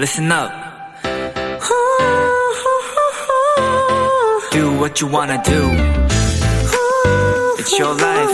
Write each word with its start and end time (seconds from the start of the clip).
listen 0.00 0.32
up. 0.32 0.50
Do 4.50 4.72
what 4.80 4.98
you 4.98 5.08
wanna 5.12 5.42
do. 5.44 5.60
It's 7.58 7.78
your 7.78 7.94
life. 8.00 8.32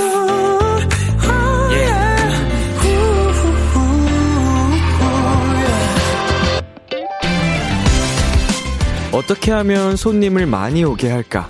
Yeah. 1.73 2.07
어떻게 9.13 9.51
하면 9.51 9.97
손님을 9.97 10.47
많이 10.47 10.85
오게 10.85 11.11
할까? 11.11 11.49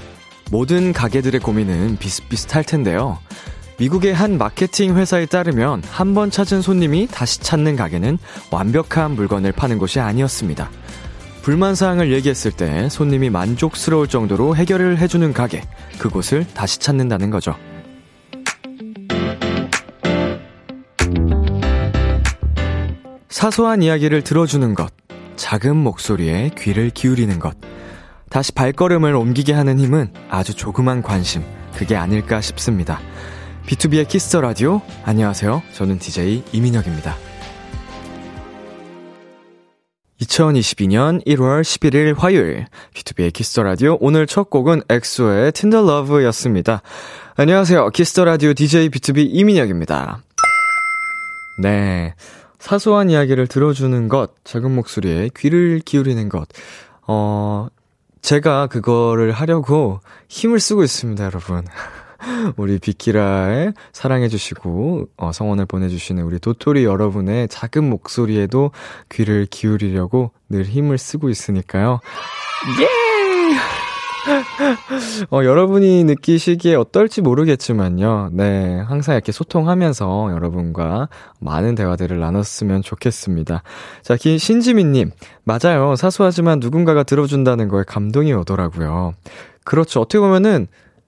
모든 0.51 0.95
가게들의 0.95 1.41
고민은 1.41 1.99
비슷비슷할 1.99 2.65
텐데요. 2.65 3.19
미국의 3.79 4.15
한 4.15 4.39
마케팅 4.39 4.97
회사에 4.97 5.27
따르면 5.27 5.83
한 5.91 6.15
번 6.15 6.31
찾은 6.31 6.63
손님이 6.63 7.09
다시 7.11 7.41
찾는 7.41 7.77
가게는 7.77 8.17
완벽한 8.51 9.13
물건을 9.13 9.53
파는 9.53 9.79
곳이 9.79 10.01
아니었습니다. 10.01 10.71
불만사항을 11.43 12.11
얘기했을 12.13 12.53
때 12.53 12.89
손님이 12.89 13.29
만족스러울 13.31 14.09
정도로 14.09 14.57
해결을 14.57 14.99
해주는 14.99 15.33
가게, 15.35 15.63
그곳을 15.99 16.47
다시 16.55 16.79
찾는다는 16.81 17.31
거죠. 17.31 17.55
사소한 23.29 23.83
이야기를 23.83 24.23
들어주는 24.23 24.75
것, 24.75 24.93
작은 25.37 25.77
목소리에 25.77 26.51
귀를 26.57 26.91
기울이는 26.91 27.39
것, 27.39 27.55
다시 28.31 28.53
발걸음을 28.53 29.15
옮기게 29.15 29.53
하는 29.53 29.79
힘은 29.79 30.13
아주 30.31 30.55
조그만 30.55 31.03
관심, 31.03 31.43
그게 31.77 31.95
아닐까 31.97 32.41
싶습니다. 32.41 33.01
B2B의 33.67 34.07
키스터 34.07 34.41
라디오. 34.41 34.81
안녕하세요. 35.05 35.61
저는 35.73 35.99
DJ 35.99 36.45
이민혁입니다. 36.53 37.17
2022년 40.21 41.25
1월 41.27 41.63
11일 41.63 42.17
화요일 42.17 42.67
B2B의 42.95 43.33
키스터 43.33 43.65
라디오 43.65 43.99
오늘 44.01 44.29
첫 44.29 44.51
곡은 44.51 44.83
EXO의 44.89 45.51
Tender 45.51 45.83
Love였습니다. 45.83 46.81
안녕하세요. 47.35 47.91
키스터 47.91 48.25
라디오 48.25 48.55
DJ 48.55 48.89
B2B 48.89 49.31
이민혁입니다. 49.31 50.23
네. 51.61 52.15
사소한 52.61 53.11
이야기를 53.11 53.49
들어주는 53.49 54.09
것, 54.09 54.33
작은 54.45 54.75
목소리에 54.75 55.31
귀를 55.37 55.81
기울이는 55.85 56.29
것. 56.29 56.49
어, 57.07 57.67
제가 58.23 58.69
그거를 58.69 59.33
하려고 59.33 60.01
힘을 60.29 60.61
쓰고 60.61 60.85
있습니다, 60.85 61.25
여러분. 61.25 61.65
우리 62.57 62.79
비키라에 62.79 63.73
사랑해주시고, 63.93 65.09
어, 65.17 65.33
성원을 65.33 65.67
보내주시는 65.67 66.23
우리 66.23 66.39
도토리 66.39 66.85
여러분의 66.85 67.49
작은 67.49 67.89
목소리에도 67.89 68.71
귀를 69.11 69.47
기울이려고 69.47 70.33
늘 70.49 70.65
힘을 70.65 70.99
쓰고 70.99 71.29
있으니까요. 71.29 72.01
예! 72.81 73.07
어, 75.31 75.45
여러분이 75.45 76.05
느끼시기에 76.05 76.75
어떨지 76.75 77.21
모르겠지만요. 77.21 78.31
네. 78.33 78.81
항상 78.81 79.15
이렇게 79.15 79.33
소통하면서 79.33 80.31
여러분과 80.33 81.09
많은 81.41 81.75
대화들을 81.75 82.19
나눴으면 82.19 82.83
좋겠습니다. 82.83 83.63
자, 84.03 84.17
기, 84.17 84.39
신지민님. 84.39 85.13
맞아요. 85.45 85.97
사소하지만 85.97 86.59
누군가가 86.61 87.03
들어준다는 87.03 87.69
거에 87.69 87.85
감동이 87.87 88.33
오더라고요. 88.33 89.15
그렇죠. 89.65 90.01
어떻게 90.01 90.19
보면은 90.19 90.67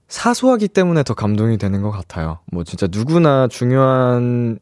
사소하기 0.09 0.67
때문에 0.67 1.03
더 1.03 1.13
감동이 1.13 1.57
되는 1.57 1.81
것 1.81 1.91
같아요. 1.91 2.39
뭐 2.51 2.63
진짜 2.63 2.87
누구나 2.91 3.47
중요한 3.47 4.59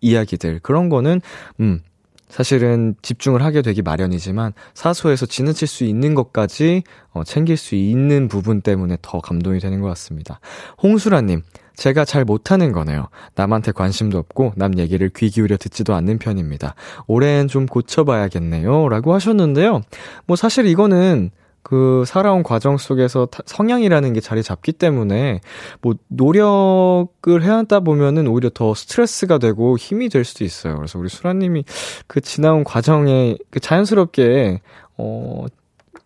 이야기들, 0.00 0.60
그런 0.60 0.88
거는, 0.88 1.20
음, 1.60 1.80
사실은 2.28 2.94
집중을 3.00 3.42
하게 3.42 3.62
되기 3.62 3.80
마련이지만 3.82 4.52
사소해서 4.74 5.26
지나칠 5.26 5.66
수 5.66 5.84
있는 5.84 6.14
것까지 6.14 6.82
어, 7.12 7.24
챙길 7.24 7.56
수 7.56 7.74
있는 7.74 8.28
부분 8.28 8.60
때문에 8.60 8.98
더 9.00 9.20
감동이 9.20 9.60
되는 9.60 9.80
것 9.80 9.88
같습니다. 9.88 10.40
홍수라님, 10.82 11.42
제가 11.74 12.04
잘 12.04 12.24
못하는 12.24 12.72
거네요. 12.72 13.08
남한테 13.34 13.72
관심도 13.72 14.18
없고 14.18 14.52
남 14.56 14.78
얘기를 14.78 15.08
귀 15.16 15.30
기울여 15.30 15.56
듣지도 15.56 15.94
않는 15.94 16.18
편입니다. 16.18 16.74
올해는 17.06 17.48
좀 17.48 17.66
고쳐봐야겠네요. 17.66 18.88
라고 18.88 19.14
하셨는데요. 19.14 19.82
뭐 20.26 20.36
사실 20.36 20.66
이거는 20.66 21.30
그 21.62 22.04
살아온 22.06 22.42
과정 22.42 22.78
속에서 22.78 23.28
성향이라는 23.44 24.12
게 24.12 24.20
자리 24.20 24.42
잡기 24.42 24.72
때문에 24.72 25.40
뭐 25.80 25.94
노력을 26.08 27.42
해왔다 27.42 27.80
보면은 27.80 28.26
오히려 28.26 28.50
더 28.52 28.74
스트레스가 28.74 29.38
되고 29.38 29.76
힘이 29.76 30.08
될 30.08 30.24
수도 30.24 30.44
있어요. 30.44 30.76
그래서 30.76 30.98
우리 30.98 31.08
수라님이 31.08 31.64
그 32.06 32.20
지나온 32.20 32.64
과정에 32.64 33.36
그 33.50 33.60
자연스럽게 33.60 34.60
어 34.96 35.44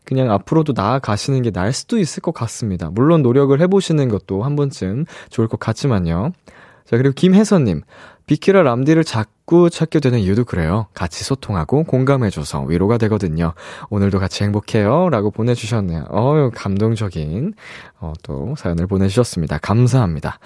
그냥 0.04 0.30
앞으로도 0.32 0.72
나아가시는 0.74 1.42
게 1.42 1.50
나을 1.50 1.72
수도 1.72 1.98
있을 1.98 2.22
것 2.22 2.34
같습니다. 2.34 2.90
물론 2.90 3.22
노력을 3.22 3.58
해보시는 3.60 4.08
것도 4.08 4.42
한 4.42 4.56
번쯤 4.56 5.04
좋을 5.30 5.48
것 5.48 5.60
같지만요. 5.60 6.32
자, 6.84 6.96
그리고 6.96 7.12
김혜선님. 7.14 7.82
비키라 8.26 8.62
람디를 8.62 9.04
자꾸 9.42 9.68
찾게 9.68 10.00
되는 10.00 10.20
이유도 10.20 10.44
그래요. 10.44 10.86
같이 10.94 11.24
소통하고 11.24 11.84
공감해줘서 11.84 12.62
위로가 12.62 12.96
되거든요. 12.98 13.54
오늘도 13.90 14.18
같이 14.18 14.44
행복해요. 14.44 15.10
라고 15.10 15.30
보내주셨네요. 15.30 16.06
어유 16.10 16.52
감동적인, 16.54 17.54
어, 17.98 18.12
또 18.22 18.54
사연을 18.56 18.86
보내주셨습니다. 18.86 19.58
감사합니다. 19.58 20.38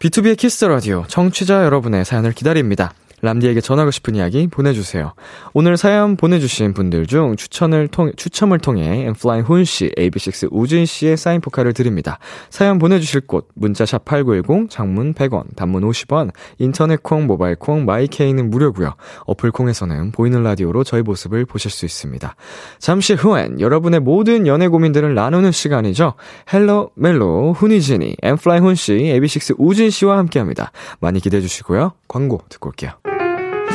B2B의 0.00 0.36
키스 0.36 0.64
라디오 0.64 1.04
청취자 1.06 1.64
여러분의 1.64 2.04
사연을 2.04 2.32
기다립니다. 2.32 2.92
람디에게 3.22 3.60
전하고 3.60 3.90
싶은 3.90 4.14
이야기 4.14 4.46
보내주세요. 4.46 5.14
오늘 5.54 5.76
사연 5.76 6.16
보내주신 6.16 6.74
분들 6.74 7.06
중 7.06 7.34
추천을 7.36 7.88
통, 7.88 8.12
추첨을 8.14 8.58
통해 8.58 9.06
N.Flying 9.06 9.44
훈씨, 9.44 9.92
AB6IX 9.96 10.48
우진씨의 10.50 11.16
사인 11.16 11.40
포카를 11.40 11.72
드립니다. 11.72 12.18
사연 12.50 12.78
보내주실 12.78 13.22
곳, 13.22 13.48
문자 13.54 13.82
샵 13.82 14.04
8910, 14.04 14.68
장문 14.70 15.14
100원, 15.14 15.56
단문 15.56 15.82
50원, 15.82 16.30
인터넷 16.58 17.02
콩, 17.02 17.26
모바일 17.26 17.56
콩, 17.56 17.84
my 17.86 18.04
K는 18.04 18.50
무료고요 18.50 18.94
어플 19.26 19.50
콩에서는 19.50 20.12
보이는 20.12 20.42
라디오로 20.42 20.84
저희 20.84 21.02
모습을 21.02 21.46
보실 21.46 21.70
수 21.70 21.86
있습니다. 21.86 22.36
잠시 22.78 23.14
후엔 23.14 23.60
여러분의 23.60 24.00
모든 24.00 24.46
연애 24.46 24.68
고민들을 24.68 25.14
나누는 25.14 25.52
시간이죠. 25.52 26.14
Hello 26.52 26.90
멜로 26.94 27.54
훈이진이, 27.54 28.16
N.Flying 28.22 28.64
훈씨, 28.64 28.92
AB6IX 28.92 29.56
우진씨와 29.58 30.18
함께합니다. 30.18 30.70
많이 31.00 31.20
기대해주시고요. 31.20 31.92
광고 32.08 32.42
듣고 32.48 32.68
올게요. 32.68 33.05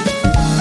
Thank 0.04 0.56
you. 0.56 0.61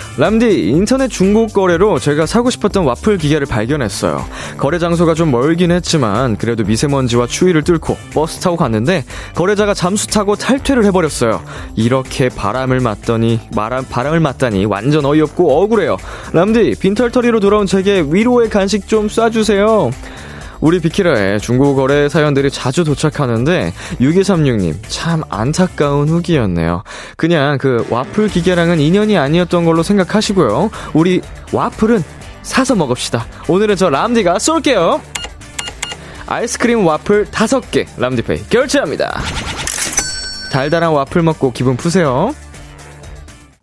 람디, 0.21 0.69
인터넷 0.69 1.07
중고 1.07 1.47
거래로 1.47 1.97
제가 1.97 2.27
사고 2.27 2.51
싶었던 2.51 2.85
와플 2.85 3.17
기계를 3.17 3.47
발견했어요. 3.47 4.23
거래 4.59 4.77
장소가 4.77 5.15
좀 5.15 5.31
멀긴 5.31 5.71
했지만, 5.71 6.37
그래도 6.37 6.63
미세먼지와 6.63 7.25
추위를 7.25 7.63
뚫고 7.63 7.97
버스 8.13 8.39
타고 8.39 8.55
갔는데, 8.55 9.03
거래자가 9.33 9.73
잠수 9.73 10.05
타고 10.05 10.35
탈퇴를 10.35 10.85
해버렸어요. 10.85 11.41
이렇게 11.75 12.29
바람을 12.29 12.81
맞더니, 12.81 13.39
바람, 13.55 13.83
바람을 13.83 14.19
맞다니 14.19 14.65
완전 14.65 15.05
어이없고 15.05 15.59
억울해요. 15.63 15.97
람디, 16.33 16.75
빈털터리로 16.79 17.39
돌아온 17.39 17.65
제게 17.65 18.05
위로의 18.07 18.51
간식 18.51 18.87
좀 18.87 19.07
쏴주세요. 19.07 19.91
우리 20.61 20.79
비키라에 20.79 21.39
중고 21.39 21.75
거래 21.75 22.07
사연들이 22.07 22.49
자주 22.51 22.83
도착하는데 22.83 23.73
6236님 23.99 24.75
참 24.87 25.23
안타까운 25.29 26.07
후기였네요. 26.07 26.83
그냥 27.17 27.57
그 27.57 27.85
와플 27.89 28.29
기계랑은 28.29 28.79
인연이 28.79 29.17
아니었던 29.17 29.65
걸로 29.65 29.83
생각하시고요. 29.83 30.69
우리 30.93 31.21
와플은 31.51 32.03
사서 32.43 32.75
먹읍시다. 32.75 33.25
오늘은 33.47 33.75
저 33.75 33.89
람디가 33.89 34.39
쏠게요. 34.39 35.01
아이스크림 36.27 36.85
와플 36.85 37.25
5개 37.25 37.87
람디페이 37.97 38.45
결제합니다. 38.49 39.19
달달한 40.51 40.91
와플 40.91 41.23
먹고 41.23 41.51
기분 41.51 41.75
푸세요. 41.75 42.33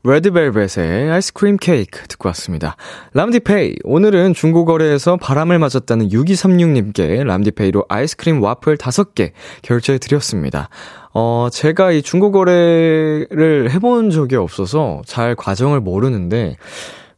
레드벨벳의 0.05 1.11
아이스크림 1.11 1.57
케이크 1.57 2.07
듣고 2.07 2.29
왔습니다. 2.29 2.77
람디페이. 3.15 3.77
오늘은 3.83 4.33
중고거래에서 4.33 5.17
바람을 5.17 5.59
맞았다는 5.59 6.11
6236님께 6.11 7.25
람디페이로 7.25 7.87
아이스크림 7.89 8.41
와플 8.41 8.77
5개 8.77 9.33
결제해 9.63 9.99
드렸습니다. 9.99 10.69
어, 11.13 11.49
제가 11.51 11.91
이 11.91 12.03
중고거래를 12.03 13.71
해본 13.73 14.11
적이 14.11 14.37
없어서 14.37 15.03
잘 15.05 15.35
과정을 15.35 15.81
모르는데, 15.81 16.57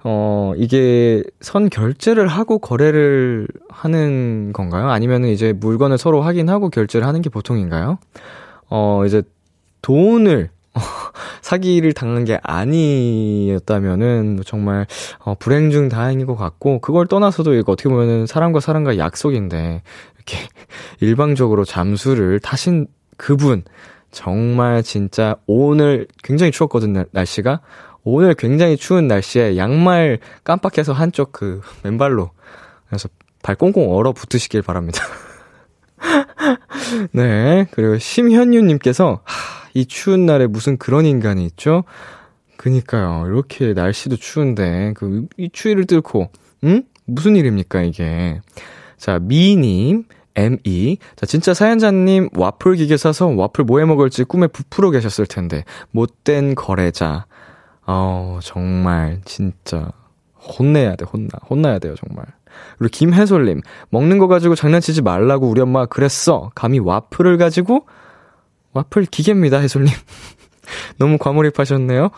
어, 0.03 0.55
이게 0.57 1.23
선 1.43 1.69
결제를 1.69 2.29
하고 2.29 2.59
거래를 2.59 3.47
하는 3.69 4.55
건가요? 4.55 4.89
아니면 4.89 5.27
이제 5.27 5.53
물건을 5.53 5.99
서로 5.99 6.23
확인하고 6.23 6.71
결제를 6.71 7.07
하는 7.07 7.21
게 7.21 7.29
보통인가요? 7.29 7.99
어, 8.71 9.03
이제 9.05 9.23
돈을 9.83 10.49
사기를 11.43 11.93
당한 11.93 12.25
게 12.25 12.39
아니었다면은 12.43 14.41
정말 14.47 14.87
어, 15.19 15.35
불행 15.39 15.71
중 15.71 15.89
다행인 15.89 16.27
것 16.27 16.37
같고 16.37 16.81
그걸 16.81 17.07
떠나서도 17.07 17.55
이거 17.55 17.73
어떻게 17.73 17.89
보면은 17.89 18.27
사람과 18.27 18.61
사람과 18.61 18.99
약속인데 18.99 19.83
이렇게 20.17 20.39
일방적으로 21.01 21.65
잠수를 21.65 22.41
타신 22.41 22.87
그분 23.17 23.65
정말 24.11 24.83
진짜 24.83 25.37
오늘 25.47 26.07
굉장히 26.23 26.53
추웠거든요 26.53 27.05
날씨가 27.11 27.61
오늘 28.03 28.35
굉장히 28.35 28.77
추운 28.77 29.07
날씨에 29.09 29.57
양말 29.57 30.21
깜빡해서 30.45 30.93
한쪽 30.93 31.33
그 31.33 31.61
맨발로 31.83 32.31
그래서 32.89 33.09
발 33.43 33.57
꽁꽁 33.57 33.95
얼어 33.95 34.13
붙으시길 34.13 34.63
바랍니다. 34.63 35.03
네. 37.13 37.67
그리고 37.73 37.99
심현유님께서, 37.99 39.21
하, 39.25 39.60
이 39.75 39.87
추운 39.87 40.27
날에 40.27 40.47
무슨 40.47 40.77
그런 40.77 41.07
인간이 41.07 41.45
있죠? 41.47 41.85
그니까요. 42.57 43.25
이렇게 43.27 43.73
날씨도 43.73 44.17
추운데, 44.17 44.93
그, 44.97 45.27
이 45.37 45.49
추위를 45.53 45.87
뚫고, 45.87 46.31
응? 46.65 46.83
무슨 47.07 47.37
일입니까, 47.37 47.83
이게. 47.83 48.41
자, 48.99 49.19
미님, 49.19 50.05
ME. 50.37 50.99
자, 51.17 51.27
진짜 51.27 51.55
사연자님 51.55 52.29
와플 52.37 52.77
기계 52.77 52.97
사서 52.97 53.29
와플 53.29 53.65
뭐 53.65 53.81
해 53.81 53.85
먹을지 53.87 54.25
꿈에 54.25 54.47
부풀어 54.47 54.91
계셨을 54.91 55.27
텐데, 55.27 55.65
못된 55.91 56.55
거래자. 56.55 57.27
어, 57.87 58.39
정말, 58.43 59.21
진짜. 59.25 59.91
혼내야 60.39 60.97
돼, 60.97 61.05
혼나. 61.05 61.29
혼나야 61.49 61.79
돼요, 61.79 61.95
정말. 61.97 62.27
그리고 62.79 62.91
김혜솔님, 62.93 63.61
먹는 63.91 64.19
거 64.19 64.27
가지고 64.27 64.55
장난치지 64.55 65.03
말라고 65.03 65.49
우리 65.49 65.61
엄마가 65.61 65.87
그랬어. 65.87 66.51
감히 66.55 66.79
와플을 66.79 67.39
가지고? 67.39 67.87
와플 68.73 69.07
기계입니다, 69.07 69.59
해솔님. 69.59 69.93
너무 70.99 71.19
과몰입하셨네요. 71.19 72.11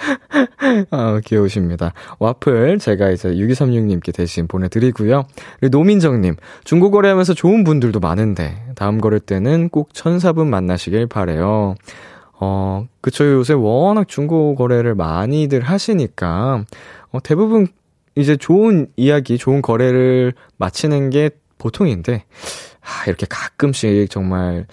아, 0.90 1.20
귀여우십니다. 1.24 1.92
와플 2.18 2.78
제가 2.78 3.10
이제 3.10 3.28
6236님께 3.28 4.14
대신 4.14 4.46
보내드리고요. 4.46 5.26
그리고 5.58 5.78
노민정님, 5.78 6.36
중고 6.64 6.90
거래하면서 6.90 7.34
좋은 7.34 7.64
분들도 7.64 8.00
많은데 8.00 8.72
다음 8.76 8.98
거래 8.98 9.18
때는 9.18 9.68
꼭 9.68 9.92
천사분 9.92 10.48
만나시길 10.48 11.06
바래요. 11.06 11.74
어, 12.40 12.86
그쵸. 13.02 13.30
요새 13.30 13.52
워낙 13.52 14.08
중고 14.08 14.54
거래를 14.54 14.94
많이들 14.94 15.60
하시니까 15.60 16.64
어, 17.12 17.20
대부분 17.22 17.66
이제 18.16 18.36
좋은 18.36 18.88
이야기, 18.96 19.38
좋은 19.38 19.62
거래를 19.62 20.32
마치는 20.56 21.10
게 21.10 21.30
보통인데, 21.58 22.24
아, 22.80 23.04
이렇게 23.06 23.26
가끔씩 23.28 24.10
정말, 24.10 24.66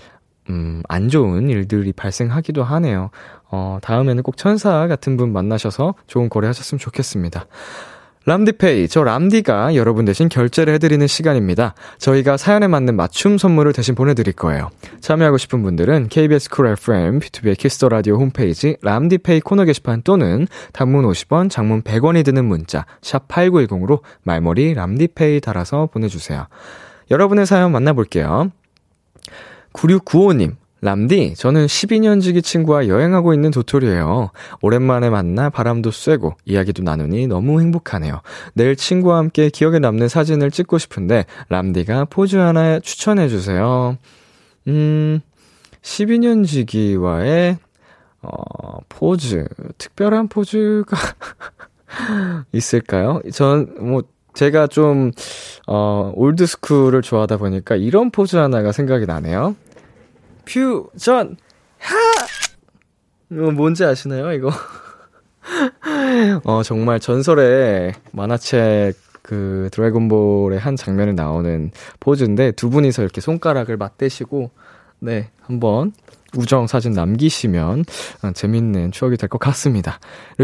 음, 0.50 0.82
안 0.88 1.10
좋은 1.10 1.50
일들이 1.50 1.94
발생하기도 1.94 2.64
하네요. 2.64 3.10
어, 3.50 3.80
다음에는 3.82 4.24
꼭 4.24 4.38
천사 4.38 4.88
같은 4.88 5.18
분 5.18 5.34
만나셔서 5.34 5.96
좋은 6.08 6.30
거래 6.30 6.48
하셨으면 6.48 6.80
좋겠습니다. 6.80 7.46
람디페이, 8.28 8.90
저 8.90 9.06
람디가 9.06 9.76
여러분 9.76 10.04
대신 10.04 10.28
결제를 10.28 10.74
해드리는 10.74 11.08
시간입니다. 11.08 11.76
저희가 11.98 12.36
사연에 12.36 12.68
맞는 12.68 12.98
맞춤 12.98 13.38
선물을 13.38 13.72
대신 13.72 13.96
보내드릴 13.96 14.34
거예요. 14.34 14.70
참여하고 15.00 15.38
싶은 15.38 15.64
분들은 15.64 16.10
KBS 16.10 16.50
쿨 16.50 16.68
FM, 16.68 17.20
B2B의 17.20 17.58
키스터 17.58 17.88
라디오 17.88 18.18
홈페이지 18.18 18.76
람디페이 18.82 19.40
코너 19.40 19.64
게시판 19.64 20.02
또는 20.02 20.46
단문 20.74 21.06
50원, 21.06 21.50
장문 21.50 21.84
100원이 21.84 22.26
드는 22.26 22.44
문자 22.44 22.86
샵 23.02 23.30
#8910으로 23.30 24.02
말머리 24.24 24.74
람디페이 24.74 25.40
달아서 25.40 25.86
보내주세요. 25.86 26.48
여러분의 27.10 27.46
사연 27.46 27.72
만나볼게요. 27.72 28.52
9695님, 29.78 30.56
람디, 30.82 31.36
저는 31.36 31.66
12년 31.66 32.22
지기 32.22 32.42
친구와 32.42 32.88
여행하고 32.88 33.34
있는 33.34 33.52
도토리예요. 33.52 34.32
오랜만에 34.62 35.10
만나 35.10 35.50
바람도 35.50 35.92
쐬고 35.92 36.36
이야기도 36.46 36.84
나누니 36.84 37.28
너무 37.28 37.62
행복하네요. 37.62 38.22
내일 38.54 38.76
친구와 38.76 39.18
함께 39.18 39.50
기억에 39.50 39.80
남는 39.80 40.08
사진을 40.08 40.52
찍고 40.52 40.78
싶은데 40.78 41.26
람디가 41.50 42.06
포즈 42.06 42.36
하나 42.36 42.80
추천해 42.80 43.28
주세요. 43.28 43.98
음, 44.68 45.22
12년 45.82 46.46
지기와의 46.46 47.58
어, 48.22 48.80
포즈, 48.90 49.48
특별한 49.78 50.28
포즈가 50.28 50.98
있을까요? 52.52 53.22
전, 53.32 53.74
뭐, 53.80 54.04
제가 54.34 54.68
좀, 54.68 55.12
어, 55.66 56.12
올드스쿨을 56.16 57.02
좋아하다 57.02 57.38
보니까 57.38 57.76
이런 57.76 58.12
포즈 58.12 58.36
하나가 58.36 58.72
생각이 58.72 59.06
나네요. 59.06 59.56
퓨전. 60.48 61.38
하! 61.80 61.96
이거 63.30 63.52
뭔지 63.52 63.84
아시나요 63.84 64.32
이거? 64.32 64.50
어 66.46 66.64
정말 66.64 67.00
전설의 67.00 67.94
만화책 68.12 68.96
그 69.22 69.70
드래곤볼의 69.74 70.58
한 70.60 70.76
장면에 70.78 71.12
나오는 71.12 71.72
포즈인데 72.00 72.52
두 72.52 72.70
분이서 72.70 73.04
이렇게 73.04 73.20
손가락을 73.20 73.76
맞대시고 73.76 74.52
네 75.00 75.30
한번 75.42 75.92
우정 76.38 76.68
사진 76.68 76.94
남기시면 76.94 77.84
어, 78.24 78.32
재밌는 78.32 78.92
추억이 78.92 79.18
될 79.18 79.28
것 79.28 79.40
같습니다. 79.40 80.00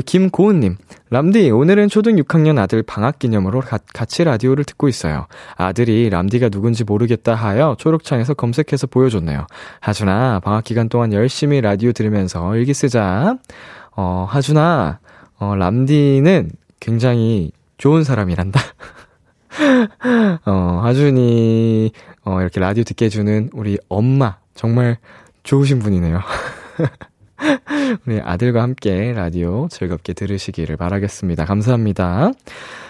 김고은님, 0.06 0.76
람디, 1.10 1.52
오늘은 1.52 1.88
초등 1.88 2.16
6학년 2.18 2.58
아들 2.60 2.84
방학 2.84 3.20
기념으로 3.20 3.62
가, 3.62 3.78
같이 3.94 4.24
라디오를 4.26 4.66
듣고 4.66 4.90
있어요. 4.90 5.28
아들이 5.56 6.10
람디가 6.10 6.50
누군지 6.50 6.84
모르겠다 6.84 7.34
하여 7.36 7.76
초록창에서 7.80 8.34
검색해서 8.34 8.88
보여줬네요. 8.88 9.48
하준아, 9.80 10.42
방학 10.44 10.64
기간 10.66 10.90
동안 10.90 11.14
열심히 11.14 11.62
라디오 11.62 11.92
들으면서 11.94 12.56
일기 12.58 12.74
쓰자. 12.74 13.38
어, 13.96 14.26
하준아, 14.30 15.00
어, 15.40 15.56
람디는 15.56 16.52
굉장히 16.80 17.52
좋은 17.78 18.04
사람이란다. 18.04 18.60
어, 20.46 20.82
하준이, 20.84 21.92
어, 22.26 22.42
이렇게 22.42 22.60
라디오 22.60 22.84
듣게 22.84 23.06
해주는 23.06 23.50
우리 23.54 23.78
엄마, 23.88 24.38
정말 24.56 24.98
좋으신 25.44 25.80
분이네요. 25.80 26.22
우리 28.08 28.20
아들과 28.22 28.62
함께 28.62 29.12
라디오 29.14 29.68
즐겁게 29.70 30.14
들으시기를 30.14 30.78
바라겠습니다. 30.78 31.46
감사합니다. 31.46 32.32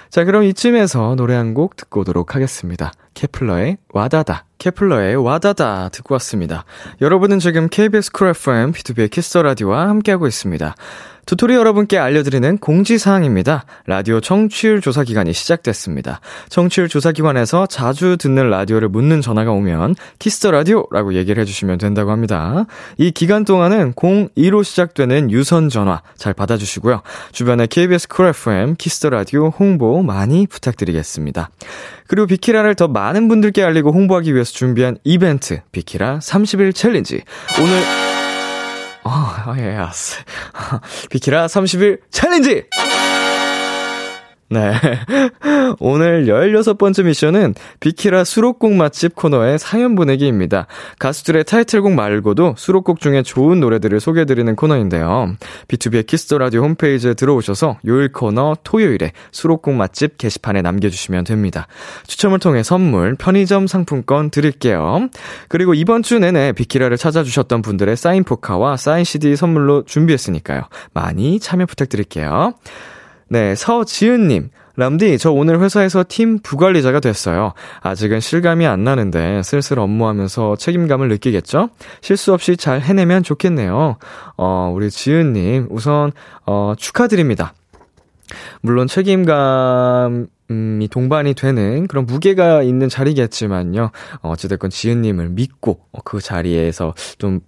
자, 0.09 0.23
그럼 0.25 0.43
이쯤에서 0.43 1.15
노래 1.15 1.33
한 1.35 1.53
곡 1.53 1.75
듣고 1.75 2.01
오도록 2.01 2.35
하겠습니다. 2.35 2.91
Kep1er의 3.13 3.77
WA 3.93 4.08
DA 4.08 4.23
DA. 4.23 4.45
Kep1er의 4.57 5.15
WA 5.15 5.40
DA 5.40 5.64
DA 5.64 5.89
듣고 5.89 6.13
왔습니다. 6.15 6.65
여러분은 7.01 7.39
지금 7.39 7.67
KBS 7.67 8.11
쿨 8.11 8.29
FM, 8.29 8.71
B2B의 8.71 9.11
키스 9.11 9.37
라디오와 9.37 9.89
함께하고 9.89 10.27
있습니다. 10.27 10.75
도토리 11.25 11.53
여러분께 11.53 11.97
알려드리는 11.97 12.57
공지사항입니다. 12.57 13.65
라디오 13.85 14.19
청취율 14.19 14.81
조사 14.81 15.03
기간이 15.03 15.31
시작됐습니다. 15.31 16.19
청취율 16.49 16.89
조사 16.89 17.13
기관에서 17.13 17.65
자주 17.65 18.17
듣는 18.17 18.49
라디오를 18.49 18.89
묻는 18.89 19.21
전화가 19.21 19.51
오면 19.51 19.95
Kiss 20.19 20.37
the 20.37 20.51
Radio라고 20.51 21.13
얘기를 21.13 21.41
해주시면 21.41 21.77
된다고 21.77 22.11
합니다. 22.11 22.65
이 22.97 23.11
기간 23.11 23.45
동안은 23.45 23.93
02로 23.93 24.65
시작되는 24.65 25.31
유선 25.31 25.69
전화 25.69 26.01
잘 26.17 26.33
받아주시고요. 26.33 27.01
주변에 27.31 27.67
KBS 27.67 28.09
Cool 28.09 28.27
FM 28.27 28.75
Kiss 28.75 28.95
the 28.95 29.09
Radio 29.09 29.47
홍보 29.47 30.03
많이 30.03 30.45
부탁드리겠습니다. 30.47 31.49
그리고 32.07 32.27
비키라를 32.27 32.75
더 32.75 32.87
많은 32.87 33.27
분들께 33.27 33.63
알리고 33.63 33.91
홍보하기 33.91 34.33
위해서 34.33 34.51
준비한 34.51 34.97
이벤트 35.03 35.61
비키라 35.71 36.19
30일 36.19 36.75
챌린지 36.75 37.21
오늘 37.59 37.83
어, 39.05 39.53
예, 39.57 39.75
알았어. 39.75 40.21
비키라 41.11 41.47
30일 41.47 41.99
챌린지! 42.09 42.63
네. 44.53 44.71
오늘 45.79 46.25
16번째 46.25 47.05
미션은 47.05 47.55
비키라 47.79 48.23
수록곡 48.23 48.73
맛집 48.73 49.15
코너의 49.15 49.57
사연 49.57 49.95
보내기입니다. 49.95 50.67
가수들의 50.99 51.43
타이틀곡 51.45 51.93
말고도 51.93 52.53
수록곡 52.55 52.99
중에 52.99 53.23
좋은 53.23 53.59
노래들을 53.59 53.99
소개해드리는 53.99 54.55
코너인데요. 54.55 55.35
B2B의 55.67 56.05
키스터 56.05 56.37
라디오 56.37 56.61
홈페이지에 56.61 57.15
들어오셔서 57.15 57.79
요일 57.87 58.11
코너 58.11 58.55
토요일에 58.63 59.11
수록곡 59.31 59.73
맛집 59.73 60.19
게시판에 60.19 60.61
남겨주시면 60.61 61.23
됩니다. 61.23 61.67
추첨을 62.05 62.37
통해 62.37 62.61
선물, 62.61 63.15
편의점 63.15 63.65
상품권 63.65 64.29
드릴게요. 64.29 65.09
그리고 65.47 65.73
이번 65.73 66.03
주 66.03 66.19
내내 66.19 66.51
비키라를 66.51 66.97
찾아주셨던 66.97 67.63
분들의 67.63 67.97
사인 67.97 68.23
포카와 68.23 68.77
사인 68.77 69.03
CD 69.03 69.35
선물로 69.35 69.85
준비했으니까요. 69.85 70.61
많이 70.93 71.39
참여 71.39 71.65
부탁드릴게요. 71.65 72.53
네, 73.33 73.55
서지은님. 73.55 74.51
람디, 74.75 75.17
저 75.17 75.31
오늘 75.31 75.59
회사에서 75.59 76.05
팀 76.07 76.37
부관리자가 76.37 76.99
됐어요. 76.99 77.53
아직은 77.81 78.19
실감이 78.19 78.67
안 78.67 78.83
나는데 78.83 79.41
슬슬 79.41 79.79
업무하면서 79.79 80.57
책임감을 80.57 81.09
느끼겠죠? 81.09 81.69
실수 82.01 82.31
없이 82.31 82.55
잘 82.57 82.79
해내면 82.79 83.23
좋겠네요. 83.23 83.97
어, 84.37 84.71
우리 84.75 84.91
지은님, 84.91 85.69
우선, 85.71 86.11
어, 86.45 86.73
축하드립니다. 86.77 87.55
물론 88.61 88.85
책임감, 88.85 90.27
이 90.51 90.87
동반이 90.91 91.33
되는 91.33 91.87
그런 91.87 92.05
무게가 92.05 92.61
있는 92.61 92.87
자리겠지만요. 92.87 93.89
어찌됐건 94.21 94.69
지은님을 94.69 95.29
믿고 95.29 95.79
어, 95.91 96.01
그 96.05 96.21
자리에서 96.21 96.93
좀, 97.17 97.39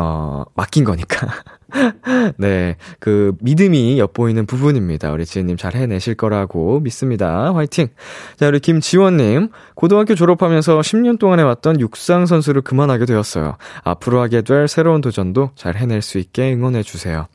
어, 0.00 0.44
맡긴 0.54 0.84
거니까. 0.84 1.26
네, 2.38 2.76
그 3.00 3.34
믿음이 3.40 3.98
엿보이는 3.98 4.46
부분입니다. 4.46 5.10
우리 5.10 5.26
지은님 5.26 5.56
잘 5.56 5.74
해내실 5.74 6.14
거라고 6.14 6.78
믿습니다. 6.78 7.52
화이팅! 7.52 7.88
자, 8.36 8.46
우리 8.46 8.60
김지원님, 8.60 9.48
고등학교 9.74 10.14
졸업하면서 10.14 10.78
10년 10.78 11.18
동안 11.18 11.40
해왔던 11.40 11.80
육상 11.80 12.26
선수를 12.26 12.62
그만하게 12.62 13.06
되었어요. 13.06 13.56
앞으로 13.82 14.20
하게 14.20 14.42
될 14.42 14.68
새로운 14.68 15.00
도전도 15.00 15.50
잘 15.56 15.74
해낼 15.74 16.00
수 16.00 16.18
있게 16.18 16.52
응원해주세요. 16.54 17.26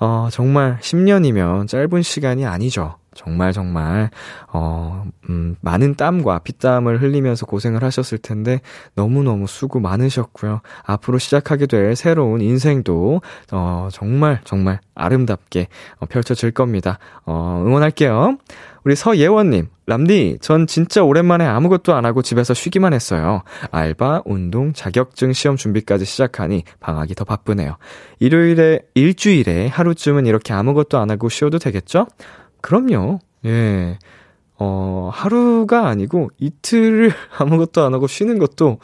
어, 0.00 0.28
정말 0.32 0.78
10년이면 0.80 1.68
짧은 1.68 2.00
시간이 2.00 2.46
아니죠. 2.46 2.96
정말 3.18 3.52
정말 3.52 4.10
어 4.52 5.04
음, 5.28 5.56
많은 5.60 5.96
땀과 5.96 6.38
피땀을 6.38 7.02
흘리면서 7.02 7.46
고생을 7.46 7.82
하셨을 7.82 8.18
텐데 8.18 8.60
너무너무 8.94 9.48
수고 9.48 9.80
많으셨고요. 9.80 10.60
앞으로 10.84 11.18
시작하게 11.18 11.66
될 11.66 11.96
새로운 11.96 12.40
인생도 12.40 13.20
어 13.50 13.88
정말 13.90 14.40
정말 14.44 14.78
아름답게 14.94 15.66
어, 15.98 16.06
펼쳐질 16.06 16.52
겁니다. 16.52 17.00
어 17.26 17.64
응원할게요. 17.66 18.38
우리 18.84 18.94
서예원님, 18.94 19.68
람디, 19.86 20.38
전 20.40 20.66
진짜 20.66 21.02
오랜만에 21.02 21.44
아무것도 21.44 21.94
안 21.94 22.06
하고 22.06 22.22
집에서 22.22 22.54
쉬기만 22.54 22.94
했어요. 22.94 23.42
알바, 23.70 24.22
운동, 24.24 24.72
자격증 24.72 25.32
시험 25.32 25.56
준비까지 25.56 26.04
시작하니 26.04 26.62
방학이 26.80 27.14
더 27.14 27.24
바쁘네요. 27.24 27.76
일요일에, 28.20 28.80
일주일에 28.94 29.66
하루쯤은 29.66 30.24
이렇게 30.24 30.54
아무것도 30.54 30.96
안 30.96 31.10
하고 31.10 31.28
쉬어도 31.28 31.58
되겠죠? 31.58 32.06
그럼요. 32.68 33.20
예. 33.46 33.98
어, 34.58 35.08
하루가 35.10 35.88
아니고 35.88 36.28
이틀을 36.36 37.12
아무것도 37.38 37.82
안 37.82 37.94
하고 37.94 38.06
쉬는 38.06 38.38
것도, 38.38 38.78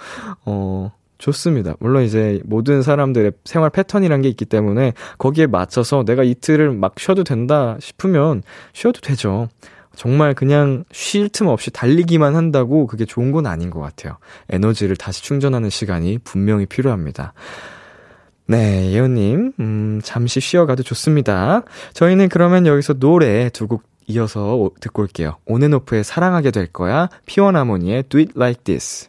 어, 0.46 0.90
좋습니다. 1.18 1.74
물론 1.80 2.02
이제 2.02 2.40
모든 2.46 2.80
사람들의 2.80 3.32
생활 3.44 3.68
패턴이란 3.68 4.22
게 4.22 4.30
있기 4.30 4.46
때문에 4.46 4.94
거기에 5.18 5.46
맞춰서 5.46 6.02
내가 6.02 6.22
이틀을 6.24 6.72
막 6.72 6.98
쉬어도 6.98 7.24
된다 7.24 7.76
싶으면 7.78 8.42
쉬어도 8.72 9.02
되죠. 9.02 9.48
정말 9.94 10.32
그냥 10.32 10.84
쉴 10.90 11.28
틈 11.28 11.48
없이 11.48 11.70
달리기만 11.70 12.34
한다고 12.34 12.86
그게 12.86 13.04
좋은 13.04 13.32
건 13.32 13.44
아닌 13.46 13.68
것 13.68 13.80
같아요. 13.80 14.16
에너지를 14.48 14.96
다시 14.96 15.22
충전하는 15.22 15.68
시간이 15.68 16.18
분명히 16.24 16.64
필요합니다. 16.64 17.34
네, 18.46 18.90
예원님, 18.92 19.52
음, 19.58 20.00
잠시 20.04 20.38
쉬어가도 20.40 20.82
좋습니다. 20.82 21.62
저희는 21.94 22.28
그러면 22.28 22.66
여기서 22.66 22.94
노래 22.94 23.48
두 23.50 23.66
곡 23.66 23.82
이어서 24.06 24.68
듣고 24.80 25.00
올게요. 25.00 25.36
ONF의 25.46 26.04
사랑하게 26.04 26.50
될 26.50 26.66
거야, 26.66 27.08
P1Harmony의 27.24 28.02
Do 28.10 28.20
It 28.20 28.32
Like 28.36 28.62
This. 28.64 29.08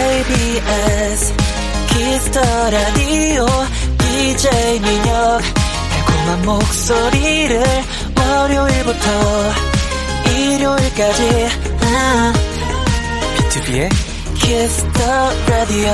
KBS 0.00 1.34
Kiss 1.88 2.18
the 2.18 2.40
Radio 2.70 3.46
DJ 3.98 4.80
민혁 4.80 5.40
달콤한 5.90 6.42
목소리를 6.46 7.62
월요일부터 8.18 9.08
일요일까지 10.36 11.48
아, 11.82 12.32
BTOB의 13.36 14.09
Kiss 14.50 14.82
the 14.94 15.12
Radio 15.48 15.92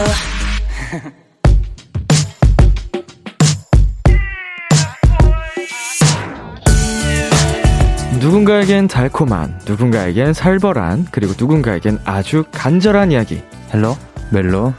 누군가에겐 8.19 8.89
달콤한, 8.89 9.61
누군가에겐 9.67 10.33
살벌한, 10.33 11.09
그리고 11.11 11.35
누군가에겐 11.39 11.99
아주 12.07 12.45
간절한 12.51 13.13
이야기. 13.13 13.43
Hello 13.75 13.95
멜로. 14.31 14.73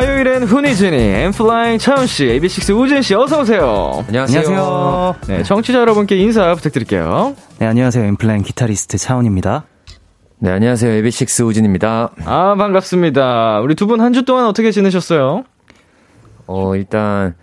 화요일엔 0.00 0.42
훈이진이, 0.42 0.94
N.Flying 0.94 1.78
차훈씨, 1.78 2.26
AB6IX 2.26 2.78
우진씨, 2.78 3.14
어서오세요. 3.14 4.04
안녕하세요. 4.08 5.14
네, 5.26 5.42
청취자 5.42 5.78
여러분께 5.80 6.16
인사 6.18 6.54
부탁드릴게요. 6.54 7.34
네, 7.58 7.64
안녕하세요. 7.66 8.04
엠플라잉 8.04 8.42
기타리스트 8.42 8.98
차원입니다. 8.98 9.64
네, 10.38 10.50
안녕하세요. 10.50 10.92
에비식스 10.92 11.44
우진입니다. 11.44 12.10
아, 12.26 12.54
반갑습니다. 12.58 13.60
우리 13.60 13.74
두 13.74 13.86
분 13.86 14.02
한 14.02 14.12
주 14.12 14.26
동안 14.26 14.44
어떻게 14.44 14.70
지내셨어요? 14.70 15.44
어, 16.46 16.76
일단, 16.76 17.34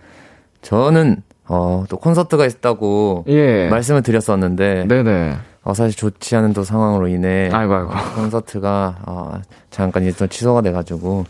저는, 0.62 1.24
어, 1.48 1.82
또 1.88 1.96
콘서트가 1.96 2.46
있다고 2.46 3.24
예. 3.26 3.68
말씀을 3.68 4.02
드렸었는데, 4.04 4.84
네네. 4.86 5.36
어, 5.64 5.74
사실 5.74 5.96
좋지 5.98 6.36
않은 6.36 6.52
또 6.52 6.62
상황으로 6.62 7.08
인해, 7.08 7.50
아이고, 7.52 7.74
아이고. 7.74 7.90
어, 7.90 7.96
콘서트가, 8.14 8.98
어, 9.06 9.40
잠깐 9.70 10.04
이제 10.04 10.12
또 10.16 10.28
취소가 10.28 10.60
돼가지고, 10.62 11.24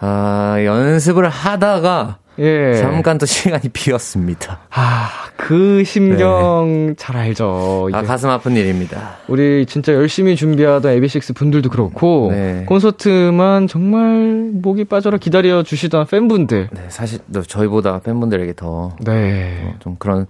아, 0.00 0.56
연습을 0.64 1.28
하다가, 1.28 2.18
예. 2.38 2.74
잠깐 2.74 3.18
또 3.18 3.26
시간이 3.26 3.68
비었습니다. 3.72 4.60
아, 4.70 5.08
그 5.36 5.82
심경 5.84 6.94
잘 6.96 7.16
알죠. 7.16 7.88
아, 7.92 8.02
가슴 8.02 8.30
아픈 8.30 8.54
일입니다. 8.54 9.16
우리 9.26 9.66
진짜 9.66 9.92
열심히 9.92 10.36
준비하던 10.36 11.00
AB6 11.00 11.34
분들도 11.34 11.68
그렇고 11.68 12.28
네. 12.30 12.64
콘서트만 12.66 13.66
정말 13.66 14.50
목이 14.52 14.84
빠져라 14.84 15.18
기다려 15.18 15.64
주시던 15.64 16.06
팬분들. 16.06 16.68
네, 16.70 16.80
사실 16.88 17.18
또 17.32 17.42
저희보다 17.42 17.98
팬분들에게 18.00 18.52
더, 18.54 18.94
네. 19.00 19.74
좀 19.80 19.96
그런, 19.98 20.26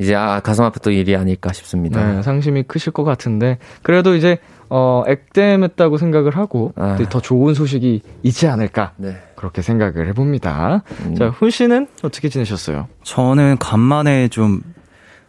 이제, 0.00 0.16
아, 0.16 0.40
가슴 0.40 0.64
아픈 0.64 0.80
또 0.82 0.90
일이 0.90 1.14
아닐까 1.14 1.52
싶습니다. 1.52 2.04
네, 2.04 2.22
상심이 2.22 2.64
크실 2.64 2.92
것 2.92 3.04
같은데 3.04 3.58
그래도 3.82 4.16
이제 4.16 4.38
어 4.70 5.02
액땜했다고 5.06 5.98
생각을 5.98 6.36
하고 6.36 6.72
아. 6.76 6.96
더 7.10 7.20
좋은 7.20 7.54
소식이 7.54 8.02
있지 8.22 8.46
않을까 8.48 8.92
네. 8.96 9.16
그렇게 9.36 9.62
생각을 9.62 10.08
해봅니다. 10.08 10.82
음. 11.06 11.14
자, 11.14 11.28
훈 11.28 11.50
씨는 11.50 11.86
어떻게 12.02 12.28
지내셨어요? 12.28 12.88
저는 13.02 13.58
간만에 13.58 14.28
좀, 14.28 14.62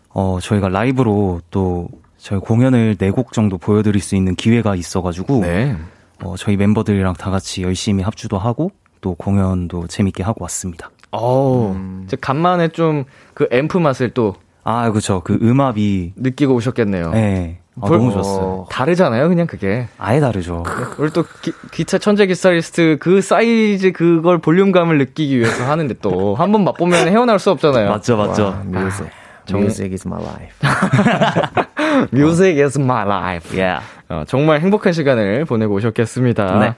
어, 0.10 0.40
저희가 0.42 0.70
라이브로 0.70 1.42
또 1.52 1.90
저희 2.18 2.40
공연을 2.40 2.96
네 2.98 3.10
곡 3.12 3.34
정도 3.34 3.58
보여드릴 3.58 4.02
수 4.02 4.16
있는 4.16 4.36
기회가 4.36 4.74
있어가지고, 4.76 5.42
네. 5.42 5.76
어, 6.24 6.36
저희 6.38 6.56
멤버들이랑 6.56 7.14
다 7.16 7.30
같이 7.30 7.62
열심히 7.64 8.04
합주도 8.04 8.38
하고, 8.38 8.72
또 9.02 9.16
공연도 9.16 9.88
재밌게 9.88 10.24
하고 10.24 10.44
왔습니다. 10.44 10.90
어우, 11.12 11.74
음. 11.74 12.08
간만에 12.22 12.70
좀 12.70 13.04
그 13.34 13.48
앰프 13.52 13.78
맛을 13.78 14.10
또 14.12 14.36
아, 14.64 14.90
그쵸. 14.92 15.22
그 15.24 15.38
음압이, 15.42 16.14
느끼고 16.16 16.56
오셨겠네요. 16.56 17.12
네. 17.12 17.60
아, 17.82 17.88
벌- 17.88 17.98
너무 17.98 18.12
좋았어요. 18.14 18.68
다르잖아요, 18.70 19.28
그냥 19.28 19.48
그게. 19.48 19.88
아예 19.98 20.20
다르죠. 20.22 20.64
우리 20.98 21.10
또 21.12 21.26
기, 21.72 21.84
차 21.86 21.98
천재 21.98 22.26
기타리스트 22.26 22.98
그 23.00 23.22
사이즈 23.22 23.92
그걸 23.92 24.38
볼륨감을 24.40 24.98
느끼기 24.98 25.38
위해서 25.40 25.66
하는데 25.70 25.94
또 26.02 26.36
한 26.38 26.52
번 26.52 26.64
맛보면 26.64 27.08
헤어나올 27.10 27.38
수 27.40 27.52
없잖아요. 27.52 27.90
맞죠, 27.90 28.16
맞죠. 28.18 28.44
와, 28.46 28.62
music. 28.66 29.06
정- 29.46 29.60
Music 29.62 29.92
is 29.94 30.08
my 30.08 30.22
life. 30.24 30.56
Music 32.14 32.60
is 32.62 32.78
my 32.80 33.04
life. 33.06 33.58
Yeah. 33.58 33.84
어, 34.10 34.24
정말 34.28 34.60
행복한 34.62 34.94
시간을 34.94 35.46
보내고 35.46 35.76
오셨겠습니다. 35.76 36.60
네. 36.60 36.76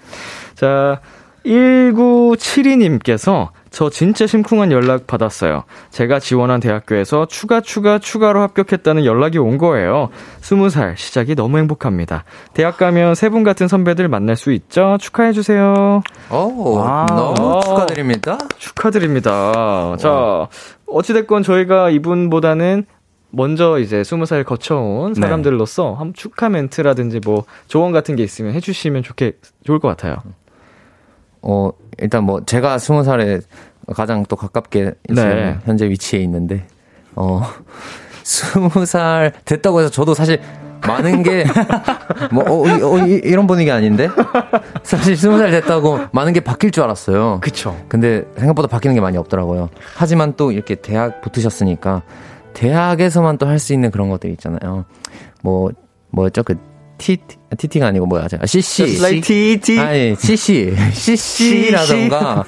자, 0.56 1.00
1972님께서 1.46 3.50
저 3.70 3.90
진짜 3.90 4.26
심쿵한 4.28 4.72
연락 4.72 5.08
받았어요. 5.08 5.64
제가 5.92 6.20
지원한 6.20 6.60
대학교에서 6.60 7.26
추가 7.28 7.62
추가 7.62 8.00
추가로 8.00 8.42
합격했다는 8.42 9.06
연락이 9.06 9.38
온 9.38 9.58
거예요. 9.58 10.10
스무 10.42 10.70
살 10.70 10.96
시작이 10.98 11.36
너무 11.36 11.58
행복합니다. 11.58 12.24
대학 12.54 12.78
가면 12.78 13.16
세 13.16 13.28
분 13.30 13.44
같은 13.44 13.68
선배들 13.68 14.08
만날 14.08 14.36
수 14.38 14.52
있죠? 14.54 14.98
축하해 15.00 15.34
주세요. 15.34 16.02
오, 16.32 16.76
wow. 16.76 17.06
너무 17.08 17.60
축하드립니다. 17.62 18.38
축하드립니다. 18.58 19.96
자, 20.00 20.48
어찌 20.88 21.14
됐건 21.14 21.44
저희가 21.44 21.90
이분보다는 21.90 22.86
먼저 23.30 23.78
이제 23.80 24.04
스무 24.06 24.26
살 24.26 24.44
거쳐온 24.46 25.14
네. 25.14 25.22
사람들로서 25.22 25.94
한 25.96 26.14
축하 26.14 26.48
멘트라든지 26.48 27.20
뭐 27.26 27.44
조언 27.68 27.92
같은 27.92 28.16
게 28.16 28.24
있으면 28.24 28.54
해주시면 28.54 29.04
좋게 29.04 29.34
좋을 29.66 29.80
것 29.80 29.90
같아요. 29.90 30.16
어, 31.50 31.72
일단 32.00 32.24
뭐 32.24 32.44
제가 32.46 32.78
스무 32.78 33.04
살에 33.04 33.40
가장 33.96 34.26
또 34.28 34.36
가깝게 34.36 34.94
네. 35.10 35.58
현재 35.64 35.90
위치에 35.90 36.20
있는데 36.20 36.68
어 37.16 37.42
스무 38.24 38.86
살 38.86 39.32
됐다고 39.46 39.80
해서 39.80 39.90
저도 39.90 40.14
사실 40.14 40.42
많은 40.86 41.24
게 41.24 41.46
뭐 42.32 42.44
어, 42.46 42.68
이- 42.68 42.82
어, 42.84 43.08
이- 43.08 43.22
이런 43.24 43.48
분위기 43.48 43.72
아닌데 43.72 44.10
사실 44.84 45.16
스무 45.16 45.38
살 45.38 45.50
됐다고 45.52 46.00
많은 46.12 46.34
게 46.34 46.42
바뀔 46.42 46.72
줄 46.72 46.84
알았어요. 46.84 47.40
그쵸. 47.42 47.76
근데 47.88 48.26
생각보다 48.38 48.68
바뀌는 48.68 48.94
게 48.94 49.00
많이 49.02 49.18
없더라고요. 49.18 49.70
하지만 49.96 50.34
또 50.36 50.52
이렇게 50.52 50.76
대학 50.76 51.22
붙으셨으니까 51.22 52.04
대학에서만 52.54 53.38
또 53.38 53.46
할 53.48 53.60
수 53.60 53.74
있는 53.74 53.90
그런 53.92 54.10
것들 54.10 54.30
있잖아요. 54.32 54.84
뭐 55.42 55.72
뭐였죠 56.10 56.44
그 56.44 56.56
T 56.98 57.18
TT가 57.58 57.88
아니고 57.88 58.06
뭐야? 58.08 58.28
아, 58.40 58.46
CC. 58.46 59.22
TT. 59.22 59.80
아니, 59.80 60.16
CC. 60.16 60.76
CC라던가, 60.92 62.44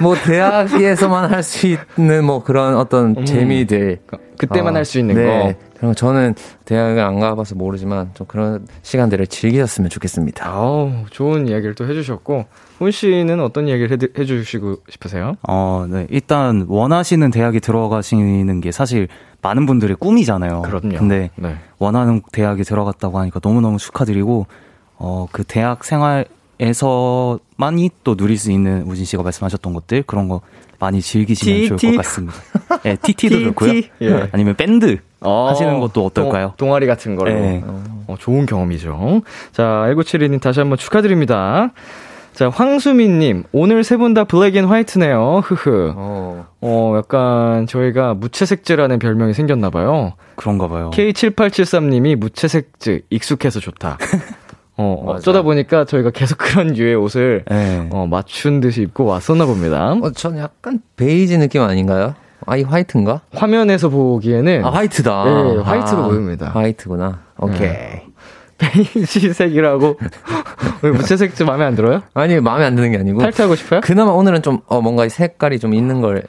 뭐, 0.00 0.14
대학에서만 0.14 1.30
할 1.32 1.42
수 1.42 1.66
있는 1.96 2.24
뭐 2.24 2.42
그런 2.42 2.76
어떤 2.76 3.14
음. 3.16 3.24
재미들. 3.24 4.00
그때만 4.40 4.74
어, 4.74 4.76
할수 4.78 4.98
있는 4.98 5.14
네. 5.14 5.24
거. 5.24 5.54
그럼 5.78 5.94
저는 5.94 6.34
대학을 6.64 7.00
안 7.02 7.20
가봐서 7.20 7.54
모르지만 7.54 8.10
좀 8.14 8.26
그런 8.26 8.66
시간들을 8.82 9.26
즐기셨으면 9.26 9.90
좋겠습니다. 9.90 10.48
아우, 10.48 10.90
좋은 11.10 11.48
이야기를 11.48 11.74
또 11.74 11.86
해주셨고, 11.86 12.46
훈 12.78 12.90
씨는 12.90 13.40
어떤 13.40 13.68
이야기를 13.68 13.90
해, 13.92 14.08
해주시고 14.18 14.76
싶으세요? 14.88 15.34
어, 15.46 15.86
네. 15.88 16.06
일단 16.10 16.64
원하시는 16.68 17.30
대학에 17.30 17.60
들어가시는 17.60 18.60
게 18.60 18.72
사실 18.72 19.08
많은 19.42 19.66
분들의 19.66 19.96
꿈이잖아요. 19.96 20.62
그럼요. 20.62 20.96
근데 20.98 21.30
네. 21.36 21.56
원하는 21.78 22.22
대학에 22.32 22.62
들어갔다고 22.62 23.18
하니까 23.18 23.40
너무너무 23.42 23.78
축하드리고 23.78 24.46
어, 24.96 25.26
그 25.32 25.44
대학 25.44 25.84
생활 25.84 26.26
에서만이 26.60 27.90
또 28.04 28.14
누릴 28.16 28.36
수 28.38 28.52
있는 28.52 28.82
우진 28.86 29.04
씨가 29.04 29.22
말씀하셨던 29.22 29.72
것들 29.74 30.04
그런 30.06 30.28
거 30.28 30.40
많이 30.78 31.00
즐기시면 31.00 31.76
좋을? 31.78 31.96
것 31.96 32.02
같습니다. 32.02 32.36
네, 32.82 32.96
TT도 32.96 33.36
TT? 33.36 33.44
좋고요. 33.44 33.72
예. 34.02 34.28
아니면 34.32 34.56
밴드 34.56 34.98
어, 35.20 35.48
하시는 35.50 35.78
것도 35.80 36.06
어떨까요? 36.06 36.54
동, 36.56 36.68
동아리 36.68 36.86
같은 36.86 37.16
걸로. 37.16 37.30
네. 37.32 37.62
어, 37.64 38.14
좋은 38.18 38.46
경험이죠. 38.46 39.22
자, 39.52 39.62
1972님 39.88 40.40
다시 40.40 40.60
한번 40.60 40.78
축하드립니다. 40.78 41.72
자, 42.32 42.48
황수민님, 42.48 43.44
오늘 43.52 43.84
세 43.84 43.96
분 43.98 44.14
다 44.14 44.24
black 44.24 44.56
and 44.56 44.64
white네요. 44.64 45.42
흐흐. 45.44 45.92
어. 45.96 46.46
어, 46.62 46.94
약간 46.96 47.66
저희가 47.66 48.14
무채색즈라는 48.14 48.98
별명이 48.98 49.34
생겼나봐요. 49.34 50.14
그런가 50.36 50.68
봐요. 50.68 50.90
K7873님이 50.94 52.16
무채색즈, 52.16 53.02
익숙해서 53.10 53.60
좋다. 53.60 53.98
어, 54.80 55.02
맞아. 55.04 55.18
어쩌다 55.18 55.42
보니까 55.42 55.84
저희가 55.84 56.10
계속 56.10 56.38
그런 56.38 56.68
류의 56.68 56.94
옷을 56.94 57.44
네. 57.50 57.88
어, 57.92 58.06
맞춘 58.06 58.60
듯이 58.60 58.82
입고 58.82 59.04
왔었나 59.04 59.44
봅니다. 59.46 59.92
어, 59.92 60.10
전 60.12 60.38
약간 60.38 60.80
베이지 60.96 61.38
느낌 61.38 61.62
아닌가요? 61.62 62.14
아, 62.46 62.56
이 62.56 62.62
화이트인가? 62.62 63.20
화면에서 63.34 63.90
보기에는 63.90 64.64
아, 64.64 64.70
화이트다. 64.70 65.24
네, 65.24 65.56
화이트로 65.62 66.02
아, 66.04 66.08
보입니다. 66.08 66.50
화이트구나. 66.50 67.20
오케이. 67.38 67.68
네. 67.68 68.06
베이지색이라고 68.60 69.98
왜 70.82 70.90
무채색즈 70.90 71.44
마음에 71.44 71.64
안 71.64 71.74
들어요? 71.74 72.02
아니, 72.12 72.38
마음에 72.40 72.64
안 72.64 72.74
드는 72.76 72.90
게 72.92 72.98
아니고. 72.98 73.20
탈퇴하고 73.20 73.54
싶어요? 73.56 73.80
그나마 73.82 74.12
오늘은 74.12 74.42
좀, 74.42 74.60
어, 74.66 74.80
뭔가 74.82 75.06
이 75.06 75.08
색깔이 75.10 75.58
좀 75.58 75.72
있는 75.72 76.00
걸 76.02 76.24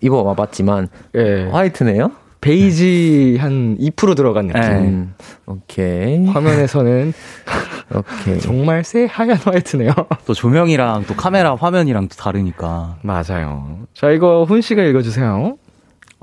입어와봤지만, 0.00 0.88
예. 1.16 1.48
화이트네요? 1.50 2.10
베이지 2.44 3.38
한 3.40 3.78
2% 3.78 4.14
들어간 4.16 4.48
느낌. 4.48 4.60
네. 4.60 4.68
음, 4.80 5.14
오케이. 5.46 6.26
화면에서는 6.26 7.12
오케이. 7.94 8.38
정말 8.38 8.84
새하얀 8.84 9.38
화이트네요. 9.38 9.92
또 10.26 10.34
조명이랑 10.34 11.04
또 11.06 11.14
카메라 11.14 11.54
화면이랑 11.54 12.08
또 12.08 12.16
다르니까. 12.16 12.98
맞아요. 13.02 13.78
자, 13.94 14.10
이거 14.10 14.44
훈 14.44 14.60
씨가 14.60 14.82
읽어 14.82 15.00
주세요. 15.00 15.56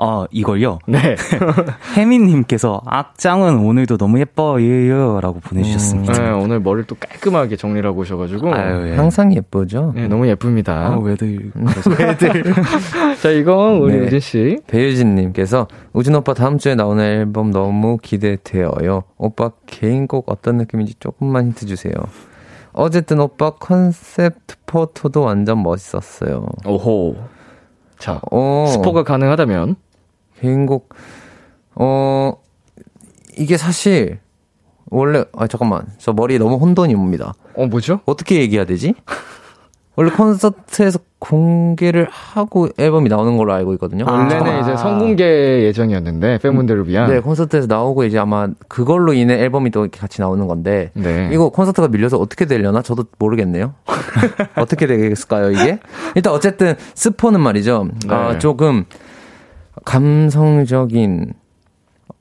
아, 0.04 0.26
이걸요? 0.32 0.80
네. 0.88 1.16
혜민님께서 1.96 2.82
악장은 2.88 3.60
오늘도 3.60 3.98
너무 3.98 4.20
예뻐요. 4.20 5.22
라고 5.22 5.40
보내주셨습니다. 5.40 6.14
네, 6.14 6.32
오늘 6.32 6.60
머리를 6.60 6.86
또 6.86 6.96
깔끔하게 6.96 7.56
정리를 7.56 7.88
하고 7.88 8.02
오셔가지고. 8.02 8.52
아유, 8.52 8.88
예. 8.90 8.96
항상 8.96 9.32
예쁘죠? 9.32 9.94
네, 9.96 10.08
너무 10.08 10.28
예쁩니다. 10.28 10.88
아, 10.88 10.98
왜들. 10.98 11.52
자, 13.22 13.30
이건 13.30 13.78
우리 13.78 13.94
네. 13.94 14.08
우진 14.08 14.20
씨. 14.20 14.58
배유진님께서 14.66 15.68
우진 15.94 16.16
오빠 16.16 16.34
다음 16.34 16.58
주에 16.58 16.74
나오는 16.74 17.04
앨범 17.04 17.52
너무 17.52 17.98
기대돼요. 18.02 19.04
오빠 19.20 19.52
개인곡 19.68 20.32
어떤 20.32 20.58
느낌인지 20.58 20.96
조금만 21.00 21.46
힌트 21.46 21.68
주세요. 21.68 21.94
어쨌든 22.74 23.20
오빠 23.20 23.52
concept 23.52 24.56
photo도 24.66 25.22
완전 25.22 25.62
멋있었어요. 25.62 26.48
오호. 26.66 27.18
자, 28.00 28.20
어, 28.32 28.66
스포가 28.68 29.04
가능하다면. 29.04 29.76
개인곡 30.42 30.90
어 31.76 32.34
이게 33.38 33.58
사실 33.58 34.20
원래 34.90 35.24
아 35.36 35.48
잠깐만 35.48 35.88
저 35.98 36.14
머리 36.14 36.38
너무 36.38 36.56
혼돈이 36.56 36.94
옵니다. 36.96 37.34
어, 37.56 37.66
뭐죠? 37.66 38.02
어떻게 38.06 38.40
얘기해야 38.42 38.66
되지? 38.66 38.94
원래 39.96 40.10
콘서트에서 40.10 41.00
공개를 41.20 42.08
하고 42.10 42.70
앨범이 42.78 43.10
나오는 43.10 43.38
걸로 43.38 43.54
알고 43.54 43.74
있거든요. 43.74 44.06
원래는 44.08 44.48
아. 44.48 44.60
이제 44.62 44.76
성공개 44.76 45.24
예정이었는데, 45.66 46.40
팬분들을 46.40 46.88
위한. 46.88 47.10
네, 47.10 47.20
콘서트에서 47.20 47.68
나오고 47.68 48.06
이제 48.06 48.18
아마 48.18 48.48
그걸로 48.68 49.14
인해 49.14 49.36
앨범이 49.36 49.70
또 49.70 49.82
이렇게 49.82 50.00
같이 50.00 50.22
나오는 50.22 50.48
건데 50.48 50.92
네. 50.94 51.30
이거 51.32 51.50
콘서트가 51.50 51.90
밀려서 51.90 52.18
어떻게 52.18 52.46
되려나 52.46 52.82
저도 52.82 53.04
모르겠네요. 53.20 53.76
어떻게 54.58 54.88
되겠을까요 54.88 55.52
이게? 55.52 55.80
일단 56.16 56.34
어쨌든 56.34 56.76
스포는 56.96 57.40
말이죠. 57.42 57.90
네. 58.08 58.16
아, 58.16 58.40
조금 58.40 58.86
감성적인 59.86 61.34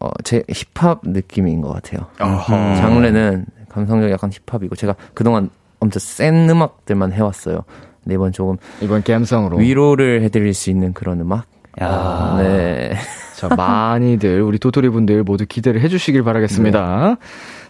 어, 0.00 0.10
제 0.24 0.42
힙합 0.48 1.00
느낌인 1.04 1.60
것 1.60 1.72
같아요. 1.72 2.06
어허. 2.20 2.76
장르는 2.76 3.46
감성적 3.68 4.10
약간 4.10 4.30
힙합이고 4.30 4.76
제가 4.76 4.94
그동안 5.14 5.50
엄청 5.78 6.00
센 6.00 6.48
음악들만 6.48 7.12
해왔어요. 7.12 7.64
근데 8.02 8.14
이번 8.14 8.32
조금 8.32 8.56
이번 8.80 9.02
감성으로. 9.02 9.58
위로를 9.58 10.22
해드릴 10.22 10.54
수 10.54 10.70
있는 10.70 10.92
그런 10.92 11.20
음악. 11.20 11.46
야. 11.82 12.36
네. 12.38 12.94
자, 13.36 13.48
많이들, 13.54 14.42
우리 14.42 14.58
도토리 14.58 14.90
분들 14.90 15.22
모두 15.22 15.46
기대를 15.46 15.80
해주시길 15.80 16.22
바라겠습니다. 16.22 17.16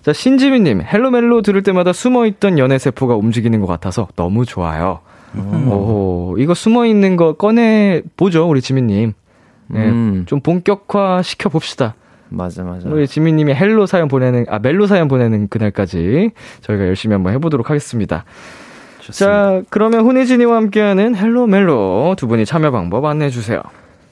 자, 0.03 0.13
신지민님, 0.13 0.83
헬로멜로 0.83 1.43
들을 1.43 1.63
때마다 1.63 1.93
숨어있던 1.93 2.59
연애 2.59 2.77
세포가 2.77 3.15
움직이는 3.15 3.61
것 3.61 3.69
같아서 3.69 4.09
너무 4.17 4.45
좋아요. 4.45 4.99
오, 5.37 6.35
이거 6.39 6.55
숨어 6.55 6.87
있는 6.87 7.15
거 7.17 7.35
꺼내 7.35 8.03
보죠, 8.17 8.49
우리 8.49 8.61
지민님. 8.61 9.13
네, 9.73 9.89
음. 9.89 10.25
좀 10.27 10.41
본격화 10.41 11.23
시켜 11.23 11.49
봅시다. 11.49 11.95
맞아 12.29 12.63
맞아. 12.63 12.89
우리 12.89 13.09
지민님이 13.09 13.55
헬로 13.55 13.87
사연 13.87 14.09
보내는, 14.09 14.47
아, 14.49 14.59
멜로 14.59 14.87
사연 14.87 15.09
보내는 15.09 15.49
그날까지 15.49 16.31
저희가 16.61 16.87
열심히 16.87 17.15
한번 17.15 17.33
해보도록 17.35 17.71
하겠습니다. 17.71 18.25
자, 19.11 19.63
그러면 19.71 20.05
훈이진이와 20.05 20.57
함께하는 20.57 21.17
헬로 21.17 21.47
멜로 21.47 22.15
두 22.17 22.29
분이 22.29 22.47
참여 22.47 22.71
방법 22.71 23.05
안내해 23.05 23.31
주세요. 23.31 23.61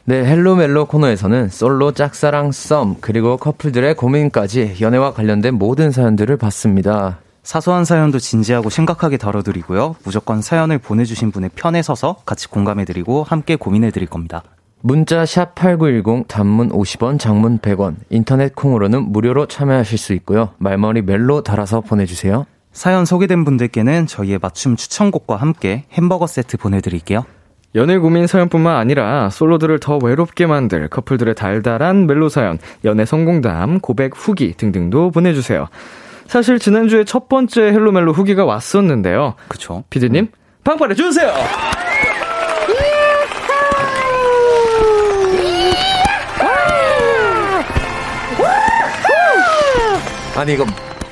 네, 0.04 0.24
헬로멜로 0.24 0.86
코너에서는 0.86 1.50
솔로 1.50 1.92
짝사랑 1.92 2.50
썸 2.50 2.96
그리고 3.00 3.36
커플들의 3.36 3.94
고민까지 3.94 4.76
연애와 4.80 5.12
관련된 5.12 5.54
모든 5.54 5.90
사연들을 5.90 6.36
받습니다. 6.38 7.18
사소한 7.42 7.84
사연도 7.84 8.18
진지하고 8.18 8.70
심각하게 8.70 9.18
다뤄드리고요. 9.18 9.96
무조건 10.04 10.40
사연을 10.40 10.78
보내주신 10.78 11.30
분의 11.30 11.50
편에 11.54 11.82
서서 11.82 12.16
같이 12.24 12.48
공감해드리고 12.48 13.22
함께 13.22 13.56
고민해드릴 13.56 14.08
겁니다. 14.08 14.42
문자 14.80 15.26
샵 15.26 15.54
#8910 15.54 16.28
단문 16.28 16.70
50원, 16.70 17.18
장문 17.18 17.58
100원, 17.58 17.96
인터넷 18.10 18.54
콩으로는 18.54 19.12
무료로 19.12 19.46
참여하실 19.46 19.98
수 19.98 20.12
있고요. 20.14 20.50
말머리 20.58 21.02
멜로 21.02 21.42
달아서 21.42 21.80
보내주세요. 21.80 22.46
사연 22.72 23.04
소개된 23.04 23.44
분들께는 23.44 24.06
저희의 24.06 24.38
맞춤 24.40 24.76
추천곡과 24.76 25.36
함께 25.36 25.84
햄버거 25.92 26.26
세트 26.26 26.58
보내드릴게요. 26.58 27.24
연애 27.74 27.98
고민 27.98 28.26
사연뿐만 28.26 28.76
아니라 28.76 29.30
솔로들을 29.30 29.80
더 29.80 29.98
외롭게 29.98 30.46
만들 30.46 30.88
커플들의 30.88 31.34
달달한 31.34 32.06
멜로 32.06 32.28
사연, 32.28 32.58
연애 32.84 33.04
성공담, 33.04 33.80
고백 33.80 34.12
후기 34.14 34.54
등등도 34.54 35.10
보내주세요. 35.10 35.68
사실 36.26 36.58
지난주에 36.58 37.04
첫 37.04 37.28
번째 37.28 37.62
헬로멜로 37.62 38.12
후기가 38.12 38.44
왔었는데요. 38.44 39.34
그쵸? 39.48 39.84
피디님, 39.90 40.28
방팔해 40.62 40.94
주세요! 40.94 41.32
아니 50.38 50.54
이거 50.54 50.64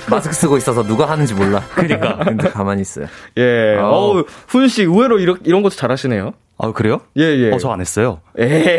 마스크 0.08 0.34
쓰고 0.34 0.56
있어서 0.56 0.82
누가 0.84 1.08
하는지 1.08 1.34
몰라. 1.34 1.62
그러니까 1.74 2.18
근데 2.18 2.48
가만히 2.48 2.82
있어요. 2.82 3.06
예. 3.36 3.76
어. 3.76 3.88
어우, 3.88 4.24
훈 4.46 4.68
씨 4.68 4.82
의외로 4.84 5.18
이런 5.18 5.38
이런 5.44 5.62
것도 5.62 5.74
잘하시네요. 5.74 6.32
아, 6.58 6.72
그래요? 6.72 7.00
예, 7.18 7.22
예. 7.22 7.52
어, 7.52 7.58
저 7.58 7.70
안 7.72 7.80
했어요. 7.80 8.20
에이, 8.38 8.78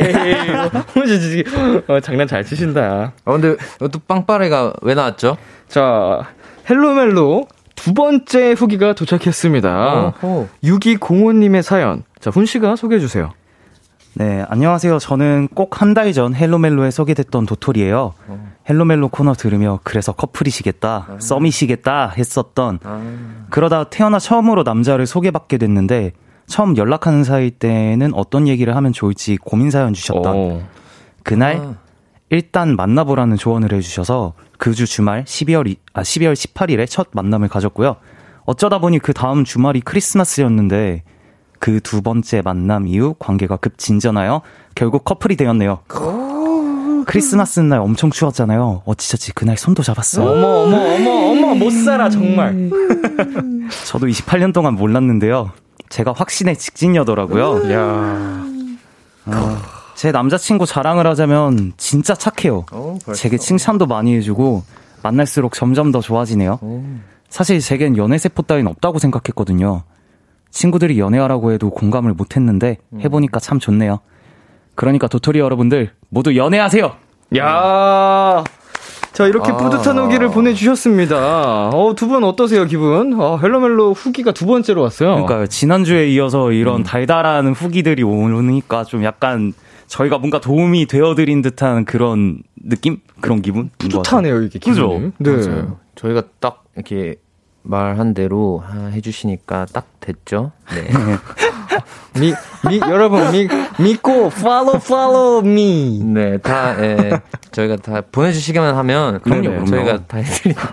훈씨 0.93 1.19
지금 1.21 1.83
어, 1.87 1.99
장난 1.99 2.27
잘 2.27 2.43
치신다. 2.45 3.11
어 3.25 3.31
근데 3.33 3.55
이것도 3.75 3.99
빵빠레가 4.07 4.73
왜 4.81 4.95
나왔죠? 4.95 5.37
자, 5.67 6.21
헬로멜로 6.69 7.45
두 7.75 7.93
번째 7.93 8.53
후기가 8.53 8.93
도착했습니다. 8.93 10.13
어허. 10.21 10.47
6205님의 10.63 11.61
사연. 11.61 12.03
자, 12.19 12.31
훈 12.31 12.45
씨가 12.45 12.75
소개해 12.77 12.99
주세요. 12.99 13.31
네, 14.15 14.43
안녕하세요. 14.49 14.97
저는 14.97 15.49
꼭 15.53 15.79
한 15.81 15.93
달 15.93 16.11
전 16.13 16.33
헬로멜로에 16.33 16.89
소개됐던 16.89 17.45
도토리예요. 17.45 18.13
헬로멜로 18.69 19.07
코너 19.09 19.33
들으며 19.33 19.79
그래서 19.83 20.11
커플이시겠다, 20.11 21.07
썸이시겠다 21.19 22.09
했었던 22.17 22.79
그러다 23.49 23.85
태어나 23.85 24.19
처음으로 24.19 24.63
남자를 24.63 25.05
소개받게 25.05 25.57
됐는데 25.57 26.11
처음 26.47 26.75
연락하는 26.77 27.23
사이 27.23 27.51
때는 27.51 28.13
어떤 28.13 28.47
얘기를 28.47 28.75
하면 28.75 28.93
좋을지 28.93 29.37
고민 29.37 29.69
사연 29.71 29.93
주셨던 29.93 30.35
어. 30.35 30.67
그날 31.23 31.57
아. 31.57 31.75
일단 32.29 32.75
만나보라는 32.75 33.37
조언을 33.37 33.71
해주셔서 33.73 34.33
그 34.57 34.73
주 34.73 34.85
주말 34.85 35.23
12월 35.23 35.67
이- 35.67 35.77
아 35.93 36.01
12월 36.01 36.33
18일에 36.33 36.89
첫 36.89 37.07
만남을 37.11 37.47
가졌고요. 37.47 37.97
어쩌다 38.45 38.79
보니 38.79 38.99
그 38.99 39.13
다음 39.13 39.43
주말이 39.43 39.81
크리스마스였는데 39.81 41.03
그 41.59 41.79
두 41.81 42.01
번째 42.01 42.41
만남 42.43 42.87
이후 42.87 43.15
관계가 43.17 43.57
급 43.57 43.77
진전하여 43.77 44.41
결국 44.75 45.03
커플이 45.05 45.35
되었네요. 45.37 45.79
크리스마스 47.07 47.61
날 47.61 47.79
엄청 47.79 48.11
추웠잖아요. 48.11 48.83
어찌저찌 48.85 49.31
그날 49.31 49.57
손도 49.57 49.81
잡았어요. 49.81 50.27
어머, 50.29 50.47
어머, 50.47 50.77
어머, 50.77 51.11
어머, 51.31 51.55
못 51.55 51.71
살아, 51.71 52.09
정말. 52.09 52.69
저도 53.87 54.07
28년 54.07 54.53
동안 54.53 54.75
몰랐는데요. 54.75 55.51
제가 55.89 56.11
확신의 56.11 56.57
직진녀더라고요. 56.57 57.61
야제 59.25 60.11
남자친구 60.11 60.65
자랑을 60.65 61.07
하자면 61.07 61.73
진짜 61.77 62.13
착해요. 62.13 62.65
어, 62.73 62.97
벌써. 63.05 63.21
제게 63.21 63.37
칭찬도 63.37 63.85
많이 63.87 64.13
해주고 64.17 64.63
만날수록 65.01 65.53
점점 65.53 65.93
더 65.93 66.01
좋아지네요. 66.01 66.59
사실 67.29 67.61
제겐 67.61 67.95
연애 67.95 68.17
세포 68.17 68.41
따윈 68.41 68.67
없다고 68.67 68.99
생각했거든요. 68.99 69.83
친구들이 70.51 70.99
연애하라고 70.99 71.53
해도 71.53 71.69
공감을 71.69 72.13
못했는데 72.13 72.77
해보니까 73.01 73.39
참 73.39 73.59
좋네요. 73.59 73.99
그러니까 74.77 75.07
도토리 75.09 75.39
여러분들 75.39 75.91
모두 76.09 76.35
연애하세요. 76.37 76.91
야 77.37 78.43
자, 79.11 79.25
이렇게 79.25 79.51
아. 79.51 79.57
뿌듯한 79.57 79.97
후기를 79.97 80.29
보내주셨습니다. 80.29 81.69
어, 81.69 81.95
두 81.95 82.07
분 82.07 82.23
어떠세요, 82.23 82.65
기분? 82.65 83.19
어, 83.19 83.39
헬로멜로 83.41 83.93
후기가 83.93 84.31
두 84.31 84.45
번째로 84.45 84.83
왔어요. 84.83 85.25
그러니까 85.25 85.47
지난주에 85.47 86.07
이어서 86.09 86.51
이런 86.51 86.83
달달한 86.83 87.51
후기들이 87.53 88.03
오니까 88.03 88.83
좀 88.83 89.03
약간 89.03 89.53
저희가 89.87 90.19
뭔가 90.19 90.39
도움이 90.39 90.85
되어드린 90.85 91.41
듯한 91.41 91.85
그런 91.85 92.43
느낌? 92.63 92.99
그런 93.19 93.41
기분? 93.41 93.71
뿌듯하네요, 93.79 94.43
이게 94.43 94.59
그죠? 94.59 94.89
기분이. 94.99 95.11
네. 95.17 95.31
맞아요. 95.47 95.77
저희가 95.95 96.21
딱 96.39 96.63
이렇게 96.75 97.15
말한 97.63 98.13
대로 98.13 98.63
아, 98.65 98.91
해주시니까 98.93 99.65
딱 99.73 99.87
됐죠. 99.99 100.51
네. 100.75 100.87
미, 102.19 102.33
미, 102.67 102.79
여러분, 102.79 103.31
미, 103.31 103.47
믿고, 103.79 104.27
follow, 104.27 104.77
follow 104.77 105.45
me. 105.47 106.03
네, 106.03 106.37
다, 106.39 106.75
예, 106.83 107.19
저희가 107.51 107.77
다 107.77 108.01
보내주시기만 108.11 108.75
하면, 108.75 109.19
그럼요, 109.21 109.41
그럼요, 109.41 109.65
그럼요. 109.65 109.85
저희가 109.85 110.05
다 110.07 110.17
해드리니까. 110.17 110.71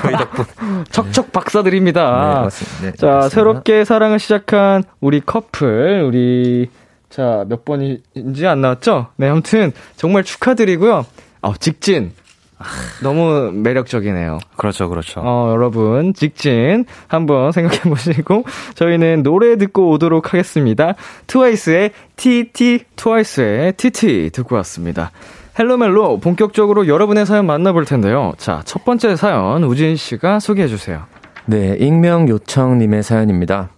저희 0.02 0.16
덕분. 0.16 0.44
척척 0.90 1.32
박사드립니다. 1.32 2.02
네, 2.02 2.40
맞습니다. 2.44 2.80
네, 2.82 2.92
자, 2.96 3.06
맞습니다. 3.06 3.28
새롭게 3.28 3.84
사랑을 3.84 4.18
시작한 4.18 4.84
우리 5.00 5.20
커플, 5.20 6.02
우리, 6.06 6.70
자, 7.10 7.44
몇 7.48 7.64
번인지 7.64 8.46
안 8.46 8.60
나왔죠? 8.60 9.08
네, 9.16 9.28
아무튼, 9.28 9.72
정말 9.96 10.24
축하드리고요. 10.24 11.06
어, 11.42 11.54
직진. 11.58 12.12
너무 13.02 13.50
매력적이네요. 13.52 14.38
그렇죠, 14.56 14.88
그렇죠. 14.88 15.20
어, 15.24 15.50
여러분, 15.52 16.14
직진 16.14 16.84
한번 17.08 17.52
생각해 17.52 17.80
보시고, 17.82 18.44
저희는 18.74 19.22
노래 19.22 19.56
듣고 19.56 19.90
오도록 19.90 20.32
하겠습니다. 20.32 20.94
트와이스의 21.26 21.90
TT, 22.16 22.84
트와이스의 22.96 23.72
TT 23.74 24.30
듣고 24.32 24.56
왔습니다. 24.56 25.10
헬로멜로 25.58 26.18
본격적으로 26.18 26.88
여러분의 26.88 27.26
사연 27.26 27.46
만나볼 27.46 27.84
텐데요. 27.84 28.32
자, 28.38 28.62
첫 28.64 28.84
번째 28.84 29.16
사연, 29.16 29.62
우진 29.64 29.96
씨가 29.96 30.40
소개해 30.40 30.66
주세요. 30.68 31.04
네, 31.46 31.76
익명 31.78 32.28
요청님의 32.28 33.02
사연입니다. 33.02 33.70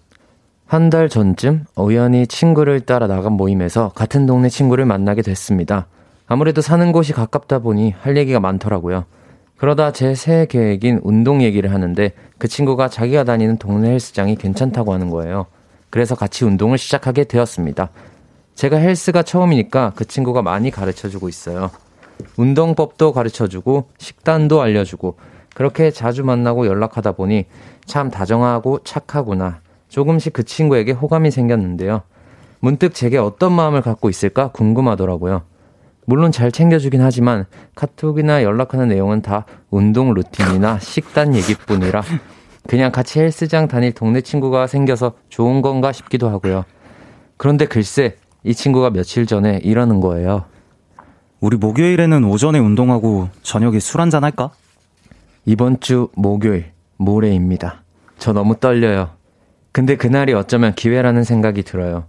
한 0.68 0.90
달 0.90 1.08
전쯤 1.08 1.64
우연히 1.76 2.26
친구를 2.26 2.80
따라 2.80 3.06
나간 3.06 3.32
모임에서 3.34 3.90
같은 3.90 4.26
동네 4.26 4.48
친구를 4.48 4.84
만나게 4.84 5.22
됐습니다. 5.22 5.86
아무래도 6.28 6.60
사는 6.60 6.90
곳이 6.92 7.12
가깝다 7.12 7.60
보니 7.60 7.94
할 8.00 8.16
얘기가 8.16 8.40
많더라고요. 8.40 9.04
그러다 9.56 9.92
제 9.92 10.14
새해 10.14 10.46
계획인 10.46 11.00
운동 11.02 11.42
얘기를 11.42 11.72
하는데 11.72 12.12
그 12.38 12.48
친구가 12.48 12.88
자기가 12.88 13.24
다니는 13.24 13.56
동네 13.58 13.90
헬스장이 13.90 14.36
괜찮다고 14.36 14.92
하는 14.92 15.08
거예요. 15.08 15.46
그래서 15.88 16.14
같이 16.14 16.44
운동을 16.44 16.78
시작하게 16.78 17.24
되었습니다. 17.24 17.90
제가 18.54 18.76
헬스가 18.76 19.22
처음이니까 19.22 19.92
그 19.96 20.04
친구가 20.04 20.42
많이 20.42 20.70
가르쳐 20.70 21.08
주고 21.08 21.28
있어요. 21.28 21.70
운동법도 22.36 23.12
가르쳐 23.12 23.46
주고 23.46 23.88
식단도 23.98 24.60
알려주고 24.60 25.16
그렇게 25.54 25.90
자주 25.90 26.24
만나고 26.24 26.66
연락하다 26.66 27.12
보니 27.12 27.46
참 27.86 28.10
다정하고 28.10 28.80
착하구나. 28.84 29.60
조금씩 29.88 30.32
그 30.32 30.42
친구에게 30.42 30.92
호감이 30.92 31.30
생겼는데요. 31.30 32.02
문득 32.60 32.94
제게 32.94 33.16
어떤 33.16 33.52
마음을 33.52 33.80
갖고 33.80 34.10
있을까 34.10 34.48
궁금하더라고요. 34.48 35.42
물론 36.06 36.32
잘 36.32 36.50
챙겨주긴 36.50 37.02
하지만 37.02 37.44
카톡이나 37.74 38.42
연락하는 38.42 38.88
내용은 38.88 39.22
다 39.22 39.44
운동 39.70 40.14
루틴이나 40.14 40.78
식단 40.80 41.34
얘기뿐이라 41.34 42.02
그냥 42.66 42.90
같이 42.90 43.20
헬스장 43.20 43.68
다닐 43.68 43.92
동네 43.92 44.20
친구가 44.20 44.66
생겨서 44.66 45.12
좋은 45.28 45.62
건가 45.62 45.92
싶기도 45.92 46.28
하고요. 46.28 46.64
그런데 47.36 47.66
글쎄 47.66 48.16
이 48.44 48.54
친구가 48.54 48.90
며칠 48.90 49.26
전에 49.26 49.60
이러는 49.62 50.00
거예요. 50.00 50.44
우리 51.40 51.56
목요일에는 51.56 52.24
오전에 52.24 52.58
운동하고 52.58 53.28
저녁에 53.42 53.78
술 53.78 54.00
한잔 54.00 54.24
할까? 54.24 54.50
이번 55.44 55.80
주 55.80 56.08
목요일 56.14 56.72
모레입니다. 56.96 57.82
저 58.18 58.32
너무 58.32 58.56
떨려요. 58.56 59.10
근데 59.70 59.96
그날이 59.96 60.32
어쩌면 60.32 60.74
기회라는 60.74 61.24
생각이 61.24 61.62
들어요. 61.62 62.06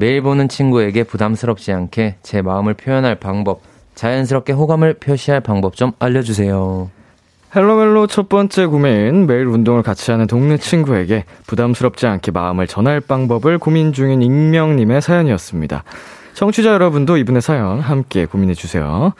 매일 0.00 0.22
보는 0.22 0.48
친구에게 0.48 1.04
부담스럽지 1.04 1.72
않게 1.72 2.16
제 2.22 2.40
마음을 2.40 2.72
표현할 2.72 3.16
방법, 3.16 3.60
자연스럽게 3.94 4.54
호감을 4.54 4.94
표시할 4.94 5.42
방법 5.42 5.76
좀 5.76 5.92
알려주세요. 5.98 6.90
헬로멜로 7.54 8.06
첫 8.06 8.30
번째 8.30 8.64
구매인 8.64 9.26
매일 9.26 9.46
운동을 9.46 9.82
같이 9.82 10.10
하는 10.10 10.26
동네 10.26 10.56
친구에게 10.56 11.24
부담스럽지 11.46 12.06
않게 12.06 12.30
마음을 12.30 12.66
전할 12.66 13.00
방법을 13.00 13.58
고민 13.58 13.92
중인 13.92 14.22
익명님의 14.22 15.02
사연이었습니다. 15.02 15.84
청취자 16.32 16.72
여러분도 16.72 17.18
이분의 17.18 17.42
사연 17.42 17.80
함께 17.80 18.24
고민해 18.24 18.54
주세요. 18.54 19.12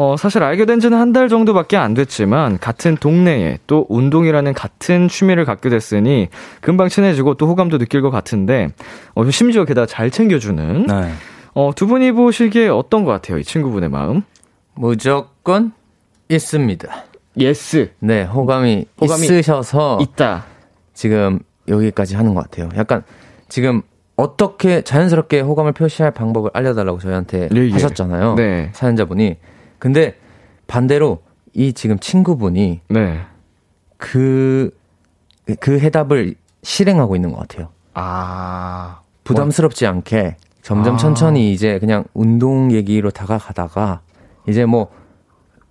어, 0.00 0.16
사실 0.16 0.42
알게 0.42 0.64
된 0.64 0.80
지는 0.80 0.96
한 0.98 1.10
달 1.12 1.28
정도밖에 1.28 1.76
안 1.76 1.92
됐지만 1.92 2.56
같은 2.58 2.96
동네에 2.96 3.58
또 3.66 3.84
운동이라는 3.88 4.54
같은 4.54 5.08
취미를 5.08 5.44
갖게 5.44 5.68
됐으니 5.68 6.28
금방 6.60 6.88
친해지고 6.88 7.34
또 7.34 7.48
호감도 7.48 7.78
느낄 7.78 8.00
것 8.00 8.10
같은데 8.10 8.68
어, 9.14 9.28
심지어 9.28 9.64
게다가 9.64 9.86
잘 9.86 10.10
챙겨주는 10.10 10.86
네. 10.86 11.12
어, 11.52 11.72
두 11.74 11.86
분이 11.88 12.12
보시기에 12.12 12.68
어떤 12.68 13.04
것 13.04 13.10
같아요? 13.10 13.38
이 13.38 13.44
친구분의 13.44 13.88
마음? 13.90 14.22
무조건 14.74 15.72
있습니다. 16.28 16.88
yes 17.38 17.90
네, 17.98 18.22
호감이, 18.22 18.86
호감이 19.00 19.22
있으셔서 19.22 19.98
있다. 20.00 20.44
지금 20.94 21.40
여기까지 21.68 22.14
하는 22.14 22.34
것 22.34 22.48
같아요. 22.48 22.68
약간 22.76 23.02
지금 23.48 23.82
어떻게 24.16 24.82
자연스럽게 24.82 25.40
호감을 25.40 25.72
표시할 25.72 26.12
방법을 26.12 26.50
알려달라고 26.54 27.00
저희한테 27.00 27.48
예, 27.54 27.60
예. 27.66 27.70
하셨잖아요. 27.72 28.34
네. 28.36 28.70
사연자분이. 28.74 29.36
근데 29.80 30.14
반대로 30.68 31.22
이 31.52 31.72
지금 31.72 31.98
친구분이 31.98 32.82
네. 32.88 33.20
그, 33.96 34.70
그 35.58 35.80
해답을 35.80 36.36
실행하고 36.62 37.16
있는 37.16 37.32
것 37.32 37.38
같아요. 37.40 37.70
아 37.94 39.00
부담스럽지 39.24 39.86
않게 39.86 40.36
점점 40.62 40.94
아. 40.94 40.96
천천히 40.98 41.52
이제 41.52 41.80
그냥 41.80 42.04
운동 42.14 42.70
얘기로 42.70 43.10
다가가다가 43.10 44.02
이제 44.48 44.64
뭐 44.64 44.92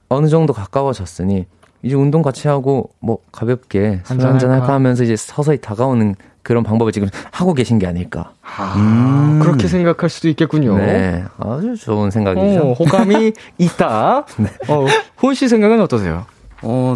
어느 0.10 0.28
정도 0.28 0.52
가까워졌으니 0.52 1.46
이제 1.84 1.96
운동 1.96 2.22
같이 2.22 2.48
하고 2.48 2.90
뭐 3.00 3.20
가볍게 3.32 4.02
술 4.04 4.20
한잔? 4.22 4.52
할까 4.52 4.74
하면서 4.74 5.04
이제 5.04 5.16
서서히 5.16 5.60
다가오는 5.62 6.16
그런 6.50 6.64
방법을 6.64 6.92
지금 6.92 7.08
하고 7.32 7.54
계신 7.54 7.78
게 7.78 7.86
아닐까. 7.86 8.34
아, 8.42 9.38
그렇게 9.40 9.68
생각할 9.68 10.10
수도 10.10 10.30
있겠군요. 10.30 10.80
네, 10.80 11.24
아주 11.38 11.76
좋은 11.78 12.10
생각이죠. 12.10 12.70
어, 12.70 12.74
호감이 12.74 13.34
있다. 13.60 14.26
어, 14.68 14.86
호은 15.22 15.36
씨 15.36 15.48
생각은 15.48 15.80
어떠세요? 15.80 16.26
어, 16.64 16.96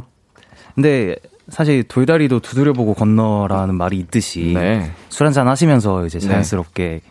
근데 0.73 1.15
사실 1.49 1.83
돌다리도 1.83 2.39
두드려보고 2.39 2.95
건너라는 2.95 3.75
말이 3.75 3.99
있듯이 3.99 4.53
네. 4.55 4.91
술 5.09 5.27
한잔 5.27 5.47
하시면서 5.47 6.03
이제 6.07 6.17
네. 6.17 6.25
자연스럽게 6.29 7.01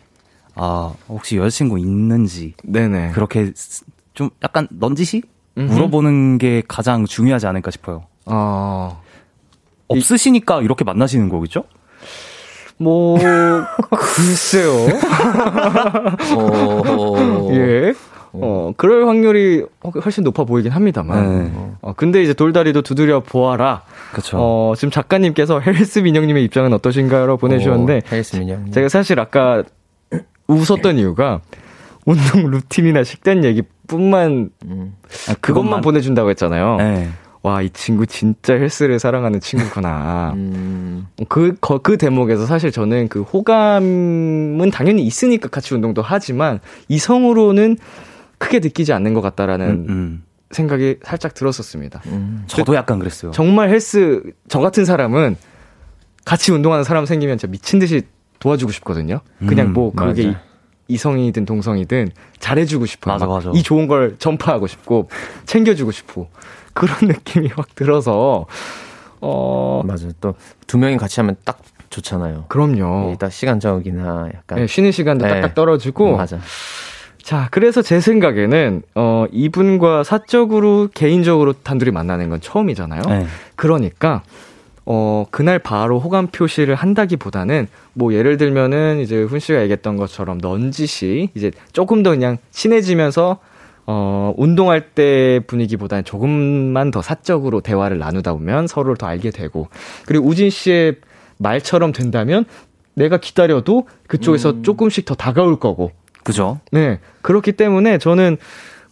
아 0.55 0.91
혹시 1.07 1.37
여자친구 1.37 1.79
있는지 1.79 2.55
네네. 2.65 3.11
그렇게 3.13 3.53
스- 3.55 3.85
좀 4.13 4.29
약간 4.43 4.67
넌지시 4.69 5.23
음흠. 5.57 5.71
물어보는 5.71 6.39
게 6.39 6.61
가장 6.67 7.05
중요하지 7.05 7.47
않을까 7.47 7.71
싶어요. 7.71 8.03
어, 8.25 9.01
없으시니까 9.87 10.61
이렇게 10.61 10.83
만나시는 10.83 11.29
거겠죠? 11.29 11.63
뭐, 12.77 13.17
글쎄요. 13.89 14.71
어, 16.37 17.49
예. 17.53 17.93
어, 18.35 18.73
그럴 18.77 19.07
확률이 19.07 19.63
훨씬 20.03 20.23
높아 20.23 20.43
보이긴 20.43 20.71
합니다만. 20.71 21.43
네. 21.43 21.51
어, 21.81 21.93
근데 21.95 22.23
이제 22.23 22.33
돌다리도 22.33 22.81
두드려 22.81 23.19
보아라. 23.19 23.83
그렇죠. 24.11 24.37
어, 24.39 24.73
지금 24.75 24.89
작가님께서 24.89 25.59
헬스 25.59 25.99
민영님의 25.99 26.43
입장은 26.45 26.73
어떠신가요?로 26.73 27.37
보내주셨는데, 27.37 28.01
헬스 28.11 28.37
민영. 28.37 28.71
제가 28.71 28.89
사실 28.89 29.19
아까 29.19 29.63
웃었던 30.47 30.97
이유가 30.97 31.41
운동 32.05 32.49
루틴이나 32.49 33.03
식단 33.03 33.43
얘기뿐만 33.45 34.49
음. 34.65 34.95
아, 35.29 35.35
그것만 35.39 35.81
보내준다고 35.81 36.29
했잖아요. 36.31 36.77
네. 36.77 37.09
와, 37.43 37.61
이 37.61 37.69
친구 37.71 38.05
진짜 38.07 38.53
헬스를 38.53 38.99
사랑하는 38.99 39.41
친구구나. 39.41 40.31
음. 40.37 41.07
그, 41.27 41.55
거- 41.59 41.79
그 41.79 41.97
대목에서 41.97 42.45
사실 42.45 42.71
저는 42.71 43.09
그 43.09 43.21
호감은 43.21 44.71
당연히 44.71 45.03
있으니까 45.05 45.49
같이 45.49 45.73
운동도 45.75 46.01
하지만 46.01 46.59
이성으로는 46.87 47.77
크게 48.37 48.59
느끼지 48.59 48.93
않는 48.93 49.13
것 49.13 49.19
같다라는 49.21 49.69
음, 49.69 49.85
음. 49.89 50.23
생각이 50.51 50.97
살짝 51.03 51.33
들었었습니다. 51.33 52.01
음. 52.07 52.43
저도 52.47 52.75
약간 52.75 52.97
그랬어요. 52.99 53.31
정말 53.31 53.69
헬스, 53.69 54.21
저 54.47 54.59
같은 54.59 54.85
사람은 54.85 55.35
같이 56.23 56.53
운동하는 56.53 56.85
사람 56.85 57.05
생기면 57.05 57.37
진짜 57.37 57.51
미친 57.51 57.79
듯이 57.79 58.03
도와주고 58.39 58.71
싶거든요. 58.73 59.19
그냥 59.45 59.67
음, 59.67 59.73
뭐 59.73 59.91
그게 59.93 60.27
맞아. 60.27 60.41
이, 60.87 60.97
성이든 60.97 61.45
동성이든 61.45 62.11
잘해주고 62.39 62.85
싶어요. 62.85 63.15
맞아, 63.15 63.25
막 63.25 63.35
맞아. 63.35 63.51
이 63.53 63.63
좋은 63.63 63.87
걸 63.87 64.15
전파하고 64.19 64.67
싶고 64.67 65.09
챙겨주고 65.45 65.91
싶고 65.91 66.29
그런 66.73 66.95
느낌이 67.01 67.49
확 67.55 67.75
들어서 67.75 68.45
어 69.21 69.81
맞아요. 69.85 70.11
또두 70.19 70.77
명이 70.77 70.97
같이 70.97 71.19
하면 71.21 71.35
딱 71.45 71.61
좋잖아요. 71.89 72.45
그럼요. 72.49 73.11
이따 73.13 73.29
시간 73.29 73.59
적이나 73.59 74.29
약간. 74.33 74.59
네, 74.59 74.67
쉬는 74.67 74.91
시간도 74.91 75.25
네. 75.25 75.33
딱딱 75.35 75.55
떨어지고 75.55 76.17
맞아. 76.17 76.39
자, 77.21 77.47
그래서 77.51 77.81
제 77.81 78.01
생각에는 78.01 78.81
어 78.95 79.25
이분과 79.31 80.03
사적으로 80.03 80.89
개인적으로 80.93 81.53
단둘이 81.53 81.91
만나는 81.91 82.29
건 82.29 82.41
처음이잖아요. 82.41 83.01
네. 83.07 83.25
그러니까 83.55 84.23
어 84.85 85.25
그날 85.31 85.59
바로 85.59 85.99
호감 85.99 86.27
표시를 86.27 86.75
한다기보다는 86.75 87.67
뭐 87.93 88.13
예를 88.13 88.37
들면은 88.37 88.99
이제 88.99 89.21
훈 89.23 89.39
씨가 89.39 89.61
얘기했던 89.61 89.97
것처럼 89.97 90.39
넌지시 90.41 91.29
이제 91.35 91.51
조금 91.71 92.03
더 92.03 92.09
그냥 92.09 92.37
친해지면서 92.51 93.39
어 93.85 94.33
운동할 94.37 94.89
때 94.91 95.41
분위기보다는 95.47 96.03
조금만 96.03 96.91
더 96.91 97.01
사적으로 97.01 97.61
대화를 97.61 97.97
나누다 97.99 98.33
보면 98.33 98.67
서로를 98.67 98.97
더 98.97 99.07
알게 99.07 99.31
되고 99.31 99.67
그리고 100.05 100.27
우진 100.27 100.49
씨의 100.49 100.95
말처럼 101.37 101.91
된다면 101.91 102.45
내가 102.93 103.17
기다려도 103.17 103.87
그쪽에서 104.07 104.61
조금씩 104.61 105.05
더 105.05 105.15
다가올 105.15 105.59
거고 105.59 105.91
그죠? 106.23 106.59
네. 106.71 106.99
그렇기 107.21 107.51
때문에 107.53 107.97
저는, 107.97 108.37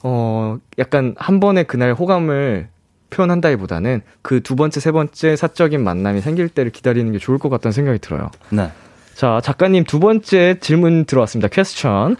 어, 0.03 0.57
약간 0.77 1.15
한 1.17 1.39
번에 1.39 1.63
그날 1.63 1.93
호감을 1.93 2.67
표현한다기보다는 3.11 4.01
그 4.23 4.41
두 4.41 4.55
번째, 4.55 4.79
세 4.79 4.91
번째 4.91 5.35
사적인 5.35 5.83
만남이 5.83 6.21
생길 6.21 6.49
때를 6.49 6.71
기다리는 6.71 7.11
게 7.11 7.19
좋을 7.19 7.37
것 7.37 7.49
같다는 7.49 7.71
생각이 7.71 7.99
들어요. 7.99 8.31
네. 8.49 8.71
자, 9.13 9.39
작가님 9.43 9.83
두 9.83 9.99
번째 9.99 10.57
질문 10.59 11.05
들어왔습니다. 11.05 11.47
퀘스천. 11.49 12.15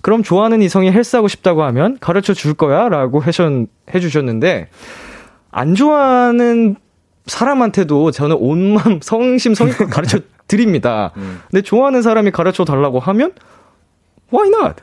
그럼 0.00 0.22
좋아하는 0.22 0.62
이성이 0.62 0.90
헬스하고 0.90 1.28
싶다고 1.28 1.64
하면 1.64 1.98
가르쳐 2.00 2.32
줄 2.32 2.54
거야? 2.54 2.88
라고 2.88 3.22
해주셨는데, 3.92 4.68
안 5.50 5.74
좋아하는 5.74 6.76
사람한테도 7.26 8.12
저는 8.12 8.36
온맘 8.38 9.00
성심 9.02 9.54
성의껏 9.54 9.90
가르쳐 9.90 10.20
드립니다. 10.46 11.12
근데 11.50 11.60
좋아하는 11.60 12.02
사람이 12.02 12.30
가르쳐 12.30 12.64
달라고 12.64 13.00
하면, 13.00 13.32
why 14.32 14.48
not? 14.48 14.82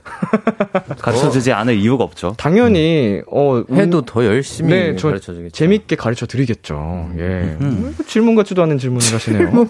가르쳐 1.01 1.29
주지 1.29 1.51
않을 1.51 1.75
이유가 1.75 2.03
없죠. 2.03 2.33
당연히, 2.37 3.21
어, 3.27 3.63
운- 3.67 3.77
해도 3.77 4.01
더 4.03 4.25
열심히 4.25 4.69
네, 4.71 4.95
저 4.95 5.09
가르쳐 5.09 5.33
주겠죠. 5.33 5.51
재밌게 5.55 5.95
가르쳐 5.97 6.25
드리겠죠. 6.25 7.09
예. 7.17 7.57
질문 8.07 8.35
같지도 8.35 8.63
않은 8.63 8.77
질문을 8.77 9.05
하시네요. 9.13 9.51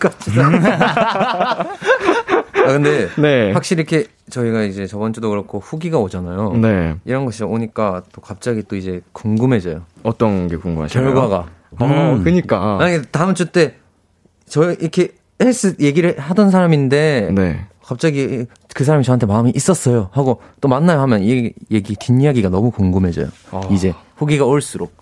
아, 2.65 2.67
근데 2.67 3.09
네. 3.17 3.51
확실히 3.51 3.81
이렇게 3.81 4.07
저희가 4.29 4.63
이제 4.63 4.87
저번 4.87 5.11
주도 5.13 5.29
그렇고 5.29 5.59
후기가 5.59 5.97
오잖아요. 5.99 6.53
네. 6.61 6.95
이런 7.05 7.25
것이 7.25 7.43
오니까 7.43 8.03
또 8.13 8.21
갑자기 8.21 8.63
또 8.67 8.75
이제 8.75 9.01
궁금해져요. 9.11 9.81
어떤 10.03 10.47
게 10.47 10.55
궁금하신가요? 10.55 11.13
결과가. 11.13 11.47
어, 11.79 11.85
음. 12.15 12.23
그니까. 12.23 12.77
아니 12.79 13.01
다음 13.11 13.33
주 13.35 13.51
때 13.51 13.75
저 14.45 14.71
이렇게 14.73 15.09
헬스 15.41 15.75
얘기를 15.79 16.19
하던 16.19 16.51
사람인데 16.51 17.29
네. 17.33 17.65
갑자기 17.85 18.45
그 18.73 18.83
사람이 18.83 19.03
저한테 19.03 19.25
마음이 19.25 19.51
있었어요 19.55 20.09
하고 20.13 20.41
또 20.61 20.67
만나요 20.67 20.99
하면 21.01 21.21
이 21.21 21.51
얘기 21.71 21.95
뒷이야기가 21.95 22.49
너무 22.49 22.71
궁금해져요. 22.71 23.27
어. 23.51 23.61
이제 23.71 23.93
후기가 24.15 24.45
올수록. 24.45 24.93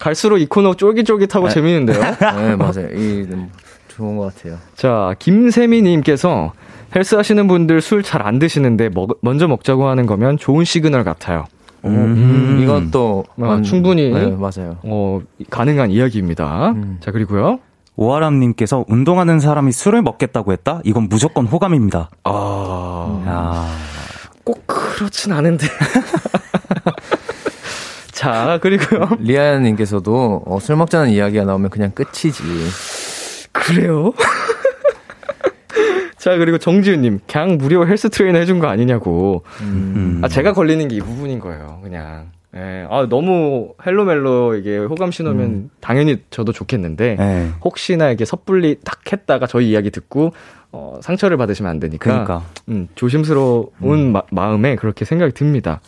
갈수록 0.00 0.38
이 0.38 0.46
코너 0.46 0.74
쫄깃쫄깃하고 0.74 1.48
재밌는데요. 1.48 2.00
네 2.36 2.56
맞아요. 2.56 2.88
이 2.92 3.22
음, 3.30 3.50
좋은 3.88 4.16
것 4.16 4.34
같아요. 4.34 4.56
자, 4.76 5.14
김세미님께서 5.18 6.52
헬스 6.94 7.14
하시는 7.16 7.46
분들 7.48 7.80
술 7.80 8.02
잘 8.02 8.22
안 8.22 8.38
드시는데 8.38 8.88
먹- 8.90 9.18
먼저 9.20 9.46
먹자고 9.48 9.86
하는 9.88 10.06
거면 10.06 10.38
좋은 10.38 10.64
시그널 10.64 11.04
같아요. 11.04 11.44
음, 11.84 12.60
이것도 12.62 13.24
아, 13.40 13.46
완- 13.46 13.62
충분히. 13.62 14.10
네, 14.10 14.28
맞아요. 14.30 14.78
어, 14.84 15.20
가능한 15.50 15.90
이야기입니다. 15.90 16.70
음. 16.70 16.96
자, 17.00 17.10
그리고요. 17.10 17.58
오아람님께서 18.08 18.84
운동하는 18.88 19.40
사람이 19.40 19.72
술을 19.72 20.02
먹겠다고 20.02 20.52
했다? 20.52 20.80
이건 20.84 21.08
무조건 21.08 21.46
호감입니다. 21.46 22.10
아, 22.24 23.22
야 23.26 23.88
꼭 24.44 24.66
그렇진 24.66 25.32
않은데. 25.32 25.66
자, 28.12 28.58
그리고요. 28.62 29.10
리아님께서도 29.18 30.42
어, 30.46 30.58
술 30.58 30.76
먹자는 30.76 31.10
이야기가 31.10 31.44
나오면 31.44 31.68
그냥 31.68 31.90
끝이지. 31.90 32.42
그래요? 33.52 34.14
자, 36.16 36.38
그리고 36.38 36.56
정지훈님, 36.56 37.20
그냥 37.30 37.58
무료 37.58 37.86
헬스 37.86 38.08
트레이너 38.08 38.38
해준 38.38 38.58
거 38.58 38.68
아니냐고. 38.68 39.44
음. 39.60 40.22
아, 40.24 40.28
제가 40.28 40.54
걸리는 40.54 40.88
게 40.88 40.96
이 40.96 41.00
부분인 41.00 41.40
거예요, 41.40 41.80
그냥. 41.82 42.30
예, 42.58 42.86
아, 42.90 43.06
너무 43.08 43.74
헬로멜로 43.86 44.56
이게 44.56 44.78
호감 44.78 45.12
신호면 45.12 45.70
당연히 45.80 46.22
저도 46.30 46.52
좋겠는데, 46.52 47.16
네. 47.16 47.50
혹시나 47.64 48.10
이게 48.10 48.24
섣불리 48.24 48.80
딱 48.84 49.00
했다가 49.10 49.46
저희 49.46 49.70
이야기 49.70 49.90
듣고, 49.90 50.32
어, 50.72 50.98
상처를 51.00 51.36
받으시면 51.36 51.70
안 51.70 51.78
되니까. 51.78 52.04
그러니까. 52.04 52.42
음, 52.68 52.88
조심스러운 52.96 54.12
마, 54.12 54.22
마음에 54.32 54.74
그렇게 54.74 55.04
생각이 55.04 55.32
듭니다. 55.34 55.80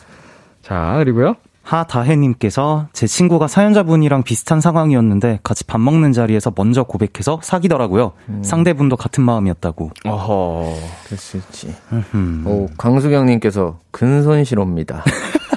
자, 0.61 0.95
그리고요. 0.99 1.35
하다혜님께서 1.63 2.87
제 2.91 3.05
친구가 3.05 3.47
사연자분이랑 3.47 4.23
비슷한 4.23 4.61
상황이었는데 4.61 5.39
같이 5.43 5.63
밥 5.63 5.79
먹는 5.79 6.11
자리에서 6.11 6.51
먼저 6.55 6.83
고백해서 6.83 7.39
사귀더라고요. 7.43 8.13
상대분도 8.41 8.95
같은 8.95 9.23
마음이었다고. 9.23 9.91
어허. 10.05 10.75
그럴 11.05 11.17
수 11.19 11.37
있지. 11.37 11.75
음. 12.15 12.43
오, 12.47 12.67
강수경님께서 12.77 13.79
근손실옵니다. 13.91 15.03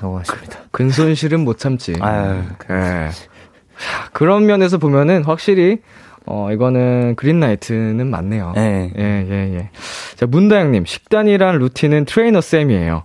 라고 0.00 0.18
하십니다. 0.20 0.58
근손실은 0.72 1.40
못 1.40 1.58
참지. 1.58 1.94
아유, 2.00 2.42
예. 2.70 3.10
자, 3.10 4.10
그런 4.12 4.46
면에서 4.46 4.78
보면은 4.78 5.24
확실히 5.24 5.78
어 6.26 6.50
이거는 6.52 7.16
green 7.16 7.48
light는 7.48 8.06
맞네요. 8.08 8.52
네. 8.54 8.92
예, 8.98 9.26
예, 9.28 9.54
예. 9.56 9.70
자, 10.16 10.26
문다영님, 10.26 10.84
식단이랑 10.84 11.58
루틴은 11.58 12.04
트레이너 12.04 12.40
쌤이에요. 12.40 13.04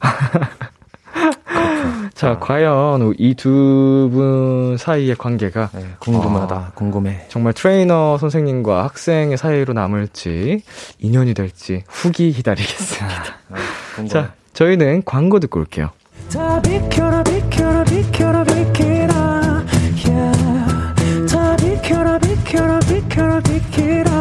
자, 2.14 2.38
과연 2.38 3.14
이 3.18 3.34
두 3.34 4.08
분 4.12 4.76
사이의 4.78 5.16
관계가 5.16 5.70
네, 5.74 5.86
궁금하다. 5.98 6.72
궁금해. 6.74 7.24
정말 7.28 7.52
트레이너 7.52 8.18
선생님과 8.18 8.84
학생의 8.84 9.36
사이로 9.36 9.72
남을지, 9.72 10.62
인연이 10.98 11.34
될지, 11.34 11.82
후기 11.88 12.32
기다리겠습니다. 12.32 13.24
궁금해. 13.96 14.08
자, 14.08 14.32
저희는 14.52 15.02
광고 15.04 15.40
듣고 15.40 15.60
올게요. 15.60 15.90
다 16.32 16.60
비켜라 16.60 17.22
비켜라 17.22 17.84
비켜라 17.84 18.44
비켜라 18.44 19.64
yeah. 20.06 21.26
다 21.28 21.56
비켜라 21.56 22.18
비켜라 22.18 22.78
비켜라 22.80 23.40
비켜라 23.40 24.12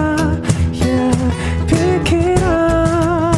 yeah. 0.82 1.18
비켜라 1.68 3.34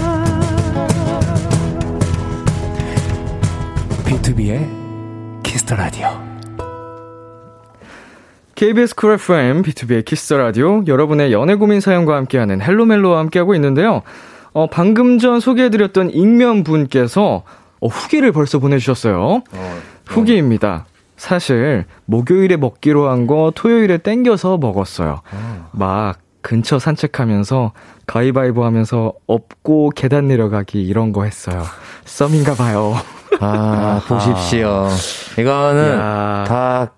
BTOB의 4.06 4.68
키스 5.44 5.64
더 5.64 5.76
라디오. 5.76 6.10
KBS 8.56 8.96
쿨 8.96 9.14
FM, 9.14 9.64
BTOB의 9.64 10.06
키스 10.06 10.23
더 10.23 10.34
라디오, 10.34 10.84
여러분의 10.88 11.34
연애 11.34 11.56
고민 11.56 11.82
사연과 11.82 12.16
함께하는 12.16 12.62
헬로멜로와 12.62 13.20
함께하고 13.20 13.54
있는데요. 13.56 14.02
어, 14.54 14.68
방금 14.68 15.20
전 15.20 15.42
소개해드렸던 15.42 16.12
익명 16.12 16.64
분께서 16.64 17.44
어, 17.86 17.88
후기를 17.88 18.32
벌써 18.32 18.58
보내주셨어요. 18.60 19.44
어, 19.52 19.80
후기입니다. 20.08 20.86
사실, 21.18 21.86
목요일에 22.06 22.58
먹기로 22.58 23.10
한 23.10 23.28
거 23.28 23.52
토요일에 23.56 24.00
땡겨서 24.00 24.58
먹었어요. 24.58 25.22
어. 25.32 25.70
막, 25.72 26.18
근처 26.42 26.78
산책하면서 26.78 27.72
가위바위보 28.06 28.64
하면서 28.66 29.14
업고 29.28 29.90
계단 29.90 30.28
내려가기 30.28 30.84
이런 30.84 31.12
거 31.14 31.24
했어요. 31.24 31.64
썸인가 32.06 32.54
봐요. 32.54 32.94
아, 33.40 34.02
보십시오. 34.08 34.88
이거는 35.40 35.98
야. 35.98 36.44
다 36.48 36.92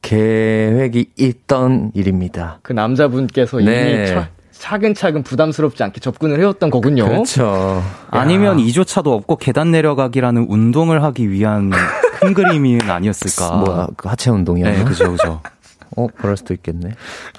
계획이 0.00 1.10
있던 1.18 1.90
일입니다. 1.94 2.60
그 2.62 2.72
남자분께서 2.72 3.58
네. 3.58 3.92
이미 3.92 4.06
차, 4.06 4.28
차근차근 4.58 5.22
부담스럽지 5.22 5.82
않게 5.82 6.00
접근을 6.00 6.40
해왔던 6.40 6.70
거군요. 6.70 7.06
그렇죠. 7.06 7.82
아니면 8.10 8.58
이조차도 8.58 9.12
없고 9.12 9.36
계단 9.36 9.70
내려가기라는 9.70 10.46
운동을 10.48 11.02
하기 11.02 11.30
위한 11.30 11.70
큰 12.20 12.34
그림이 12.34 12.78
아니었을까. 12.82 13.56
뭐, 13.56 13.88
그 13.96 14.08
하체 14.08 14.30
운동이요? 14.30 14.64
네, 14.64 14.84
그죠, 14.84 15.10
그죠. 15.12 15.40
어, 15.96 16.06
그럴 16.16 16.36
수도 16.36 16.54
있겠네. 16.54 16.90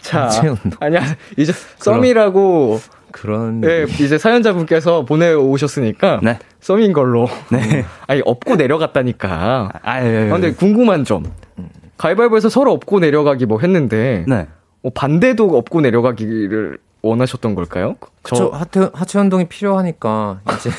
자, 0.01 0.25
하체 0.25 0.47
운동. 0.47 0.71
아니야, 0.79 1.01
이제 1.37 1.51
썸이라고 1.79 2.79
그런. 3.11 3.61
네, 3.61 3.85
이제 3.99 4.17
사연자분께서 4.17 5.05
보내오셨으니까. 5.05 6.19
네. 6.23 6.39
썸인 6.61 6.93
걸로. 6.93 7.27
네. 7.51 7.85
아니, 8.07 8.21
업고 8.25 8.55
내려갔다니까. 8.55 9.69
아, 9.81 10.03
예, 10.03 10.25
예. 10.25 10.29
근데 10.29 10.53
궁금한 10.53 11.03
점. 11.03 11.25
가위바위보에서 11.97 12.49
서로 12.49 12.73
업고 12.73 12.99
내려가기 12.99 13.45
뭐 13.47 13.59
했는데. 13.59 14.23
네. 14.27 14.47
뭐 14.81 14.91
반대도 14.93 15.57
업고 15.57 15.81
내려가기를 15.81 16.77
원하셨던 17.01 17.55
걸까요? 17.55 17.95
저 18.23 18.47
하체, 18.47 18.89
하체 18.93 19.19
운동이 19.19 19.45
필요하니까 19.47 20.41
이제 20.55 20.69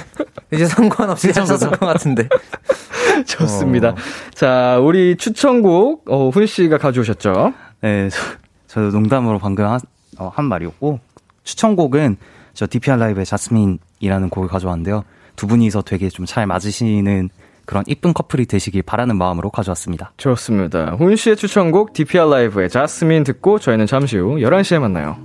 이제 0.52 0.66
상관없이 0.66 1.28
하셨을 1.34 1.70
것 1.70 1.80
같은데. 1.80 2.28
좋습니다. 3.26 3.90
어. 3.90 3.94
자, 4.34 4.78
우리 4.80 5.16
추천곡 5.16 6.04
어, 6.10 6.28
훈 6.30 6.46
씨가 6.46 6.78
가져오셨죠? 6.78 7.52
네, 7.80 8.08
저, 8.10 8.18
저 8.66 8.80
농담으로 8.80 9.38
방금 9.38 9.66
한, 9.66 9.80
어, 10.18 10.30
한 10.34 10.44
말이었고 10.46 11.00
추천곡은 11.44 12.16
저 12.54 12.66
DPR 12.66 12.96
라이브의 12.98 13.26
자스민이라는 13.26 14.28
곡을 14.30 14.48
가져왔는데요. 14.48 15.04
두 15.36 15.46
분이서 15.46 15.82
되게 15.82 16.08
좀 16.08 16.24
잘 16.26 16.46
맞으시는 16.46 17.28
그런 17.66 17.82
이쁜 17.86 18.12
커플이 18.14 18.46
되시길 18.46 18.82
바라는 18.82 19.16
마음으로 19.16 19.50
가져왔습니다. 19.50 20.12
좋습니다. 20.18 20.94
훈 20.98 21.16
씨의 21.16 21.36
추천곡 21.36 21.92
DPR 21.92 22.30
라이브의 22.30 22.70
자스민 22.70 23.24
듣고 23.24 23.58
저희는 23.58 23.86
잠시 23.86 24.16
후 24.18 24.36
11시에 24.36 24.78
만나요. 24.78 25.16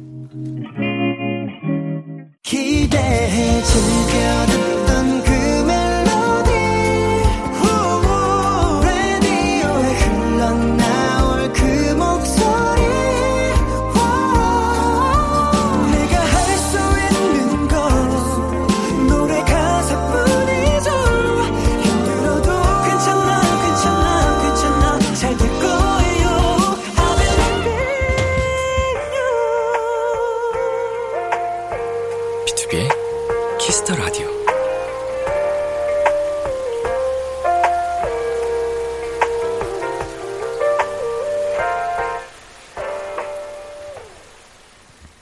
기대해 2.44 3.62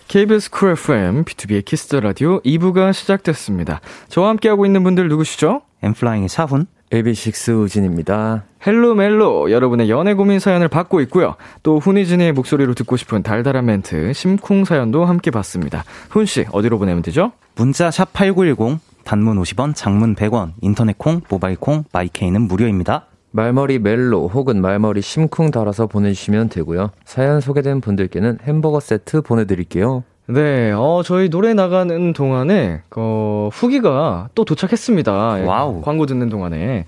KBS 0.09 0.49
Cool 0.49 0.71
FM, 0.71 1.23
B2B의 1.23 1.63
키스터 1.63 1.99
라디오 1.99 2.41
2부가 2.41 2.93
시작됐습니다. 2.93 3.79
저와 4.07 4.29
함께하고 4.29 4.65
있는 4.65 4.83
분들 4.83 5.07
누구시죠? 5.07 5.61
N.Flying의 5.83 6.29
차훈, 6.29 6.65
AB6IX 6.91 7.61
우진입니다. 7.65 8.43
Hello 8.65 8.95
멜로, 8.95 9.51
여러분의 9.51 9.91
연애 9.91 10.15
고민 10.15 10.39
사연을 10.39 10.67
받고 10.67 11.01
있고요. 11.01 11.35
또 11.61 11.77
훈이진의 11.77 12.31
목소리로 12.31 12.73
듣고 12.73 12.97
싶은 12.97 13.21
달달한 13.21 13.65
멘트, 13.65 14.11
심쿵 14.13 14.65
사연도 14.65 15.05
함께 15.05 15.29
받습니다. 15.29 15.83
훈 16.09 16.25
씨, 16.25 16.47
어디로 16.51 16.79
보내면 16.79 17.03
되죠? 17.03 17.31
문자 17.53 17.91
샵 17.91 18.11
8910, 18.11 18.79
단문 19.03 19.39
50원, 19.39 19.75
장문 19.75 20.15
100원, 20.15 20.53
인터넷 20.61 20.97
콩, 20.97 21.21
모바일 21.29 21.55
콩, 21.55 21.83
my 21.93 22.07
K는 22.07 22.41
무료입니다. 22.47 23.05
말머리 23.31 23.79
멜로 23.79 24.27
혹은 24.27 24.61
말머리 24.61 25.01
심쿵 25.01 25.51
달아서 25.51 25.87
보내주시면 25.87 26.49
되고요. 26.49 26.91
사연 27.05 27.41
소개된 27.41 27.81
분들께는 27.81 28.39
햄버거 28.43 28.79
세트 28.79 29.21
보내드릴게요. 29.21 30.03
네, 30.27 30.71
어, 30.71 31.01
저희 31.03 31.27
노래 31.29 31.55
나가는 31.55 32.13
동안에, 32.13 32.83
어, 32.95 33.49
후기가 33.51 34.29
또 34.35 34.45
도착했습니다. 34.45 35.11
Wow. 35.11 35.81
광고 35.81 36.05
듣는 36.05 36.29
동안에. 36.29 36.85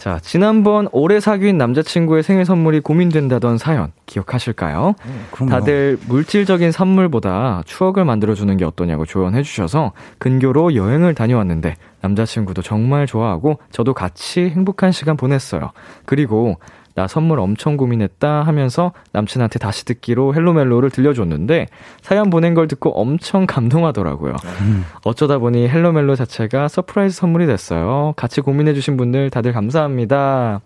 자, 0.00 0.18
지난번 0.22 0.88
올해 0.92 1.20
사귄 1.20 1.58
남자친구의 1.58 2.22
생일 2.22 2.46
선물이 2.46 2.80
고민된다던 2.80 3.58
사연 3.58 3.92
기억하실까요? 4.06 4.94
음, 5.42 5.46
다들 5.46 5.98
물질적인 6.08 6.72
선물보다 6.72 7.64
추억을 7.66 8.06
만들어주는 8.06 8.56
게 8.56 8.64
어떠냐고 8.64 9.04
조언해 9.04 9.42
주셔서 9.42 9.92
근교로 10.16 10.74
여행을 10.74 11.12
다녀왔는데 11.12 11.74
남자친구도 12.00 12.62
정말 12.62 13.06
좋아하고 13.06 13.58
저도 13.72 13.92
같이 13.92 14.48
행복한 14.48 14.90
시간 14.90 15.18
보냈어요. 15.18 15.70
그리고 16.06 16.56
나 16.94 17.06
선물 17.06 17.40
엄청 17.40 17.76
고민했다 17.76 18.42
하면서 18.42 18.92
남친한테 19.12 19.58
다시 19.58 19.84
듣기로 19.84 20.34
Hello 20.34 20.54
멜로를 20.54 20.90
들려줬는데 20.90 21.68
사연 22.02 22.30
보낸 22.30 22.54
걸 22.54 22.68
듣고 22.68 22.90
엄청 22.90 23.46
감동하더라고요. 23.46 24.36
음. 24.60 24.84
어쩌다 25.04 25.38
보니 25.38 25.68
Hello 25.68 25.92
멜로 25.92 26.16
자체가 26.16 26.68
surprise 26.68 27.16
선물이 27.16 27.46
됐어요. 27.46 28.14
같이 28.16 28.40
고민해주신 28.40 28.96
분들 28.96 29.30
다들 29.30 29.52
감사합니다. 29.52 30.60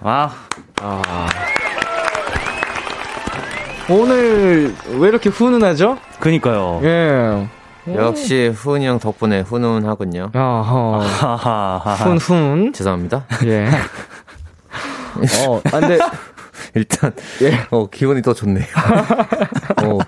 와. 0.00 0.30
아. 0.82 1.26
오늘 3.88 4.74
왜 4.98 5.08
이렇게 5.08 5.28
훈훈하죠? 5.30 5.98
그니까요. 6.20 6.80
예. 6.84 7.48
역시 7.88 8.48
훈이 8.54 8.86
형 8.86 8.98
덕분에 8.98 9.40
훈훈하군요. 9.40 10.30
훈훈. 11.96 12.72
죄송합니다. 12.72 13.24
예. 13.46 13.68
어, 15.48 15.60
아, 15.72 15.80
근데 15.80 15.98
일단 16.74 17.12
예. 17.42 17.52
어, 17.70 17.88
기분이 17.88 18.22
더 18.22 18.34
좋네요. 18.34 18.64
어, 19.84 19.98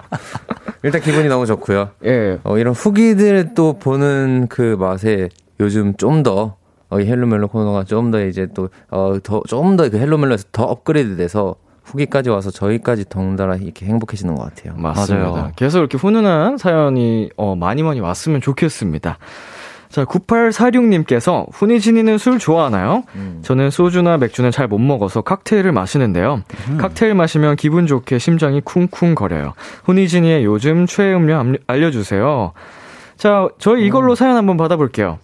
일단 0.83 1.01
기분이 1.01 1.29
너무 1.29 1.47
좋고요. 1.47 1.91
예. 2.05 2.39
어, 2.45 2.59
이런 2.59 2.75
후기들 2.75 3.55
또 3.55 3.79
보는 3.79 4.47
그 4.49 4.77
맛에 4.79 5.29
요즘 5.61 5.97
좀더 5.97 6.57
어, 6.91 7.01
이 7.01 7.07
Hello 7.07 7.28
멜로 7.28 7.49
코너가 7.49 7.85
좀 7.85 8.11
더 8.11 8.23
이제 8.25 8.49
또 8.55 8.69
어, 8.91 9.17
더 9.23 9.43
좀 9.49 9.77
더 9.77 9.89
그 9.89 9.99
Hello 9.99 10.15
멜로에서 10.15 10.45
더 10.53 10.65
업그레이드 10.65 11.17
돼서 11.17 11.57
후기까지 11.85 12.31
와서 12.31 12.51
저희까지 12.51 13.07
덩달아 13.09 13.57
이렇게 13.57 13.87
행복해지는 13.87 14.35
것 14.37 14.45
같아요. 14.45 14.75
맞습니다. 14.77 15.31
맞아요. 15.31 15.53
계속 15.57 15.79
이렇게 15.81 15.99
훈훈한 15.99 16.57
사연이 16.59 17.29
어, 17.37 17.57
많이 17.57 17.83
많이 17.83 17.99
왔으면 18.01 18.41
좋겠습니다. 18.41 19.19
자, 19.93 20.07
9846님께서 20.07 21.47
훈이진이는 21.53 22.17
술 22.17 22.39
좋아하나요? 22.39 23.05
음. 23.15 23.41
저는 23.43 23.69
소주나 23.71 24.17
맥주는 24.17 24.51
잘 24.51 24.67
못 24.67 24.79
먹어서 24.79 25.21
칵테일을 25.21 25.73
마시는데요. 25.73 26.43
음. 26.71 26.79
칵테일 26.79 27.15
마시면 27.15 27.57
기분 27.57 27.87
좋게 27.87 28.19
심장이 28.19 28.63
쿵쿵 28.63 29.15
거려요. 29.15 29.53
훈이진이의 29.85 30.45
요즘 30.47 30.87
최애 30.87 31.13
음료 31.13 31.45
알려주세요. 31.67 32.53
자, 33.19 33.49
저희 33.59 33.85
이걸로 33.85 34.13
음. 34.13 34.15
사연 34.15 34.37
한번 34.37 34.57
받아볼게요. 34.57 35.19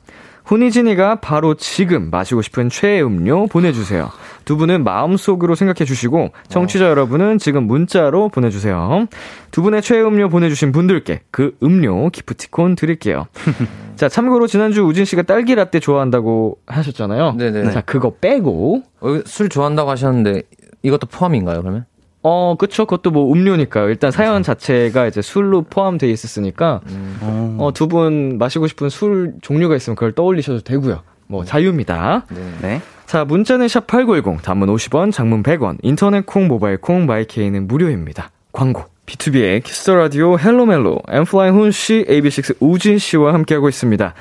훈이진이가 0.44 1.16
바로 1.16 1.54
지금 1.54 2.10
마시고 2.10 2.42
싶은 2.42 2.68
최애 2.68 3.00
음료 3.00 3.46
보내주세요. 3.46 4.10
두 4.44 4.56
분은 4.58 4.84
마음속으로 4.84 5.54
생각해 5.54 5.86
주시고 5.86 6.32
청취자 6.48 6.86
어. 6.86 6.88
여러분은 6.88 7.38
지금 7.38 7.66
문자로 7.66 8.28
보내주세요. 8.28 9.06
두 9.50 9.62
분의 9.62 9.80
최애 9.80 10.02
음료 10.02 10.28
보내주신 10.28 10.72
분들께 10.72 11.20
그 11.30 11.56
음료 11.62 12.10
기프티콘 12.10 12.74
드릴게요. 12.76 13.28
자 13.98 14.08
참고로 14.08 14.46
지난주 14.46 14.82
우진 14.84 15.04
씨가 15.04 15.22
딸기 15.22 15.54
라떼 15.56 15.80
좋아한다고 15.80 16.58
하셨잖아요. 16.66 17.32
네네. 17.32 17.70
자 17.72 17.80
그거 17.80 18.12
빼고 18.20 18.82
어, 19.00 19.20
술 19.26 19.48
좋아한다고 19.48 19.90
하셨는데 19.90 20.42
이것도 20.82 21.08
포함인가요 21.08 21.60
그러면? 21.60 21.84
어, 22.22 22.54
그쵸. 22.58 22.84
그것도 22.84 23.10
뭐 23.10 23.32
음료니까요. 23.32 23.88
일단 23.88 24.10
사연 24.10 24.42
자체가 24.42 25.06
이제 25.06 25.22
술로 25.22 25.62
포함되어 25.62 26.10
있었으니까, 26.10 26.80
음. 26.88 27.56
어, 27.58 27.70
두 27.72 27.86
분 27.86 28.38
마시고 28.38 28.66
싶은 28.66 28.88
술 28.88 29.34
종류가 29.40 29.76
있으면 29.76 29.94
그걸 29.94 30.12
떠올리셔도 30.12 30.60
되고요. 30.60 31.02
뭐, 31.28 31.44
자유입니다. 31.44 32.26
네. 32.30 32.40
네. 32.60 32.82
자, 33.06 33.24
문자는 33.24 33.66
샵8910, 33.66 34.42
단문 34.42 34.68
50원, 34.68 35.12
장문 35.12 35.42
100원, 35.44 35.78
인터넷 35.82 36.26
콩, 36.26 36.48
모바일 36.48 36.78
콩, 36.78 37.06
my 37.06 37.23
K는 37.23 37.66
무료입니다. 37.68 38.30
광고. 38.52 38.82
B2B의 39.08 39.64
키스터 39.64 39.94
라디오 39.94 40.38
헬로멜로, 40.38 40.98
N.Flying 41.08 41.54
훈 41.54 41.70
씨, 41.70 42.04
AB6IX 42.08 42.56
우진 42.60 42.98
씨와 42.98 43.32
함께하고 43.32 43.68
있습니다. 43.68 44.14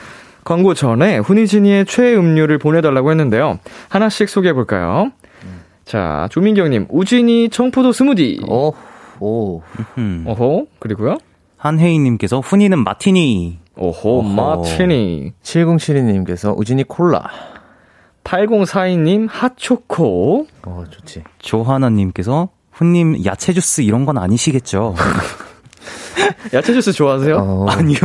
광고 0.45 0.73
전에 0.73 1.17
훈이진이의 1.17 1.85
최애 1.85 2.15
음료를 2.15 2.57
보내달라고 2.57 3.11
했는데요. 3.11 3.59
하나씩 3.89 4.29
소개해볼까요? 4.29 5.11
자, 5.83 6.29
조민경님, 6.31 6.87
우진이 6.89 7.49
청포도 7.49 7.91
스무디. 7.91 8.41
오, 8.47 8.73
오. 9.19 9.61
음. 9.97 10.23
어호, 10.25 10.67
그리고요. 10.79 11.17
한혜인님께서 11.57 12.39
훈이는 12.39 12.81
마티니. 12.81 13.59
오호, 13.75 14.19
어허. 14.19 14.21
마티니. 14.21 15.33
7072님께서 15.43 16.57
우진이 16.57 16.85
콜라. 16.85 17.27
8042님, 18.23 19.27
핫초코. 19.29 20.47
어, 20.65 20.83
좋지. 20.89 21.23
조하나님께서 21.39 22.49
훈님 22.77 23.25
야채 23.25 23.53
주스 23.53 23.81
이런 23.81 24.05
건 24.05 24.17
아니시겠죠? 24.19 24.93
야채 26.53 26.73
주스 26.73 26.93
좋아하세요? 26.93 27.35
어, 27.37 27.65
아니요. 27.69 27.97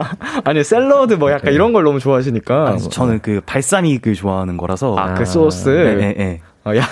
아니, 0.44 0.62
샐러드 0.62 1.14
뭐 1.14 1.30
약간 1.30 1.54
이런 1.54 1.72
걸 1.72 1.84
너무 1.84 1.98
좋아하시니까. 2.00 2.68
아니, 2.68 2.80
저는 2.90 3.20
그 3.20 3.40
발사믹을 3.46 4.14
좋아하는 4.14 4.56
거라서. 4.58 4.94
아, 4.96 5.14
그 5.14 5.24
소스. 5.24 5.68
네, 5.70 5.94
네, 5.94 6.14
네. 6.16 6.40
어, 6.64 6.76
야, 6.76 6.82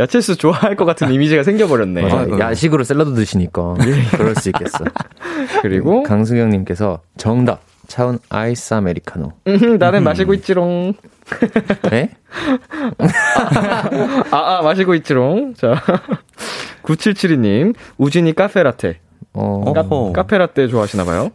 야채 0.00 0.20
소스 0.20 0.38
좋아할 0.38 0.76
것 0.76 0.86
같은 0.86 1.12
이미지가 1.12 1.42
생겨버렸네. 1.42 2.02
맞아. 2.02 2.16
어. 2.22 2.38
야식으로 2.38 2.84
샐러드 2.84 3.14
드시니까. 3.14 3.74
그럴 4.16 4.34
수 4.36 4.48
있겠어. 4.48 4.84
그리고, 5.60 6.02
강수경님께서 6.04 7.00
정답. 7.18 7.60
차운 7.86 8.18
아이스 8.28 8.74
아메리카노. 8.74 9.32
음, 9.46 9.78
나는 9.78 10.04
마시고 10.04 10.34
있지롱. 10.34 10.92
네? 11.90 12.10
아, 14.30 14.36
아, 14.36 14.62
마시고 14.62 14.94
있지롱. 14.94 15.54
자. 15.54 15.82
9772님, 16.88 17.74
우진이 17.98 18.34
카페라떼. 18.34 19.00
어, 19.34 19.62
어허. 19.66 20.12
카페라떼 20.14 20.68
좋아하시나봐요. 20.68 21.30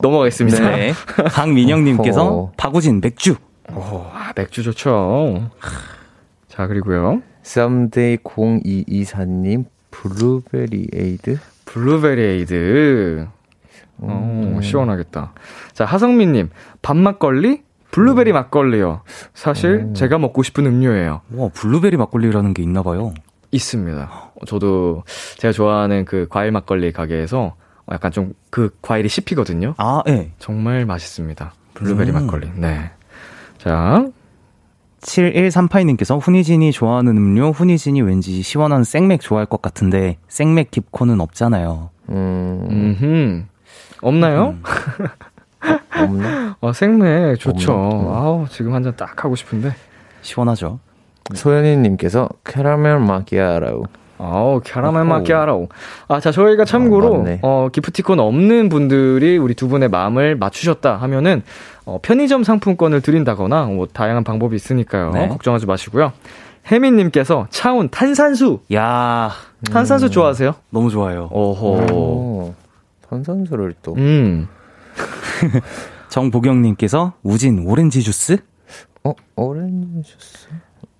넘어가겠습니다. 0.00 0.76
네. 0.76 0.92
강민영님께서. 1.32 2.52
박우진 2.56 3.00
맥주. 3.00 3.36
오, 3.72 4.04
아, 4.12 4.32
맥주 4.36 4.62
좋죠. 4.62 5.50
자, 6.48 6.66
그리고요. 6.66 7.22
someday 7.42 8.18
0224님 8.18 9.64
블루베리 9.90 10.88
에이드. 10.94 11.38
블루베리 11.64 12.22
에이드. 12.22 13.26
어, 14.00 14.60
시원하겠다. 14.62 15.32
자, 15.72 15.84
하성민님, 15.84 16.50
밤 16.82 16.96
막걸리? 16.96 17.62
블루베리 17.90 18.32
막걸리요. 18.32 19.00
사실 19.32 19.92
제가 19.94 20.18
먹고 20.18 20.42
싶은 20.42 20.66
음료예요. 20.66 21.22
와, 21.34 21.48
블루베리 21.48 21.96
막걸리라는 21.96 22.52
게 22.54 22.62
있나 22.62 22.82
봐요. 22.82 23.12
있습니다. 23.50 24.10
어, 24.34 24.44
저도 24.46 25.04
제가 25.38 25.52
좋아하는 25.52 26.04
그 26.04 26.26
과일 26.28 26.52
막걸리 26.52 26.92
가게에서 26.92 27.54
약간 27.90 28.10
좀 28.12 28.34
그 28.50 28.70
과일이 28.82 29.08
씹히거든요. 29.10 29.74
아, 29.76 30.02
예. 30.08 30.30
정말 30.38 30.86
맛있습니다. 30.86 31.52
블루베리 31.74 32.10
음. 32.10 32.14
막걸리. 32.14 32.50
네. 32.54 32.90
자, 33.58 34.06
7138님께서 35.02 36.20
훈이진이 36.20 36.72
좋아하는 36.72 37.16
음료, 37.16 37.50
훈이진이 37.50 38.00
왠지 38.02 38.42
시원한 38.42 38.84
생맥 38.84 39.20
좋아할 39.20 39.46
것 39.46 39.60
같은데, 39.62 40.16
생맥 40.28 40.70
딥코는 40.70 41.20
없잖아요. 41.20 41.90
음, 42.08 42.68
음흠. 42.70 43.44
없나요? 44.00 44.56
없나? 45.94 46.56
어, 46.60 46.72
생맥 46.72 47.38
좋죠. 47.38 47.72
없나? 47.72 48.10
아우, 48.16 48.46
지금 48.48 48.74
한 48.74 48.82
잔 48.82 48.96
딱 48.96 49.24
하고 49.24 49.36
싶은데. 49.36 49.74
시원하죠. 50.22 50.80
소연이님께서 51.34 52.28
캐러멜 52.44 52.98
마키아라우. 52.98 53.84
아우, 54.20 54.60
캐러멜 54.64 55.00
어허. 55.00 55.04
마키아라오. 55.04 55.68
아, 56.08 56.20
자, 56.20 56.32
저희가 56.32 56.64
참고로, 56.64 57.18
맞네. 57.18 57.38
어, 57.42 57.68
기프티콘 57.72 58.18
없는 58.18 58.68
분들이 58.68 59.38
우리 59.38 59.54
두 59.54 59.68
분의 59.68 59.88
마음을 59.90 60.36
맞추셨다 60.36 60.96
하면은, 60.96 61.42
어, 61.84 61.98
편의점 62.02 62.42
상품권을 62.42 63.00
드린다거나, 63.00 63.66
뭐, 63.66 63.86
다양한 63.86 64.24
방법이 64.24 64.56
있으니까요. 64.56 65.12
네. 65.12 65.28
걱정하지 65.28 65.66
마시고요. 65.66 66.12
혜민님께서 66.70 67.46
차온 67.50 67.88
탄산수. 67.88 68.60
야 68.74 69.30
탄산수 69.72 70.10
좋아하세요? 70.10 70.54
너무 70.70 70.90
좋아요. 70.90 71.28
오호. 71.32 71.66
오, 71.92 72.54
탄산수를 73.08 73.74
또. 73.82 73.94
음. 73.94 74.48
정보경님께서 76.10 77.14
우진 77.22 77.64
오렌지 77.66 78.02
주스? 78.02 78.36
어, 79.04 79.14
오렌지 79.36 80.02
주스? 80.02 80.48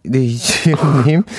네, 0.08 0.20
이지훈님. 0.20 1.22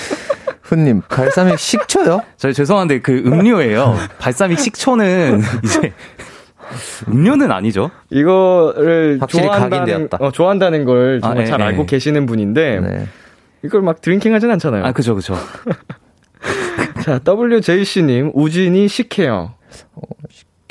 훈님, 0.63 1.01
발사믹 1.09 1.57
식초요? 1.57 2.22
저 2.38 2.51
죄송한데 2.51 3.01
그 3.01 3.24
음료예요. 3.26 3.95
발사믹 4.20 4.59
식초는 4.59 5.41
이제 5.63 5.93
음료는 7.07 7.51
아니죠. 7.51 7.89
이거를 8.11 9.17
확실히 9.20 9.45
좋아한다는, 9.45 9.86
각인되었다. 9.86 10.17
어, 10.22 10.32
좋아한다는 10.32 10.86
걸 10.86 11.22
정말 11.22 11.39
아, 11.39 11.41
예, 11.41 11.45
잘 11.47 11.59
예. 11.61 11.63
알고 11.65 11.88
계시는 11.88 12.28
분인데, 12.28 12.80
네. 12.82 13.07
이걸 13.63 13.82
막 13.82 14.01
drinking 14.02 14.34
하진 14.34 14.51
않잖아요. 14.51 14.86
아, 14.86 14.91
그죠, 14.91 15.15
그죠. 15.15 15.36
자, 17.01 17.20
WJC님, 17.26 18.32
우진이 18.36 18.88
식혜요. 18.88 19.55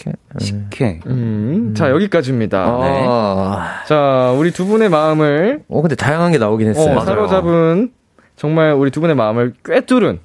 이렇게. 0.07 0.13
식혜. 0.39 1.01
음, 1.07 1.75
자, 1.77 1.91
여기까지입니다. 1.91 2.59
아, 2.65 3.83
자, 3.87 4.33
우리 4.37 4.51
두 4.53 4.67
분의 4.67 4.89
마음을 4.89 5.65
어, 5.69 5.83
근데 5.83 5.95
다양한 5.97 6.33
게 6.33 6.39
나오긴 6.39 6.69
했어요. 6.69 6.97
어. 6.99 7.05
사로잡은 7.05 7.93
정말 8.37 8.73
우리 8.73 8.91
두 8.91 9.01
분의 9.01 9.17
마음을 9.17 9.55
꿰뚫은 9.65 10.21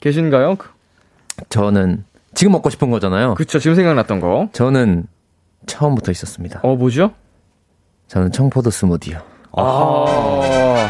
계신가요? 0.00 0.56
그- 0.56 0.68
저는 1.48 2.04
지금 2.34 2.52
먹고 2.52 2.70
싶은 2.70 2.90
거잖아요. 2.90 3.34
그쵸, 3.34 3.58
지금 3.58 3.74
생각났던 3.74 4.20
거. 4.20 4.48
저는 4.52 5.06
처음부터 5.66 6.10
있었습니다. 6.10 6.60
어, 6.62 6.74
뭐죠? 6.76 7.12
저는 8.08 8.32
청포도 8.32 8.70
스무디요. 8.70 9.18
아. 9.52 10.88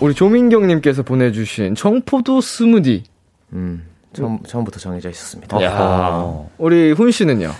우리 0.00 0.14
조민경님께서 0.14 1.02
보내주신 1.02 1.74
청포도 1.74 2.40
스무디. 2.40 3.04
음, 3.52 3.84
처음, 4.12 4.38
처음부터 4.42 4.78
정해져 4.78 5.10
있었습니다. 5.10 5.62
야 5.62 6.46
우리 6.58 6.92
훈 6.92 7.10
씨는요? 7.10 7.52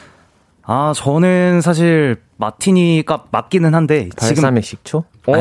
아, 0.70 0.92
저는 0.94 1.62
사실 1.62 2.16
마티니가 2.36 3.24
맞기는 3.30 3.74
한데 3.74 4.10
지금 4.18 4.42
발사믹 4.42 4.64
식초? 4.64 5.04
어. 5.26 5.32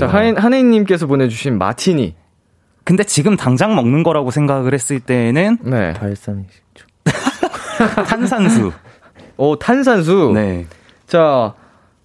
자, 0.00 0.06
하인, 0.06 0.38
한혜 0.38 0.62
님께서 0.62 1.06
보내 1.06 1.28
주신 1.28 1.58
마티니. 1.58 2.14
근데 2.82 3.04
지금 3.04 3.36
당장 3.36 3.74
먹는 3.74 4.02
거라고 4.02 4.30
생각을 4.30 4.72
했을 4.72 5.00
때는 5.00 5.58
네. 5.62 5.92
발사믹 5.92 6.46
식초. 6.50 6.86
탄산수. 8.08 8.72
어, 9.36 9.58
탄산수. 9.58 10.32
네. 10.34 10.64
자, 11.06 11.52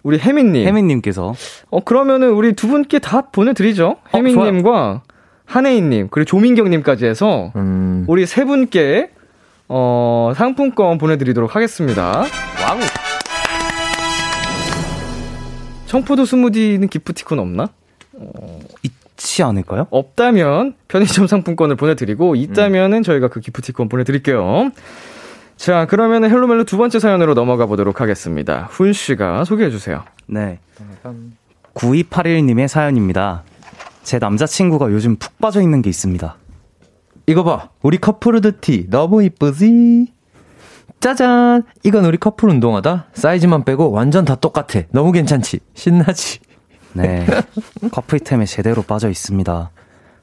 우리 0.04 0.20
혜민 0.20 0.52
님. 0.52 0.68
혜민 0.68 0.88
님께서 0.88 1.34
어, 1.70 1.80
그러면은 1.82 2.32
우리 2.32 2.54
두 2.54 2.68
분께 2.68 3.00
다 3.00 3.22
보내 3.22 3.54
드리죠. 3.54 3.90
어, 3.90 3.98
혜민님과 4.14 5.04
한혜인님, 5.50 6.10
그리고 6.12 6.26
조민경님까지 6.26 7.06
해서 7.08 7.52
음, 7.56 8.06
우리 8.08 8.28
세 8.28 8.46
분께 8.46 9.10
어, 9.68 10.32
상품권 10.36 11.00
보내드리도록 11.00 11.56
하겠습니다. 11.56 12.20
Wow. 12.20 12.80
청포도 15.88 16.26
스무디는 16.26 16.88
기프티콘 16.88 17.40
없나? 17.40 17.70
있지 18.84 19.42
않을까요? 19.42 19.88
없다면 19.90 20.76
편의점 20.88 21.26
상품권을 21.26 21.78
보내드리고 21.78 22.36
있다면은 22.36 23.02
저희가 23.02 23.30
그 23.30 23.40
기프티콘 23.40 23.90
보내드릴게요. 23.90 24.70
자, 25.58 25.88
그러면 25.90 26.26
Hello 26.26 26.45
멜로 26.45 26.64
두 26.66 26.78
번째 26.78 27.00
사연으로 27.00 27.34
넘어가 27.34 27.66
보도록 27.66 28.02
하겠습니다. 28.02 28.68
훈 28.70 28.94
씨가 28.94 29.46
소개해 29.46 29.72
주세요. 29.72 30.04
네. 30.28 30.60
9281님의 31.74 32.68
사연입니다. 32.68 33.44
제 34.10 34.18
남자친구가 34.18 34.92
요즘 34.92 35.18
푹 35.18 35.38
빠져 35.38 35.62
있는 35.62 35.84
게 35.84 35.90
있습니다. 35.92 36.36
이거 37.28 37.44
봐. 37.44 37.70
우리 37.84 38.00
커플 38.00 38.34
후드티 38.34 38.88
너무 38.90 39.22
이쁘지? 39.22 40.08
짜잔! 41.00 41.62
이건 41.84 42.06
우리 42.06 42.18
커플 42.18 42.50
운동화다. 42.50 43.06
사이즈만 43.14 43.66
빼고 43.66 43.92
완전 43.92 44.26
다 44.26 44.34
똑같아. 44.34 44.82
너무 44.90 45.12
괜찮지? 45.12 45.60
신나지? 45.76 46.40
네. 46.94 47.24
커플템에 47.94 48.46
제대로 48.46 48.82
빠져 48.82 49.12
있습니다. 49.12 49.70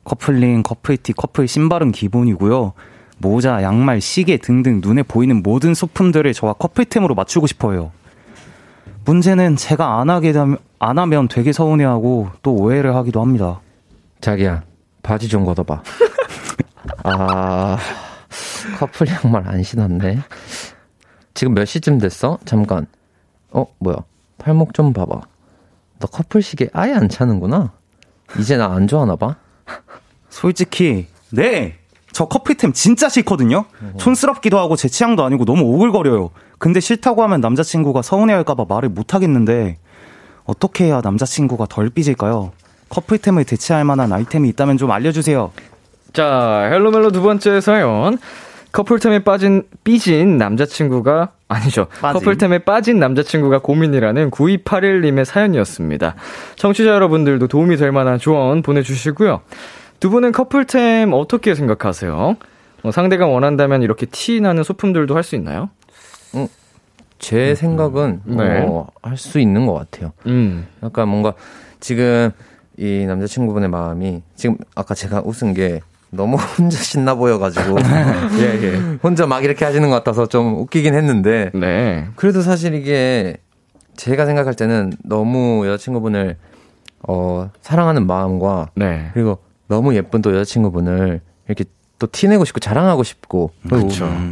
커플링, 0.03 0.65
커플티, 0.65 1.13
커플 1.13 1.47
신발은 1.47 1.93
기본이고요. 1.93 2.73
모자, 3.19 3.63
양말, 3.63 4.01
시계 4.01 4.37
등등 4.37 4.81
눈에 4.83 5.05
보이는 5.05 5.45
모든 5.45 5.75
소품들을 5.75 6.33
저와 6.33 6.55
커플템으로 6.55 7.15
맞추고 7.15 7.47
싶어요. 7.47 7.93
문제는 9.05 9.55
제가 9.55 10.01
안 10.01 10.11
하게 10.11 10.33
되면, 10.33 10.59
안 10.81 10.99
하면 10.99 11.29
되게 11.29 11.53
서운해하고 11.53 12.31
또 12.43 12.53
오해를 12.53 12.97
하기도 12.97 13.21
합니다. 13.21 13.61
자기야, 14.21 14.63
바지 15.03 15.29
좀 15.29 15.45
걷어봐. 15.45 15.83
아, 17.05 17.79
커플 18.79 19.07
양말 19.09 19.47
안 19.49 19.63
신었네. 19.63 20.19
지금 21.35 21.55
몇 21.55 21.65
시쯤 21.65 21.99
됐어? 21.99 22.39
잠깐. 22.45 22.87
어, 23.51 23.65
뭐야. 23.79 23.97
팔목 24.39 24.75
좀 24.75 24.93
봐봐. 24.93 25.21
너 25.99 26.07
커플 26.09 26.43
시계 26.43 26.69
아예 26.73 26.93
안 26.93 27.09
차는구나. 27.09 27.73
이제 28.39 28.57
나 28.57 28.67
안 28.67 28.87
좋아하나 28.87 29.17
봐. 29.17 29.37
솔직히 30.29 31.07
네. 31.31 31.79
저 32.13 32.27
커플템 32.27 32.73
진짜 32.73 33.09
싫거든요. 33.09 33.67
촌스럽기도 33.99 34.59
하고 34.59 34.75
제 34.77 34.89
취향도 34.89 35.23
아니고 35.25 35.45
너무 35.45 35.63
오글거려요. 35.65 36.31
근데 36.59 36.81
싫다고 36.81 37.23
하면 37.23 37.41
남자친구가 37.43 38.01
서운해할까봐 38.03 38.65
말을 38.69 38.89
못 38.89 39.15
하겠는데 39.15 39.79
어떻게 40.45 40.85
해야 40.87 41.01
남자친구가 41.03 41.67
덜 41.67 41.91
삐질까요? 41.91 42.53
커플템을 42.89 43.45
대체할 43.45 43.85
만한 43.85 44.13
아이템이 44.13 44.49
있다면 44.51 44.77
좀 44.77 44.91
알려주세요. 44.91 45.53
자, 46.13 46.69
헬로멜로 46.73 47.11
두 47.11 47.23
번째 47.23 47.61
사연. 47.61 48.19
커플템에 48.73 49.21
빠진, 49.21 49.63
삐진 49.85 50.37
남자친구가, 50.37 51.31
아니죠. 51.49 51.87
빠진. 52.03 52.21
커플템에 52.21 52.59
빠진 52.59 52.99
남자친구가 52.99 53.61
고민이라는 53.61 54.31
9281님의 54.31 55.25
사연이었습니다. 55.25 56.15
청취자 56.57 56.91
여러분들도 56.91 57.49
도움이 57.49 57.77
될 57.77 57.91
만한 57.93 58.19
조언 58.19 58.61
보내주시고요. 58.63 59.41
두 59.99 60.11
분은 60.11 60.33
커플템 60.33 61.13
어떻게 61.15 61.55
생각하세요? 61.55 62.37
어, 62.83 62.91
상대가 62.93 63.27
원한다면 63.27 63.83
이렇게 63.83 64.05
티 64.07 64.41
나는 64.43 64.63
소품들도 64.63 65.15
할 65.17 65.23
수 65.23 65.37
있나요? 65.37 65.71
제 67.19 67.55
생각은 67.55 68.21
네. 68.25 68.67
어, 68.69 68.89
할 69.03 69.17
수 69.17 69.39
있는 69.41 69.65
것 69.67 69.73
같아요. 69.73 70.13
음, 70.27 70.67
약간 70.83 71.09
뭔가 71.09 71.33
지금 71.81 72.31
이 72.79 73.05
남자친구분의 73.07 73.69
마음이 73.71 74.23
지금 74.35 74.57
아까 74.75 74.95
제가 74.95 75.23
웃은 75.25 75.55
게 75.55 75.81
너무 76.11 76.37
혼자 76.59 76.77
신나 76.79 77.15
보여가지고 77.15 77.77
예, 78.41 78.63
예. 78.63 78.77
혼자 79.03 79.27
막 79.27 79.45
이렇게 79.45 79.65
하시는 79.65 79.89
것 79.89 79.97
같아서 79.97 80.27
좀 80.27 80.59
웃기긴 80.59 80.95
했는데 80.95 81.51
네. 81.55 82.09
그래도 82.17 82.43
사실 82.43 82.75
이게 82.75 83.39
제가 83.97 84.27
생각할 84.27 84.55
때는 84.55 84.93
너무 85.03 85.67
여자친구분을 85.67 86.37
어 87.09 87.51
사랑하는 87.61 88.07
마음과 88.07 88.71
네. 88.75 89.11
그리고 89.15 89.39
너무 89.69 89.95
예쁜 89.95 90.23
또 90.23 90.35
여자친구분을 90.35 91.21
이렇게 91.49 91.65
또 91.99 92.07
티내고 92.07 92.45
싶고 92.45 92.61
자랑하고 92.61 93.03
싶고 93.03 93.53
그리고. 93.69 93.89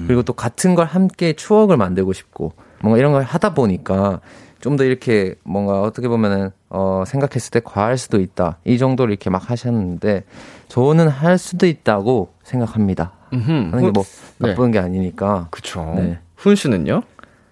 그리고 0.06 0.22
또 0.22 0.34
같은 0.34 0.74
걸 0.74 0.86
함께 0.86 1.32
추억을 1.32 1.76
만들고 1.76 2.12
싶고 2.12 2.52
뭔가 2.82 2.98
이런 2.98 3.12
걸 3.12 3.22
하다 3.22 3.54
보니까 3.54 4.20
좀 4.64 4.76
더 4.76 4.84
이렇게 4.84 5.34
뭔가 5.44 5.82
어떻게 5.82 6.08
보면은 6.08 6.50
어 6.70 7.04
생각했을 7.06 7.50
때 7.50 7.60
과할 7.62 7.98
수도 7.98 8.18
있다 8.18 8.56
이 8.64 8.78
정도로 8.78 9.10
이렇게 9.10 9.28
막 9.28 9.50
하셨는데 9.50 10.24
저는 10.68 11.08
할 11.08 11.36
수도 11.36 11.66
있다고 11.66 12.32
생각합니다 12.42 13.12
음흠. 13.34 13.50
하는 13.50 13.78
게뭐 13.80 13.92
네. 14.38 14.48
나쁜 14.48 14.70
게 14.70 14.78
아니니까 14.78 15.48
그쵸. 15.50 15.92
네. 15.96 16.18
훈 16.36 16.56
씨는요? 16.56 17.02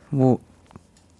뭐 0.08 0.38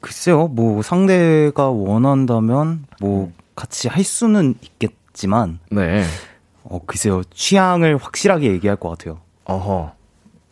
글쎄요, 0.01 0.49
뭐 0.49 0.83
상대가 0.83 1.69
원한다면 1.71 2.87
뭐 2.99 3.31
같이 3.55 3.89
할 3.89 4.03
수는 4.03 4.55
있겠지만 4.63 5.59
네. 5.71 6.05
어 6.65 6.81
글쎄요 6.87 7.23
취향을 7.35 7.99
확실하게 7.99 8.51
얘기할 8.53 8.77
것 8.77 8.89
같아요. 8.89 9.19
어허. 9.45 9.93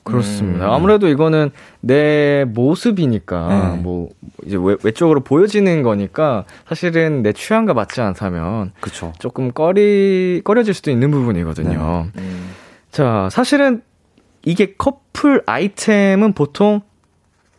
그렇습니다. 0.05 0.75
아무래도 0.75 1.09
이거는 1.09 1.51
내 1.81 2.45
모습이니까, 2.49 3.73
네. 3.75 3.83
뭐, 3.83 4.09
이제 4.45 4.57
외, 4.61 4.77
외적으로 4.83 5.21
보여지는 5.21 5.83
거니까, 5.83 6.45
사실은 6.67 7.23
내 7.23 7.33
취향과 7.33 7.75
맞지 7.75 8.01
않다면, 8.01 8.73
그쵸. 8.81 9.13
조금 9.19 9.53
꺼리, 9.53 10.41
꺼려질 10.45 10.75
수도 10.75 10.91
있는 10.91 11.11
부분이거든요. 11.11 12.07
자, 12.91 13.29
사실은 13.31 13.83
이게 14.45 14.75
커플 14.77 15.43
아이템은 15.47 16.33
보통 16.33 16.81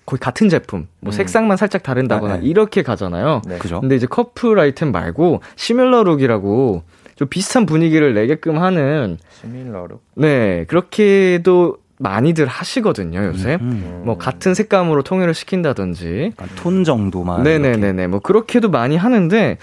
거의 0.05 0.19
같은 0.19 0.49
제품, 0.49 0.87
뭐 0.99 1.11
색상만 1.11 1.57
살짝 1.57 1.83
다른다거나 1.83 2.35
네, 2.35 2.39
네. 2.41 2.47
이렇게 2.47 2.81
가잖아요. 2.81 3.43
네. 3.47 3.57
그죠? 3.59 3.79
근데 3.79 3.95
이제 3.95 4.07
커플 4.07 4.59
아이템 4.59 4.91
말고 4.91 5.41
시밀러 5.55 6.03
룩이라고 6.03 6.83
좀 7.15 7.27
비슷한 7.29 7.65
분위기를 7.65 8.13
내게끔 8.15 8.57
하는 8.57 9.17
시밀러로 9.39 9.99
네 10.15 10.65
그렇게도 10.67 11.77
많이들 12.02 12.47
하시거든요 12.47 13.24
요새 13.26 13.58
음. 13.62 14.02
뭐 14.06 14.18
같은 14.18 14.54
색감으로 14.54 15.04
통일을 15.04 15.34
시킨다든지 15.34 16.34
톤 16.56 16.84
정도만. 16.84 17.43
네네네네 17.43 18.08
뭐 18.08 18.20
그렇게도 18.20 18.70
많이 18.70 18.97
하는데 18.97 19.58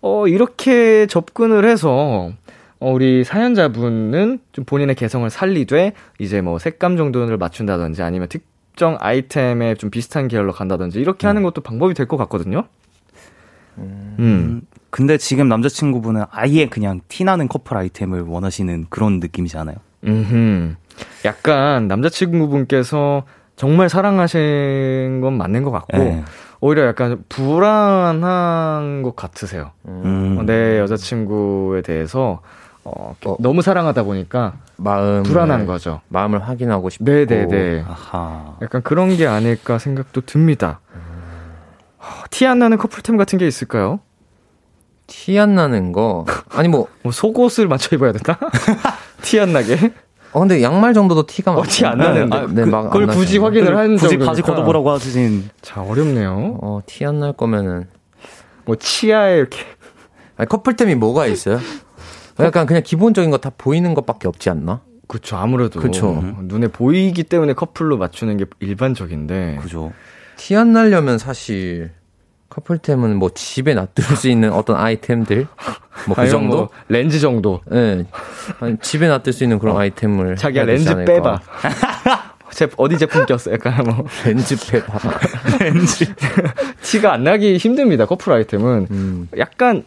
어 0.00 0.26
이렇게 0.26 1.06
접근을 1.06 1.64
해서 1.64 2.30
어, 2.80 2.92
우리 2.92 3.22
사연자분은 3.24 4.40
좀 4.52 4.64
본인의 4.64 4.96
개성을 4.96 5.28
살리되 5.30 5.92
이제 6.18 6.40
뭐 6.40 6.58
색감 6.58 6.96
정도를 6.96 7.36
맞춘다든지 7.36 8.02
아니면 8.02 8.28
특정 8.28 8.96
아이템에 9.00 9.74
좀 9.76 9.90
비슷한 9.90 10.26
계열로 10.28 10.52
간다든지 10.52 10.98
이렇게 11.00 11.26
하는 11.28 11.42
것도 11.42 11.60
방법이 11.60 11.94
될 11.94 12.06
것 12.06 12.16
같거든요. 12.16 12.64
음. 13.78 14.16
음, 14.18 14.60
근데 14.90 15.16
지금 15.16 15.48
남자친구분은 15.48 16.24
아예 16.30 16.66
그냥 16.66 17.00
티나는 17.08 17.48
커플 17.48 17.76
아이템을 17.76 18.22
원하시는 18.22 18.86
그런 18.90 19.20
느낌이잖아요. 19.20 19.76
음. 20.04 20.76
약간 21.24 21.88
남자친구분께서 21.88 23.24
정말 23.56 23.88
사랑하신 23.88 25.20
건 25.20 25.36
맞는 25.38 25.62
것 25.62 25.70
같고 25.70 25.98
네. 25.98 26.24
오히려 26.60 26.86
약간 26.86 27.22
불안한 27.28 29.02
것 29.02 29.14
같으세요. 29.16 29.72
음. 29.86 30.36
어, 30.38 30.42
내 30.44 30.78
여자친구에 30.78 31.82
대해서 31.82 32.40
어, 32.84 33.14
어. 33.24 33.36
너무 33.38 33.62
사랑하다 33.62 34.02
보니까 34.02 34.54
마음 34.76 35.22
불안한 35.22 35.66
거죠. 35.66 36.00
마음을 36.08 36.40
확인하고 36.48 36.90
싶고 36.90 37.04
네네네. 37.04 37.84
아하. 37.86 38.56
약간 38.62 38.82
그런 38.82 39.16
게 39.16 39.26
아닐까 39.26 39.78
생각도 39.78 40.22
듭니다. 40.22 40.80
티안 42.30 42.58
나는 42.58 42.78
커플템 42.78 43.16
같은 43.16 43.38
게 43.38 43.46
있을까요? 43.46 44.00
티 45.06 45.38
안 45.38 45.54
나는 45.54 45.92
거 45.92 46.24
아니 46.50 46.68
뭐 46.68 46.88
뭐 47.02 47.12
속옷을 47.12 47.68
맞춰 47.68 47.94
입어야 47.94 48.12
된다? 48.12 48.38
티 49.22 49.40
안 49.40 49.52
나게? 49.52 49.76
어, 50.32 50.40
근데 50.40 50.62
양말 50.62 50.94
정도도 50.94 51.26
티가 51.26 51.52
어, 51.54 51.62
티안 51.66 51.98
나는데. 51.98 52.36
아, 52.36 52.46
네, 52.50 52.64
막 52.64 52.84
그걸 52.84 53.02
안 53.10 53.16
굳이. 53.16 53.38
확인을 53.38 53.76
하는 53.76 53.96
굳이 53.96 54.08
정도니까. 54.10 54.26
바지 54.30 54.42
걷어보라고 54.42 54.90
하신 54.90 55.48
자, 55.60 55.82
어렵네요. 55.82 56.58
어, 56.62 56.80
티 56.86 57.04
안 57.04 57.18
날 57.20 57.32
거면은 57.34 57.86
뭐 58.64 58.76
치아에 58.76 59.36
이렇게 59.36 59.58
아니, 60.36 60.48
커플템이 60.48 60.94
뭐가 60.94 61.26
있어요? 61.26 61.58
약간 62.40 62.66
그냥 62.66 62.82
기본적인 62.82 63.30
거 63.30 63.36
다 63.38 63.50
보이는 63.56 63.92
것밖에 63.94 64.26
없지 64.28 64.48
않나? 64.50 64.80
그쵸 65.06 65.36
아무래도 65.36 65.78
그쵸. 65.80 66.22
눈에 66.42 66.68
보이기 66.68 67.24
때문에 67.24 67.52
커플로 67.52 67.98
맞추는 67.98 68.38
게 68.38 68.46
일반적인데 68.60 69.58
그죠. 69.60 69.92
티 70.36 70.56
안 70.56 70.72
날려면 70.72 71.18
사실 71.18 71.90
커플템은 72.52 73.16
뭐 73.16 73.30
집에 73.34 73.72
놔둘 73.74 74.04
수 74.16 74.28
있는 74.28 74.52
어떤 74.52 74.76
아이템들 74.76 75.46
뭐 76.06 76.14
그 76.16 76.28
정도? 76.28 76.56
뭐 76.56 76.68
렌즈 76.88 77.18
정도 77.18 77.60
예. 77.72 77.94
네. 77.94 78.04
아니, 78.60 78.76
집에 78.82 79.08
놔둘 79.08 79.32
수 79.32 79.42
있는 79.44 79.58
그런 79.58 79.76
아이템을 79.78 80.36
자기가 80.36 80.66
해야 80.66 80.66
되지 80.76 80.86
렌즈. 80.94 81.04
빼봐 81.04 81.40
제 82.52 82.68
어디 82.76 82.98
제품 82.98 83.24
꼈어 83.24 83.50
약간 83.52 83.82
뭐 83.84 84.04
렌즈 84.26 84.54
빼봐. 84.70 84.98
티가 86.82 87.12
안 87.14 87.24
나기 87.24 87.56
힘듭니다 87.56 88.04
커플 88.04 88.32
아이템은 88.34 88.86
음. 88.90 89.28
약간 89.38 89.84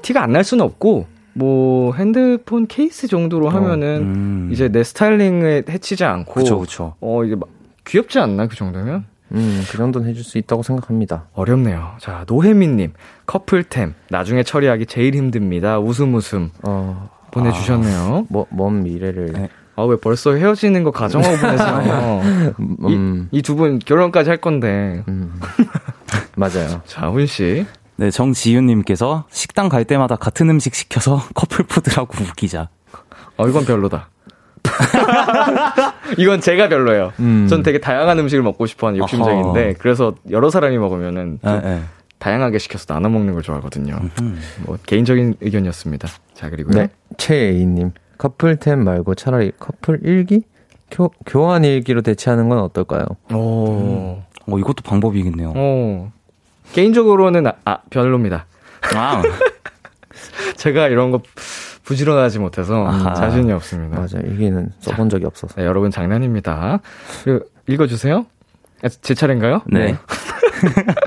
티가 0.00 0.22
안 0.22 0.32
날 0.32 0.44
수는 0.44 0.64
없고 0.64 1.06
뭐 1.34 1.92
핸드폰 1.94 2.66
케이스 2.66 3.08
정도로 3.08 3.50
하면은 3.50 3.86
음. 4.00 4.48
이제 4.52 4.68
내 4.68 4.82
스타일링에 4.82 5.64
해치지 5.68 6.04
않고 6.04 6.32
그쵸, 6.32 6.58
그쵸. 6.60 6.94
어 7.00 7.24
이게 7.24 7.34
막 7.36 7.48
귀엽지 7.86 8.18
않나 8.18 8.46
그 8.46 8.56
정도면 8.56 9.04
음, 9.34 9.62
그 9.70 9.76
정도는 9.78 10.08
해줄 10.08 10.24
수 10.24 10.38
있다고 10.38 10.62
생각합니다. 10.62 11.24
어렵네요. 11.34 11.92
자 12.00 12.24
노혜민님 12.26 12.92
커플템 13.26 13.94
나중에 14.10 14.42
처리하기 14.42 14.86
제일 14.86 15.14
힘듭니다. 15.14 15.78
웃음 15.78 16.14
웃음 16.14 16.50
어, 16.62 17.08
보내주셨네요. 17.30 18.26
뭐, 18.28 18.46
먼 18.50 18.82
미래를. 18.82 19.32
네. 19.32 19.48
아 19.74 19.84
왜 19.84 19.96
벌써 19.96 20.34
헤어지는 20.34 20.84
거 20.84 20.90
가정하고 20.90 21.34
보내세요? 21.38 22.20
음, 22.84 23.28
이두 23.32 23.56
분 23.56 23.78
결혼까지 23.78 24.28
할 24.28 24.36
건데. 24.36 25.02
음. 25.08 25.40
맞아요. 26.36 26.82
자 26.86 27.08
훈 27.10 27.26
씨. 27.26 27.64
네, 27.96 28.10
정지윤님께서 28.10 29.24
식당 29.30 29.68
갈 29.68 29.84
때마다 29.84 30.16
같은 30.16 30.50
음식 30.50 30.74
시켜서 30.74 31.22
커플푸드라고 31.34 32.12
웃기자. 32.22 32.68
어 33.38 33.48
이건 33.48 33.64
별로다. 33.64 34.08
이건 36.18 36.40
제가 36.40 36.68
별로예요. 36.68 37.12
음. 37.20 37.46
전 37.48 37.62
되게 37.62 37.78
다양한 37.78 38.18
음식을 38.18 38.42
먹고 38.42 38.66
싶어하는 38.66 38.98
욕심쟁인데 38.98 39.64
아하. 39.64 39.74
그래서 39.78 40.14
여러 40.30 40.50
사람이 40.50 40.78
먹으면은 40.78 41.38
좀 41.42 41.52
네, 41.52 41.60
네. 41.60 41.82
다양하게 42.18 42.58
시켜서 42.58 42.86
나눠 42.86 43.10
먹는 43.10 43.34
걸 43.34 43.42
좋아하거든요. 43.42 43.98
음. 44.20 44.40
뭐 44.64 44.78
개인적인 44.86 45.36
의견이었습니다. 45.40 46.08
자 46.34 46.50
그리고요. 46.50 46.74
네. 46.82 46.88
최애이님. 47.16 47.92
커플템 48.18 48.84
말고 48.84 49.14
차라리 49.16 49.52
커플 49.58 49.98
일기? 50.04 50.42
교, 50.90 51.10
교환 51.26 51.64
일기로 51.64 52.02
대체하는 52.02 52.48
건 52.48 52.58
어떨까요? 52.58 53.04
오. 53.32 54.22
어, 54.46 54.58
이것도 54.58 54.82
방법이겠네요. 54.84 55.52
어. 55.56 56.12
개인적으로는 56.72 57.46
아, 57.46 57.54
아, 57.64 57.78
별로입니다. 57.90 58.46
아, 58.94 59.22
제가 60.56 60.88
이런 60.88 61.10
거 61.10 61.20
부지런하지 61.92 62.38
못해서 62.38 62.86
아하. 62.86 63.14
자신이 63.14 63.52
없습니다. 63.52 63.96
맞아요. 63.98 64.26
일기는 64.26 64.70
써본 64.80 65.10
적이 65.10 65.26
없어서. 65.26 65.54
네, 65.56 65.66
여러분 65.66 65.90
장난입니다. 65.90 66.80
읽어주세요. 67.68 68.24
아, 68.82 68.88
제 68.88 69.14
차례인가요? 69.14 69.60
네. 69.66 69.96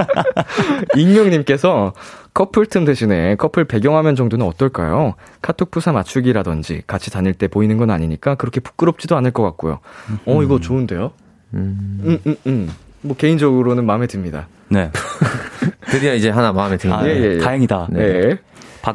익명님께서 0.96 1.94
커플 2.34 2.68
틈 2.68 2.86
대신에 2.86 3.36
커플 3.36 3.66
배경화면 3.66 4.16
정도는 4.16 4.46
어떨까요? 4.46 5.16
카톡 5.42 5.72
부사 5.72 5.92
맞추기라든지 5.92 6.84
같이 6.86 7.10
다닐 7.10 7.34
때 7.34 7.48
보이는 7.48 7.78
건 7.78 7.90
아니니까 7.90 8.36
그렇게 8.36 8.60
부끄럽지도 8.60 9.18
않을 9.18 9.32
것 9.32 9.42
같고요. 9.44 9.80
어, 10.26 10.44
이거 10.44 10.60
좋은데요? 10.60 11.12
음. 11.56 12.00
음, 12.04 12.20
음, 12.28 12.36
음. 12.46 12.72
뭐 13.02 13.16
개인적으로는 13.18 13.86
마음에 13.86 14.06
듭니다. 14.06 14.48
네. 14.70 14.92
드디어 15.90 16.14
이제 16.14 16.30
하나 16.30 16.52
마음에 16.52 16.78
드는 16.78 16.96
아, 16.96 17.00
거예요. 17.00 17.24
예, 17.24 17.36
예. 17.36 17.38
다행이다. 17.40 17.88
네. 17.92 18.38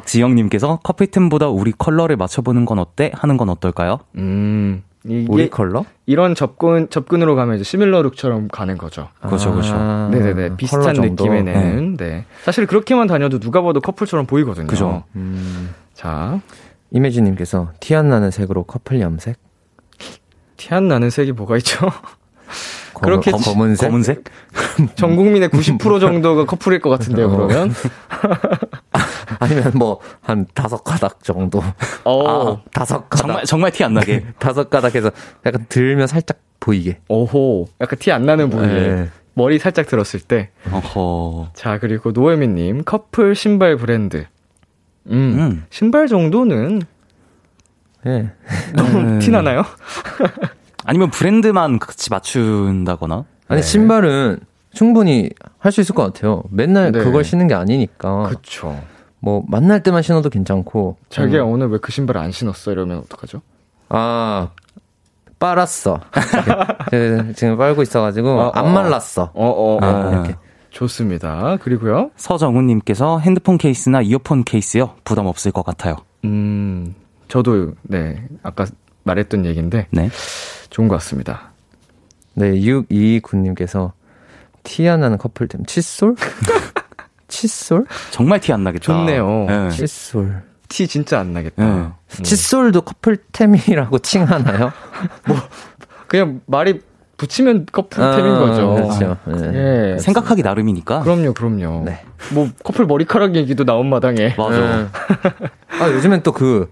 박지영님께서 0.01 0.79
커플템보다 0.83 1.49
우리 1.49 1.73
컬러를 1.77 2.15
맞춰보는 2.15 2.63
건 2.65 2.79
어때? 2.79 3.11
하는 3.13 3.35
건 3.35 3.49
어떨까요? 3.49 3.99
음. 4.15 4.83
이게 5.03 5.25
우리 5.29 5.49
컬러? 5.49 5.83
이런 6.05 6.33
접근 6.35 6.87
접근으로 6.89 7.35
가면 7.35 7.55
이제 7.55 7.63
similar 7.63 8.01
look처럼 8.03 8.47
가는 8.49 8.77
거죠. 8.77 9.09
그렇죠, 9.21 9.51
그렇죠. 9.51 9.73
아, 9.75 10.09
네네네 10.11 10.55
비슷한? 10.57 10.93
느낌의 10.95 11.43
내는. 11.43 11.97
네. 11.97 12.25
사실 12.43 12.67
그렇게만 12.67 13.07
다녀도 13.07 13.39
누가 13.39 13.61
봐도 13.63 13.81
커플처럼 13.81 14.27
보이거든요. 14.27 14.67
그죠. 14.67 15.03
음. 15.15 15.73
자, 15.93 16.39
이매진님께서 16.91 17.71
티 17.79 17.95
안 17.95 18.09
나는 18.09 18.31
색으로 18.31 18.63
커플 18.63 19.01
염색? 19.01 19.37
티 20.57 20.73
안 20.73 20.87
나는 20.87 21.09
색이 21.09 21.31
뭐가 21.33 21.57
있죠? 21.57 21.79
검- 22.93 23.01
그렇게 23.03 23.31
검- 23.31 23.41
검은색? 23.41 23.89
검은색? 23.89 24.23
전 24.95 25.15
국민의 25.15 25.49
90% 25.49 25.99
정도가 25.99 26.45
커플일 26.45 26.79
것 26.79 26.89
같은데요. 26.89 27.27
어. 27.27 27.29
그러면. 27.35 27.73
아니면 29.39 29.71
뭐 29.75 29.99
한 30.21 30.45
다섯 30.53 30.83
가닥 30.83 31.23
정도. 31.23 31.61
어. 32.05 32.27
아, 32.27 32.61
다섯 32.73 33.09
가닥. 33.09 33.17
정말 33.17 33.43
정말 33.45 33.71
티 33.71 33.83
안 33.83 33.93
나게. 33.93 34.25
다섯 34.39 34.69
가닥 34.69 34.95
해서 34.95 35.11
약간 35.45 35.65
들면 35.69 36.07
살짝 36.07 36.39
보이게. 36.59 36.99
오호. 37.07 37.67
약간 37.81 37.97
티 37.99 38.11
안 38.11 38.25
나는 38.25 38.49
부위에 38.49 38.67
네. 38.67 39.09
머리 39.33 39.57
살짝 39.59 39.87
들었을 39.87 40.19
때. 40.19 40.49
어허. 40.71 41.51
자, 41.53 41.79
그리고 41.79 42.11
노예미님 42.11 42.83
커플 42.83 43.35
신발 43.35 43.77
브랜드. 43.77 44.25
음. 45.07 45.13
음. 45.39 45.65
신발 45.69 46.07
정도는 46.07 46.81
예. 48.05 48.31
너무 48.75 48.97
음. 48.99 49.19
티 49.19 49.31
나나요? 49.31 49.63
아니면 50.85 51.09
브랜드만 51.11 51.79
같이 51.79 52.09
맞춘다거나. 52.09 53.25
아니 53.47 53.61
네. 53.61 53.67
신발은 53.67 54.39
충분히 54.73 55.29
할 55.59 55.71
수 55.71 55.81
있을 55.81 55.93
것 55.95 56.03
같아요. 56.03 56.43
맨날 56.49 56.91
네. 56.91 56.99
그걸 56.99 57.23
신는 57.23 57.47
게 57.47 57.53
아니니까. 57.53 58.23
그쵸. 58.29 58.79
뭐 59.19 59.43
만날 59.47 59.83
때만 59.83 60.01
신어도 60.01 60.29
괜찮고. 60.29 60.97
자기야 61.09 61.43
음. 61.43 61.49
오늘 61.51 61.67
왜 61.69 61.77
그 61.79 61.91
신발 61.91 62.17
안 62.17 62.31
신었어? 62.31 62.71
이러면 62.71 62.99
어떡하죠? 62.99 63.41
아 63.89 64.49
빨았어. 65.39 65.99
네, 66.91 67.33
지금 67.33 67.57
빨고 67.57 67.81
있어가지고 67.81 68.29
어, 68.29 68.47
어, 68.47 68.51
안 68.53 68.73
말랐어. 68.73 69.31
어, 69.33 69.45
어, 69.45 69.75
어. 69.75 69.79
아. 69.81 70.09
이렇게. 70.11 70.35
좋습니다. 70.69 71.57
그리고요. 71.57 72.11
서정훈님께서 72.15 73.19
핸드폰 73.19 73.57
케이스나 73.57 74.01
이어폰 74.01 74.45
케이스요. 74.45 74.95
부담 75.03 75.25
없을 75.25 75.51
것 75.51 75.65
같아요. 75.65 75.97
음, 76.23 76.95
저도 77.27 77.73
네 77.81 78.23
아까 78.41 78.65
말했던 79.03 79.45
얘기인데 79.45 79.87
네. 79.91 80.09
좋은 80.69 80.87
것 80.87 80.95
같습니다. 80.95 81.51
네 82.35 82.51
629님께서 82.53 83.91
티 84.63 84.87
안 84.89 84.99
나는 85.01 85.17
커플템 85.17 85.65
칫솔? 85.65 86.15
칫솔? 87.27 87.85
정말 88.11 88.39
티 88.39 88.51
안 88.53 88.63
나겠다. 88.63 88.83
좋네요. 88.85 89.45
네. 89.47 89.69
칫솔. 89.71 90.43
티 90.69 90.87
진짜 90.87 91.19
안 91.19 91.33
나겠다. 91.33 91.63
네. 91.63 91.69
음. 91.71 91.91
칫솔도 92.23 92.81
커플템이라고 92.81 93.99
칭하나요? 93.99 94.71
그냥 96.07 96.41
말이 96.45 96.81
붙이면 97.17 97.67
커플템인 97.71 98.31
아, 98.33 98.39
거죠. 98.39 98.73
그렇죠. 98.73 99.17
네. 99.25 99.93
예. 99.93 99.97
생각하기 99.99 100.41
나름이니까. 100.41 101.01
그럼요, 101.01 101.33
그럼요. 101.33 101.83
네. 101.85 102.03
뭐 102.33 102.49
커플 102.63 102.85
머리카락 102.85 103.35
얘기도 103.35 103.63
나온 103.63 103.89
마당에. 103.89 104.33
맞아. 104.37 104.59
네. 104.59 104.87
아 105.79 105.89
요즘엔 105.89 106.23
또 106.23 106.31
그 106.31 106.69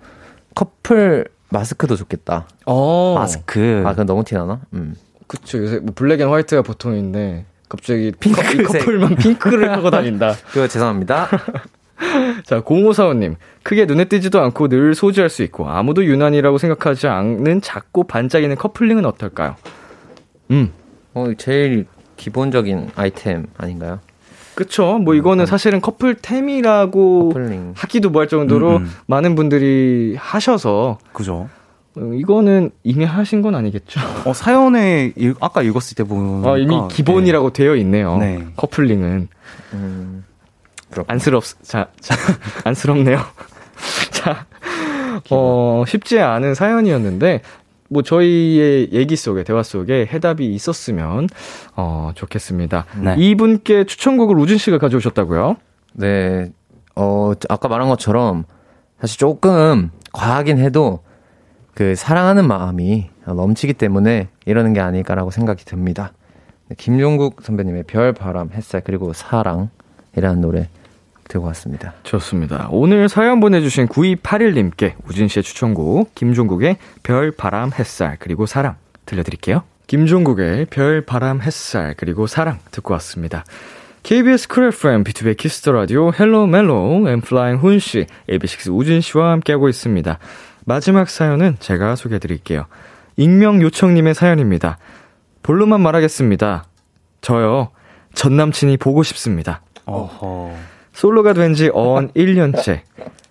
커플 0.55 1.25
마스크도 1.49 1.95
좋겠다. 1.95 2.47
어, 2.65 3.15
마스크. 3.17 3.83
아 3.85 3.91
그건 3.91 4.05
너무 4.07 4.23
티나나? 4.23 4.61
음. 4.73 4.95
그쵸. 5.27 5.59
요새 5.59 5.77
뭐 5.79 5.93
black 5.95 6.19
and 6.21 6.29
white가 6.29 6.63
보통인데 6.63 7.45
갑자기 7.69 8.11
핑크색. 8.19 8.59
이 8.59 8.63
커플만 8.63 9.15
핑크를 9.15 9.71
하고 9.71 9.89
다닌다. 9.91 10.33
그거 10.51 10.67
죄송합니다. 10.67 11.27
자, 12.45 12.61
0545님. 12.61 13.35
크게 13.63 13.85
눈에 13.85 14.05
띄지도 14.05 14.39
않고 14.41 14.67
늘 14.69 14.95
소지할 14.95 15.29
수 15.29 15.43
있고 15.43 15.69
아무도 15.69 16.03
유난이라고 16.03 16.57
생각하지 16.57 17.07
않는 17.07 17.61
작고 17.61 18.05
반짝이는 18.05 18.55
커플링은 18.55 19.05
어떨까요? 19.05 19.55
음. 20.51 20.71
어 21.13 21.27
제일 21.37 21.85
기본적인 22.17 22.91
아이템 22.95 23.47
아닌가요? 23.57 23.99
그쵸. 24.55 24.97
뭐 24.97 25.13
이거는 25.13 25.45
사실은 25.45 25.79
커플템이라고 25.81 27.29
커플링. 27.29 27.73
하기도 27.77 28.09
뭐 28.09 28.21
할 28.21 28.27
정도로 28.27 28.77
음, 28.77 28.83
음. 28.83 28.91
많은 29.07 29.35
분들이 29.35 30.15
하셔서 30.19 30.97
그죠. 31.13 31.49
어, 31.97 32.01
이거는 32.13 32.71
이미 32.83 33.05
하신 33.05 33.41
건 33.41 33.55
아니겠죠. 33.55 33.99
어, 34.25 34.33
사연에 34.33 35.11
읽- 35.15 35.37
아까 35.41 35.61
읽었을 35.61 35.95
때 35.95 36.03
보니까 36.03 36.51
어, 36.51 36.57
이미 36.57 36.75
기본이라고 36.89 37.51
되어 37.53 37.75
있네요. 37.77 38.17
네. 38.17 38.45
커플링은 38.55 39.27
음. 39.73 40.25
안쓰럽 41.07 41.43
자, 41.61 41.87
자 41.99 42.15
안쓰럽네요. 42.65 43.19
자, 44.11 44.45
어 45.29 45.83
쉽지 45.87 46.19
않은 46.19 46.55
사연이었는데 46.55 47.41
뭐 47.89 48.01
저희의 48.01 48.89
얘기 48.91 49.15
속에 49.15 49.43
대화 49.43 49.61
속에 49.63 50.07
해답이 50.11 50.47
있었으면 50.53 51.27
어 51.75 52.11
좋겠습니다. 52.15 52.85
네. 53.03 53.15
이분께 53.17 53.85
추천곡을 53.85 54.37
우진 54.37 54.57
씨가 54.57 54.79
가져오셨다고요? 54.79 55.57
네. 55.93 56.51
어 56.95 57.33
아까 57.49 57.67
말한 57.67 57.87
것처럼 57.89 58.45
사실 58.99 59.17
조금 59.19 59.91
과하긴 60.11 60.57
해도 60.57 61.03
그 61.79 61.95
사랑하는 61.95 62.45
마음이 62.45 63.09
넘치기 63.25 63.71
때문에 63.71 64.27
이러는 64.45 64.73
게 64.73 64.81
아닐까라고 64.81 65.31
생각이 65.31 65.63
듭니다. 65.63 66.11
네, 66.67 66.75
김종국 66.77 67.41
선배님의 67.41 67.83
별, 67.83 68.11
바람, 68.11 68.49
햇살 68.51 68.81
그리고 68.83 69.13
사랑이라는 69.13 70.41
노래 70.41 70.67
들고 71.29 71.45
왔습니다. 71.47 71.93
좋습니다. 72.03 72.67
오늘 72.71 73.07
사연 73.07 73.39
보내주신 73.39 73.87
9281님께 73.87 74.95
우진 75.07 75.29
씨의 75.29 75.41
추천곡 75.41 76.13
김종국의 76.15 76.79
별, 77.01 77.31
바람, 77.31 77.71
햇살 77.71 78.17
그리고 78.19 78.45
사랑 78.45 78.75
들려드릴게요. 79.05 79.63
김종국의 79.87 80.65
별, 80.65 81.05
바람, 81.05 81.39
햇살 81.39 81.93
그리고 81.95 82.27
사랑 82.27 82.59
듣고 82.71 82.91
왔습니다. 82.95 83.45
KBS 84.03 84.49
쿨 84.49 84.65
FM, 84.67 85.05
B2B 85.05 85.37
키스터 85.37 85.71
라디오, 85.71 86.11
헬로 86.11 86.47
멜로, 86.47 87.07
엠플라잉 87.07 87.59
훈 87.59 87.79
씨, 87.79 88.05
AB6IX 88.29 88.75
우진 88.75 88.99
씨와 88.99 89.31
함께하고 89.31 89.69
있습니다. 89.69 90.19
마지막 90.73 91.09
사연은 91.09 91.55
제가 91.59 91.95
소개해 91.95 92.19
드릴게요. 92.19 92.65
익명 93.17 93.59
요청님의 93.63 94.13
사연입니다. 94.13 94.77
본론만 95.41 95.81
말하겠습니다. 95.81 96.65
저요, 97.21 97.69
전 98.13 98.37
남친이 98.37 98.77
보고 98.77 99.01
싶습니다. 99.01 99.61
어허. 99.85 100.51
솔로가 100.93 101.33
된 101.33 101.55
지 101.55 101.71
어언 101.73 102.11
1년째. 102.13 102.81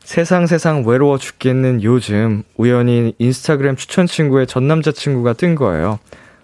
세상 0.01 0.49
세상 0.49 0.83
외로워 0.85 1.17
죽겠는 1.17 1.85
요즘 1.85 2.43
우연히 2.57 3.15
인스타그램 3.19 3.77
추천 3.77 4.07
친구의 4.09 4.49
전 4.49 4.67
남자친구가 4.67 5.35
뜬 5.35 5.55
거예요. 5.55 6.01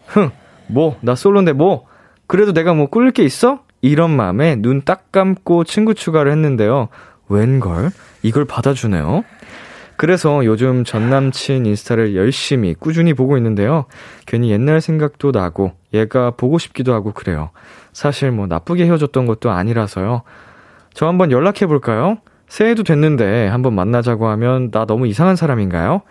흥, 0.06 0.30
뭐, 0.68 0.96
나 1.00 1.16
솔로인데 1.16 1.54
뭐? 1.54 1.86
그래도 2.28 2.52
내가 2.52 2.72
뭐 2.72 2.86
꿀릴 2.86 3.10
게 3.10 3.24
있어? 3.24 3.64
이런 3.80 4.14
마음에 4.14 4.54
눈 4.54 4.82
딱 4.84 5.10
감고 5.10 5.64
친구 5.64 5.94
추가를 5.94 6.30
했는데요. 6.30 6.88
웬걸? 7.28 7.90
이걸 8.22 8.44
받아주네요. 8.44 9.24
그래서 9.96 10.44
요즘 10.44 10.84
전 10.84 11.10
남친 11.10 11.66
인스타를 11.66 12.16
열심히 12.16 12.74
꾸준히 12.74 13.14
보고 13.14 13.36
있는데요. 13.36 13.86
괜히 14.26 14.50
옛날 14.50 14.80
생각도 14.80 15.30
나고 15.30 15.72
얘가 15.92 16.30
보고 16.30 16.58
싶기도 16.58 16.92
하고 16.94 17.12
그래요. 17.12 17.50
사실 17.92 18.30
뭐 18.30 18.46
나쁘게 18.46 18.84
헤어졌던 18.84 19.26
것도 19.26 19.50
아니라서요. 19.50 20.22
저 20.92 21.06
한번 21.06 21.30
연락해 21.30 21.66
볼까요? 21.66 22.18
새해도 22.48 22.82
됐는데 22.82 23.46
한번 23.48 23.74
만나자고 23.74 24.28
하면 24.28 24.70
나 24.70 24.84
너무 24.84 25.06
이상한 25.06 25.36
사람인가요? 25.36 26.02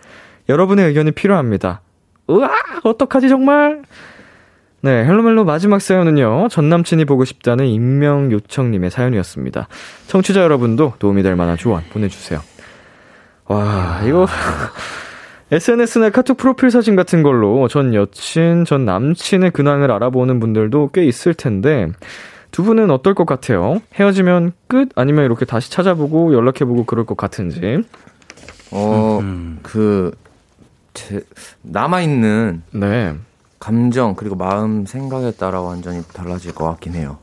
여러분의 0.48 0.86
의견이 0.88 1.12
필요합니다. 1.12 1.80
으아! 2.28 2.50
어떡하지 2.84 3.28
정말? 3.28 3.82
네, 4.80 4.90
헬로멜로 4.90 5.44
마지막 5.44 5.80
사연은요. 5.80 6.48
전 6.50 6.68
남친이 6.68 7.06
보고 7.06 7.24
싶다는 7.24 7.66
익명 7.66 8.30
요청님의 8.32 8.90
사연이었습니다. 8.90 9.68
청취자 10.08 10.42
여러분도 10.42 10.94
도움이 10.98 11.22
될 11.22 11.36
만한 11.36 11.56
조언 11.56 11.82
보내주세요. 11.90 12.40
와, 13.46 14.00
이거 14.04 14.26
SNS나 15.50 16.10
카톡 16.10 16.36
프로필 16.36 16.70
사진 16.70 16.96
같은 16.96 17.22
걸로 17.22 17.68
전 17.68 17.94
여친, 17.94 18.64
전 18.64 18.84
남친의 18.84 19.50
근황을 19.50 19.90
알아보는 19.90 20.40
분들도 20.40 20.90
꽤 20.92 21.04
있을 21.04 21.34
텐데 21.34 21.88
두 22.50 22.62
분은 22.62 22.90
어떨 22.90 23.14
것 23.14 23.26
같아요? 23.26 23.80
헤어지면 23.94 24.52
끝? 24.68 24.88
아니면 24.94 25.24
이렇게 25.24 25.44
다시 25.44 25.70
찾아보고 25.70 26.34
연락해보고 26.34 26.84
그럴 26.84 27.04
것 27.04 27.16
같은지. 27.16 27.82
어, 28.70 29.18
음. 29.20 29.58
그, 29.62 30.12
제, 30.94 31.24
남아있는 31.62 32.62
네. 32.72 33.14
감정, 33.58 34.14
그리고 34.14 34.36
마음, 34.36 34.86
생각에 34.86 35.32
따라 35.32 35.60
완전히 35.60 36.02
달라질 36.12 36.54
것 36.54 36.64
같긴 36.64 36.94
해요. 36.94 37.18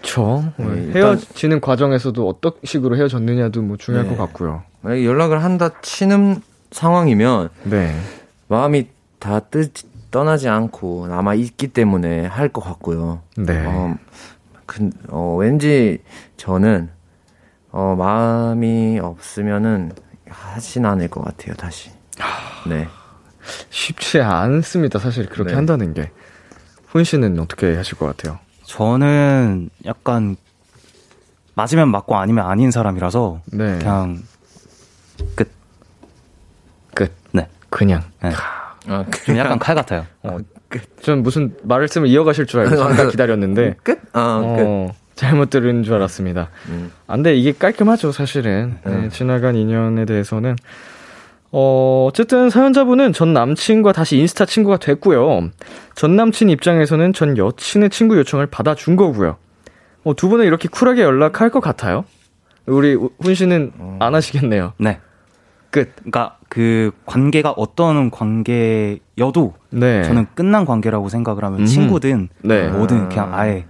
그쵸. 0.00 0.52
네, 0.56 0.64
일단- 0.66 1.02
헤어지는 1.02 1.60
과정에서도 1.60 2.28
어떤 2.28 2.52
식으로 2.64 2.96
헤어졌느냐도 2.96 3.62
뭐 3.62 3.76
중요할 3.76 4.08
네. 4.08 4.16
것 4.16 4.22
같고요. 4.26 4.62
만약에 4.82 5.04
연락을 5.04 5.42
한다 5.44 5.70
치는 5.82 6.42
상황이면 6.70 7.50
네. 7.64 7.94
마음이 8.48 8.88
다 9.18 9.40
뜨, 9.40 9.68
떠나지 10.10 10.48
않고 10.48 11.06
남아 11.08 11.34
있기 11.34 11.68
때문에 11.68 12.26
할 12.26 12.48
것 12.48 12.62
같고요. 12.62 13.20
네. 13.36 13.64
어, 13.66 13.96
그, 14.66 14.90
어, 15.08 15.36
왠지 15.38 15.98
저는 16.36 16.90
어, 17.70 17.94
마음이 17.96 18.98
없으면은 19.00 19.92
하진 20.28 20.86
않을 20.86 21.08
것 21.08 21.22
같아요. 21.24 21.54
다시. 21.54 21.90
네. 22.68 22.88
쉽지 23.70 24.20
않습니다. 24.20 24.98
사실 24.98 25.26
그렇게 25.28 25.50
네. 25.50 25.56
한다는 25.56 25.94
게. 25.94 26.10
훈 26.86 27.04
씨는 27.04 27.38
어떻게 27.38 27.76
하실 27.76 27.96
것 27.98 28.06
같아요? 28.06 28.38
저는 28.70 29.68
약간 29.84 30.36
맞으면 31.54 31.88
맞고 31.90 32.16
아니면 32.16 32.46
아닌 32.46 32.70
사람이라서 32.70 33.40
네. 33.46 33.78
그냥 33.78 34.22
끝. 35.34 35.50
끝. 36.94 37.12
네. 37.32 37.48
그냥. 37.68 38.04
네. 38.22 38.30
아, 38.86 39.04
좀 39.24 39.36
약간 39.36 39.58
칼 39.58 39.74
같아요. 39.74 40.06
전 41.02 41.24
무슨 41.24 41.56
말씀을 41.64 42.06
이어가실 42.06 42.46
줄 42.46 42.60
알고 42.60 42.76
잠깐 42.76 43.08
기다렸는데 43.10 43.74
끝? 43.82 43.98
아, 44.12 44.38
끝. 44.56 44.64
어, 44.64 44.94
잘못 45.16 45.50
들은 45.50 45.82
줄 45.82 45.94
알았습니다. 45.94 46.50
음. 46.68 46.92
안 47.08 47.24
돼, 47.24 47.34
이게 47.34 47.52
깔끔하죠, 47.52 48.12
사실은. 48.12 48.78
네, 48.84 48.92
음. 48.92 49.10
지나간 49.10 49.56
인연에 49.56 50.04
대해서는. 50.04 50.54
어, 51.52 52.06
어쨌든 52.08 52.48
사연자분은 52.48 53.12
전 53.12 53.32
남친과 53.32 53.92
다시 53.92 54.16
인스타 54.18 54.44
친구가 54.46 54.76
됐고요. 54.76 55.50
전 55.94 56.16
남친 56.16 56.48
입장에서는 56.48 57.12
전 57.12 57.36
여친의 57.36 57.90
친구 57.90 58.16
요청을 58.18 58.46
받아준 58.46 58.96
거고요. 58.96 59.36
어, 60.04 60.14
두 60.14 60.28
분은 60.28 60.46
이렇게 60.46 60.68
쿨하게 60.68 61.02
연락할 61.02 61.50
것 61.50 61.60
같아요? 61.60 62.04
우리 62.66 62.94
훈 62.94 63.34
씨는 63.34 63.72
안 63.98 64.14
하시겠네요. 64.14 64.74
네. 64.78 65.00
끝. 65.70 65.94
그러니까 65.96 66.38
그 66.48 66.92
관계가 67.06 67.52
어떤 67.56 68.10
관계여도 68.10 69.54
네. 69.70 70.02
저는 70.04 70.26
끝난 70.34 70.64
관계라고 70.64 71.08
생각을 71.08 71.44
하면 71.44 71.60
음. 71.60 71.66
친구든 71.66 72.28
네. 72.42 72.68
뭐든 72.68 73.08
그냥 73.08 73.34
아예 73.34 73.66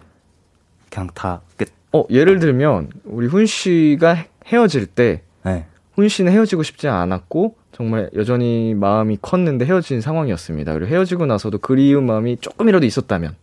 그냥 0.90 1.08
다 1.14 1.40
끝. 1.56 1.68
어, 1.92 2.04
예를 2.08 2.38
들면, 2.38 2.88
우리 3.04 3.26
훈 3.26 3.46
씨가 3.46 4.16
헤어질 4.46 4.86
때, 4.86 5.22
네. 5.44 5.66
훈 5.94 6.08
씨는 6.08 6.30
헤어지고 6.32 6.62
싶지 6.62 6.86
않았고 6.86 7.56
정말 7.80 8.10
여전히 8.14 8.74
마음이 8.74 9.16
컸는데 9.22 9.64
헤어진 9.64 10.02
상황이었습니다. 10.02 10.74
그리고 10.74 10.90
헤어지고 10.92 11.24
나서도 11.24 11.56
그리운 11.60 12.04
마음이 12.04 12.36
조금이라도 12.36 12.84
있었다면 12.84 13.36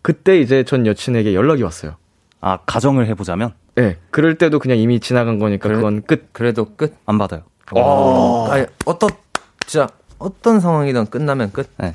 그때 0.00 0.40
이제 0.40 0.64
전 0.64 0.86
여친에게 0.86 1.34
연락이 1.34 1.62
왔어요. 1.62 1.96
아 2.40 2.60
가정을 2.64 3.06
해보자면 3.08 3.52
예. 3.76 3.82
네, 3.82 3.96
그럴 4.10 4.38
때도 4.38 4.58
그냥 4.58 4.78
이미 4.78 5.00
지나간 5.00 5.38
거니까 5.38 5.64
그래- 5.68 5.76
그건 5.76 6.00
끝. 6.02 6.32
그래도 6.32 6.64
끝. 6.76 6.94
안 7.04 7.18
받아요. 7.18 7.42
어. 7.72 8.46
아니, 8.50 8.64
어떤, 8.86 9.10
진짜, 9.66 9.86
어떤 10.18 10.60
상황이든 10.60 11.06
끝나면 11.10 11.52
끝. 11.52 11.68
네. 11.76 11.92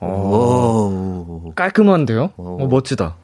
오. 0.00 1.52
깔끔한데요? 1.54 2.32
오. 2.36 2.64
어, 2.64 2.66
멋지다. 2.66 3.14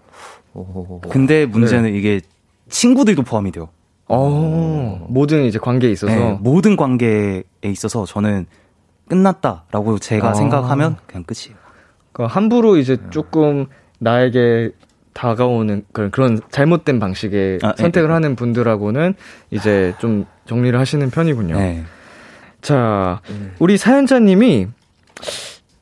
오. 0.54 1.00
근데 1.10 1.44
문제는 1.44 1.92
이게 1.96 2.20
친구들도 2.68 3.22
포함이 3.24 3.50
돼요. 3.50 3.68
어, 4.12 5.06
모든 5.08 5.44
이제 5.44 5.58
관계에 5.58 5.90
있어서 5.92 6.12
네, 6.12 6.38
모든 6.40 6.76
관계에 6.76 7.44
있어서 7.64 8.04
저는 8.04 8.46
끝났다라고 9.08 9.98
제가 9.98 10.30
아. 10.30 10.34
생각하면 10.34 10.96
그냥 11.06 11.24
끝이에요. 11.24 11.56
그러니까 12.12 12.34
함부로 12.34 12.76
이제 12.76 12.96
조금 13.10 13.66
나에게 13.98 14.72
다가오는 15.12 15.84
그런, 15.92 16.10
그런 16.10 16.40
잘못된 16.50 16.98
방식의 16.98 17.60
아, 17.62 17.72
예, 17.78 17.82
선택을 17.82 18.08
예. 18.08 18.12
하는 18.12 18.34
분들하고는 18.34 19.14
이제 19.50 19.94
좀 20.00 20.26
정리를 20.46 20.78
하시는 20.78 21.08
편이군요. 21.10 21.56
네. 21.56 21.84
자, 22.62 23.20
우리 23.58 23.76
사연자님이 23.76 24.68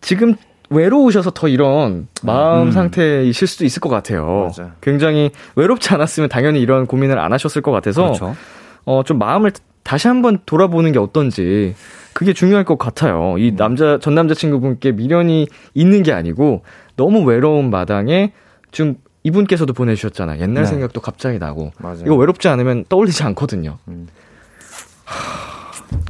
지금 0.01 0.35
외로우셔서 0.71 1.31
더 1.31 1.49
이런 1.49 2.09
마음 2.23 2.69
음. 2.69 2.73
상태이실 2.73 3.49
수도 3.49 3.65
있을 3.65 3.81
것 3.81 3.89
같아요. 3.89 4.51
맞아요. 4.57 4.73
굉장히 4.81 5.31
외롭지 5.57 5.93
않았으면 5.95 6.29
당연히 6.29 6.61
이런 6.61 6.87
고민을 6.87 7.19
안 7.19 7.33
하셨을 7.33 7.63
것 7.63 7.71
같아서 7.71 8.03
그렇죠. 8.03 8.37
어, 8.85 9.03
좀 9.05 9.19
마음을 9.19 9.53
다시 9.83 10.09
한번 10.09 10.39
돌아보는 10.45 10.93
게 10.93 10.99
어떤지 10.99 11.75
그게 12.13 12.33
중요할 12.33 12.65
것 12.65 12.79
같아요. 12.79 13.35
음. 13.35 13.39
이 13.39 13.57
남자 13.57 13.99
전 13.99 14.15
남자친구분께 14.15 14.93
미련이 14.93 15.47
있는 15.75 16.03
게 16.03 16.13
아니고 16.13 16.63
너무 16.97 17.23
외로운 17.23 17.71
마당에 17.71 18.33
좀 18.71 18.97
이분께서도 19.23 19.73
보내주셨잖아요. 19.73 20.41
옛날 20.41 20.65
네. 20.65 20.69
생각도 20.69 21.01
갑자기 21.01 21.39
나고 21.39 21.73
맞아요. 21.79 22.03
이거 22.05 22.17
외롭지 22.17 22.49
않으면 22.49 22.85
떠올리지 22.89 23.23
않거든요. 23.25 23.79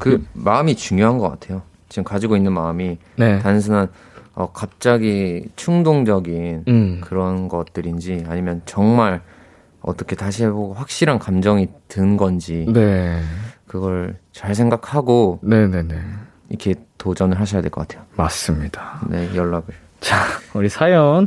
그 0.00 0.24
마음이 0.32 0.74
중요한 0.76 1.18
것 1.18 1.28
같아요. 1.30 1.62
지금 1.88 2.04
가지고 2.04 2.36
있는 2.36 2.52
마음이 2.52 2.98
네. 3.16 3.38
단순한 3.38 3.88
어, 4.38 4.52
갑자기 4.52 5.46
충동적인 5.56 6.64
음. 6.68 7.00
그런 7.02 7.48
것들인지 7.48 8.24
아니면 8.28 8.62
정말 8.66 9.20
어떻게 9.82 10.14
다시 10.14 10.44
해보고 10.44 10.74
확실한 10.74 11.18
감정이 11.18 11.66
든 11.88 12.16
건지 12.16 12.64
네. 12.72 13.20
그걸 13.66 14.16
잘 14.30 14.54
생각하고 14.54 15.40
네네네. 15.42 16.00
이렇게 16.50 16.76
도전을 16.98 17.40
하셔야 17.40 17.62
될 17.62 17.70
것 17.72 17.88
같아요. 17.88 18.06
맞습니다. 18.14 19.00
네, 19.08 19.28
연락을. 19.34 19.74
자, 20.00 20.22
우리 20.54 20.68
사연, 20.68 21.26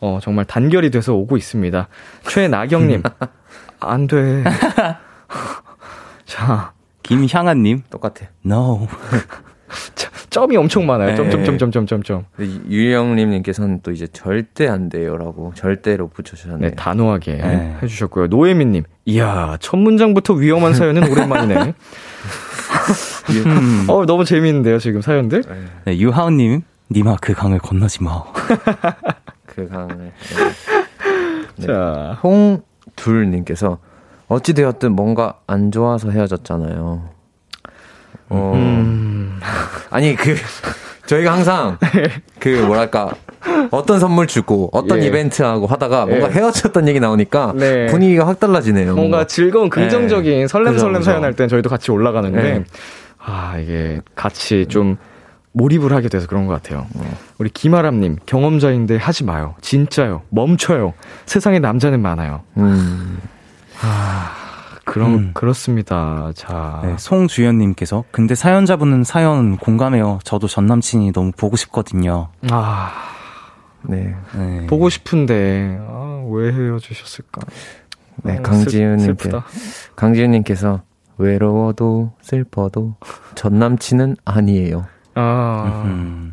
어, 0.00 0.18
정말 0.20 0.44
단결이 0.44 0.90
돼서 0.90 1.14
오고 1.14 1.36
있습니다. 1.36 1.86
최나경님. 2.24 3.04
안 3.78 4.08
돼. 4.08 4.42
자, 6.26 6.72
김향아님, 7.04 7.84
똑같아. 7.88 8.26
no. 8.44 8.88
자, 9.94 10.10
점이 10.30 10.56
엄청 10.56 10.86
많아요. 10.86 11.10
네. 11.10 11.16
점점점점점점. 11.16 12.24
유영님님께서는 12.68 13.80
또 13.82 13.90
이제 13.90 14.06
절대 14.06 14.66
안 14.68 14.88
돼요라고 14.88 15.52
절대로 15.54 16.08
붙여주셨네요. 16.08 16.70
네, 16.70 16.74
단호하게 16.74 17.34
네. 17.34 17.76
해주셨고요. 17.82 18.28
노예민님. 18.28 18.84
이야, 19.06 19.56
첫 19.60 19.76
문장부터 19.76 20.34
위험한 20.34 20.74
사연은 20.74 21.10
오랜만이네. 21.10 21.74
음. 23.46 23.86
어, 23.88 24.06
너무 24.06 24.24
재미있는데요, 24.24 24.78
지금 24.78 25.00
사연들? 25.00 25.44
네, 25.84 25.98
유하은님, 25.98 26.62
니마 26.90 27.16
그 27.20 27.34
강을 27.34 27.58
건너지 27.58 28.02
마. 28.02 28.24
그 29.46 29.68
강을. 29.68 30.12
네. 31.56 31.66
자, 31.66 32.18
홍둘님께서 32.22 33.78
어찌되었든 34.28 34.92
뭔가 34.92 35.40
안 35.46 35.70
좋아서 35.72 36.10
헤어졌잖아요. 36.10 37.17
어, 38.30 38.52
음, 38.54 39.40
아니 39.90 40.14
그 40.14 40.36
저희가 41.06 41.32
항상 41.32 41.78
그 42.38 42.48
뭐랄까 42.66 43.10
어떤 43.70 43.98
선물 43.98 44.26
주고 44.26 44.68
어떤 44.72 45.02
예. 45.02 45.06
이벤트 45.06 45.42
하고 45.42 45.66
하다가 45.66 46.06
뭔가 46.06 46.28
예. 46.28 46.32
헤어졌던 46.32 46.86
얘기 46.88 47.00
나오니까 47.00 47.54
네. 47.56 47.86
분위기가 47.86 48.26
확 48.26 48.38
달라지네요. 48.40 48.94
뭔가 48.94 49.26
즐거운 49.26 49.70
긍정적인 49.70 50.48
설렘설렘 50.48 50.94
그죠, 50.94 51.04
사연 51.04 51.20
그죠. 51.20 51.26
할땐 51.26 51.48
저희도 51.48 51.70
같이 51.70 51.90
올라가는데 51.90 52.42
네. 52.42 52.64
아 53.24 53.56
이게 53.58 54.00
같이 54.14 54.66
좀 54.66 54.96
몰입을 55.52 55.92
하게 55.92 56.08
돼서 56.08 56.26
그런 56.26 56.46
것 56.46 56.52
같아요. 56.52 56.86
네. 56.94 57.06
우리 57.38 57.48
김아람님 57.48 58.18
경험자인데 58.26 58.96
하지 58.96 59.24
마요. 59.24 59.54
진짜요. 59.62 60.22
멈춰요. 60.28 60.92
세상에 61.26 61.58
남자는 61.58 62.00
많아요. 62.00 62.42
음, 62.58 63.18
그럼 64.88 65.14
음. 65.14 65.30
그렇습니다. 65.34 66.32
자, 66.34 66.80
네, 66.82 66.94
송주연님께서 66.98 68.04
근데 68.10 68.34
사연자분은 68.34 69.04
사연 69.04 69.58
공감해요. 69.58 70.18
저도 70.24 70.48
전 70.48 70.66
남친이 70.66 71.12
너무 71.12 71.30
보고 71.36 71.56
싶거든요. 71.56 72.28
아 72.50 72.90
네, 73.82 74.14
네. 74.34 74.66
보고 74.66 74.88
싶은데 74.88 75.78
아, 75.86 76.24
왜 76.30 76.52
헤어지셨을까? 76.52 77.42
네 78.24 78.38
아, 78.38 78.42
강지윤님께 78.42 79.04
슬프다. 79.04 79.44
강지윤님께서 79.94 80.80
외로워도 81.18 82.12
슬퍼도 82.22 82.96
전 83.34 83.58
남친은 83.58 84.16
아니에요. 84.24 84.86
아 85.14 85.82
음, 85.84 86.32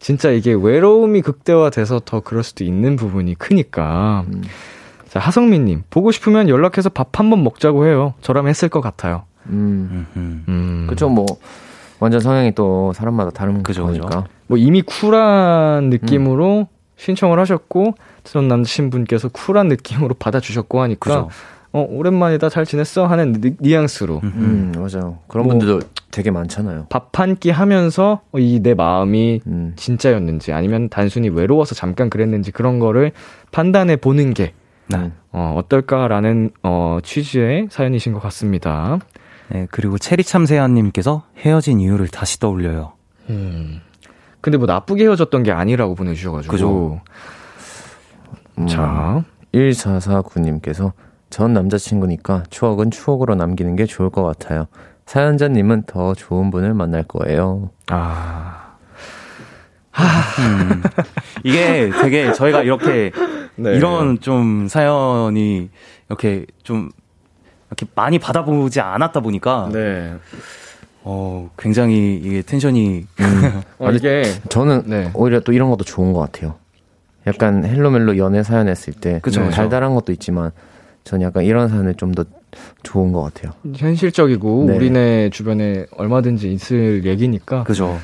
진짜 0.00 0.30
이게 0.30 0.52
외로움이 0.52 1.22
극대화돼서 1.22 2.00
더 2.04 2.20
그럴 2.20 2.42
수도 2.42 2.64
있는 2.64 2.96
부분이 2.96 3.36
크니까. 3.36 4.24
음. 4.26 4.42
자, 5.14 5.20
하성민님, 5.20 5.84
보고 5.90 6.10
싶으면 6.10 6.48
연락해서 6.48 6.88
밥 6.90 7.12
한 7.20 7.30
번 7.30 7.44
먹자고 7.44 7.86
해요. 7.86 8.14
저라면 8.20 8.50
했을 8.50 8.68
것 8.68 8.80
같아요. 8.80 9.22
음, 9.46 9.88
음, 9.92 10.06
음. 10.16 10.44
음. 10.48 10.86
그쵸 10.88 11.08
뭐 11.08 11.24
완전 12.00 12.18
성향이 12.20 12.52
또 12.56 12.92
사람마다 12.94 13.30
다른 13.30 13.62
그죠, 13.62 13.84
거니까. 13.84 14.06
그죠. 14.06 14.24
뭐 14.48 14.58
이미 14.58 14.82
쿨한 14.82 15.84
느낌으로 15.90 16.58
음. 16.62 16.66
신청을 16.96 17.38
하셨고, 17.38 17.94
전 18.24 18.48
남친분께서 18.48 19.28
쿨한 19.28 19.68
느낌으로 19.68 20.14
받아주셨고 20.14 20.80
하니까, 20.82 21.10
그죠. 21.26 21.28
어, 21.72 21.86
오랜만이다, 21.88 22.48
잘 22.48 22.64
지냈어? 22.66 23.06
하는 23.06 23.32
니, 23.40 23.52
뉘앙스로. 23.60 24.20
음, 24.24 24.72
맞아요. 24.76 25.18
그런 25.28 25.44
뭐- 25.46 25.52
분들도 25.54 25.86
되게 26.10 26.32
많잖아요. 26.32 26.86
밥 26.90 27.10
한 27.20 27.36
끼 27.36 27.50
하면서 27.50 28.20
이 28.36 28.58
내 28.60 28.74
마음이 28.74 29.42
음, 29.46 29.72
진짜였는지 29.76 30.52
아니면 30.52 30.88
단순히 30.88 31.28
외로워서 31.28 31.76
잠깐 31.76 32.10
그랬는지 32.10 32.50
그런 32.50 32.80
거를 32.80 33.12
판단해 33.52 33.94
보는 33.96 34.34
게 34.34 34.52
네. 34.88 35.12
어, 35.32 35.54
어떨까라는 35.56 36.50
어, 36.62 36.98
취지의 37.02 37.68
사연이신 37.70 38.12
것 38.12 38.20
같습니다. 38.20 38.98
네, 39.48 39.66
그리고 39.70 39.98
체리 39.98 40.24
참새야님께서 40.24 41.24
헤어진 41.38 41.80
이유를 41.80 42.08
다시 42.08 42.40
떠올려요. 42.40 42.92
음. 43.30 43.80
근데 44.40 44.58
뭐 44.58 44.66
나쁘게 44.66 45.04
헤어졌던 45.04 45.42
게 45.42 45.52
아니라고 45.52 45.94
보내주셔가지고. 45.94 46.52
그죠. 46.52 47.00
음, 48.58 48.66
자, 48.66 49.24
1449님께서 49.54 50.92
전 51.30 51.52
남자친구니까 51.52 52.44
추억은 52.50 52.90
추억으로 52.90 53.34
남기는 53.34 53.74
게 53.76 53.86
좋을 53.86 54.10
것 54.10 54.22
같아요. 54.22 54.66
사연자님은 55.06 55.84
더 55.86 56.14
좋은 56.14 56.50
분을 56.50 56.74
만날 56.74 57.02
거예요. 57.02 57.70
아. 57.88 58.63
음. 60.38 60.82
이게 61.44 61.90
되게 62.02 62.32
저희가 62.32 62.62
이렇게 62.62 63.12
네. 63.56 63.74
이런 63.76 64.20
좀 64.20 64.66
사연이 64.68 65.68
이렇게 66.08 66.46
좀 66.62 66.90
이렇게 67.68 67.86
많이 67.94 68.18
받아보지 68.18 68.80
않았다 68.80 69.20
보니까 69.20 69.70
네. 69.72 70.14
어 71.02 71.50
굉장히 71.58 72.16
이게 72.16 72.42
텐션이 72.42 73.06
어, 73.78 73.90
이게. 73.90 74.24
저는 74.48 74.84
네. 74.86 75.10
오히려 75.14 75.40
또 75.40 75.52
이런 75.52 75.70
것도 75.70 75.84
좋은 75.84 76.12
것 76.12 76.20
같아요. 76.20 76.56
약간 77.26 77.64
헬로멜로 77.64 78.18
연애 78.18 78.42
사연 78.42 78.68
했을 78.68 78.92
때 78.92 79.20
그쵸, 79.22 79.40
네, 79.40 79.46
그쵸. 79.46 79.56
달달한 79.56 79.94
것도 79.94 80.12
있지만 80.12 80.50
전 81.04 81.22
약간 81.22 81.44
이런 81.44 81.68
사연을 81.68 81.94
좀 81.94 82.12
더 82.12 82.24
좋은 82.82 83.12
것 83.12 83.22
같아요. 83.22 83.52
현실적이고 83.74 84.66
네. 84.68 84.76
우리네 84.76 85.30
주변에 85.30 85.86
얼마든지 85.96 86.52
있을 86.52 87.04
얘기니까 87.04 87.64
그죠. 87.64 87.98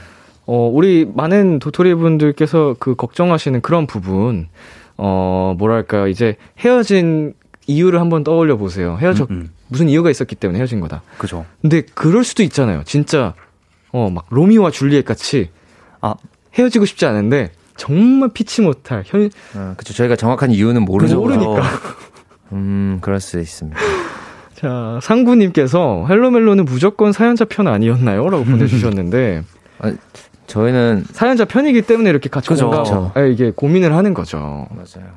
어 0.53 0.69
우리 0.69 1.09
많은 1.15 1.61
도토리 1.61 1.95
분들께서 1.95 2.75
그 2.81 2.97
걱정하시는 2.97 3.61
그런 3.61 3.87
부분 3.87 4.49
어 4.97 5.55
뭐랄까 5.57 6.09
이제 6.09 6.35
헤어진 6.59 7.35
이유를 7.69 8.01
한번 8.01 8.25
떠올려 8.25 8.57
보세요. 8.57 8.99
헤어져 9.01 9.29
음, 9.31 9.37
음. 9.37 9.51
무슨 9.69 9.89
이유가 9.89 10.11
있었기 10.11 10.35
때문에 10.35 10.59
헤어진 10.59 10.81
거다. 10.81 11.03
그죠. 11.19 11.47
근데 11.63 11.83
그럴 11.95 12.25
수도 12.25 12.43
있잖아요. 12.43 12.83
진짜 12.85 13.35
어 13.93 14.11
막 14.11 14.27
로미오와 14.31 14.73
줄리엣 14.73 15.05
같이 15.05 15.51
아 16.01 16.15
헤어지고 16.55 16.85
싶지 16.85 17.07
않은데 17.07 17.53
정말 17.77 18.31
피치 18.35 18.61
못할 18.63 19.05
현 19.07 19.31
아, 19.55 19.75
그쵸. 19.77 19.95
저희가 19.95 20.17
정확한 20.17 20.51
이유는 20.51 20.83
모르죠. 20.85 21.21
모르니까. 21.21 21.63
음, 22.53 22.99
그럴 23.03 23.21
수 23.21 23.39
있습니다. 23.39 23.79
자, 24.55 24.99
상구님께서 25.01 26.07
헬로멜로는 26.09 26.65
무조건 26.65 27.13
사연자 27.13 27.45
편 27.45 27.69
아니었나요? 27.69 28.29
라고 28.29 28.45
보내주셨는데, 28.45 29.43
저희는 30.51 31.05
사연자 31.13 31.45
편이기 31.45 31.83
때문에 31.83 32.11
이렇게 32.11 32.29
같이 32.29 32.49
그죠. 32.49 32.67
뭔가 32.67 32.83
그쵸. 32.83 33.13
예, 33.17 33.31
이게 33.31 33.51
고민을 33.53 33.95
하는 33.95 34.15
거죠. 34.15 34.67
맞아요. 34.71 35.09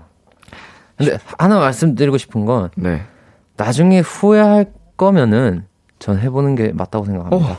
근데 0.96 1.18
하나 1.40 1.60
말씀드리고 1.60 2.18
싶은 2.20 2.46
건 2.46 2.70
네. 2.76 3.02
나중에 3.58 4.00
후회할 4.02 4.68
거면은 4.96 5.66
전 5.98 6.20
해보는 6.20 6.54
게 6.56 6.72
맞다고 6.74 7.06
생각합니다. 7.06 7.52
어, 7.54 7.58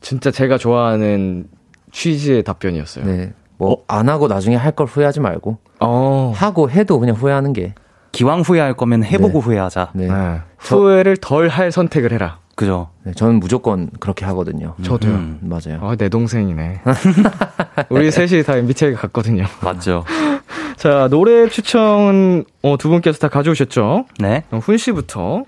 진짜 0.00 0.30
제가 0.30 0.56
좋아하는 0.56 1.48
취지의 1.90 2.44
답변이었어요. 2.44 3.04
네. 3.04 3.32
뭐안 3.58 4.08
하고 4.08 4.28
나중에 4.28 4.56
할 4.56 4.72
걸 4.72 4.86
후회하지 4.86 5.20
말고 5.20 5.58
어, 5.80 6.32
하고 6.34 6.70
해도 6.70 6.98
그냥 7.00 7.16
후회하는 7.16 7.52
게 7.52 7.74
기왕 8.12 8.40
후회할 8.42 8.74
거면 8.74 9.02
해보고 9.04 9.40
후회하자. 9.40 9.90
네. 9.94 10.06
네. 10.06 10.40
후회를 10.58 11.16
덜 11.16 11.48
할 11.48 11.72
선택을 11.72 12.12
해라. 12.12 12.38
그죠. 12.54 12.90
네, 13.04 13.12
저는 13.12 13.40
무조건 13.40 13.90
그렇게 13.98 14.24
하거든요. 14.26 14.74
저도요. 14.82 15.12
음, 15.12 15.38
맞아요. 15.42 15.80
아, 15.80 15.96
내 15.96 16.08
동생이네. 16.08 16.82
우리 17.88 18.10
셋이 18.10 18.42
다 18.44 18.56
MBTI가 18.56 19.00
같거든요. 19.02 19.44
맞죠. 19.62 20.04
자, 20.76 21.08
노래 21.10 21.48
추천, 21.48 22.44
어, 22.62 22.76
두 22.76 22.88
분께서 22.88 23.18
다 23.18 23.28
가져오셨죠? 23.28 24.06
네. 24.18 24.44
그럼 24.48 24.60
훈 24.60 24.76
씨부터. 24.76 25.44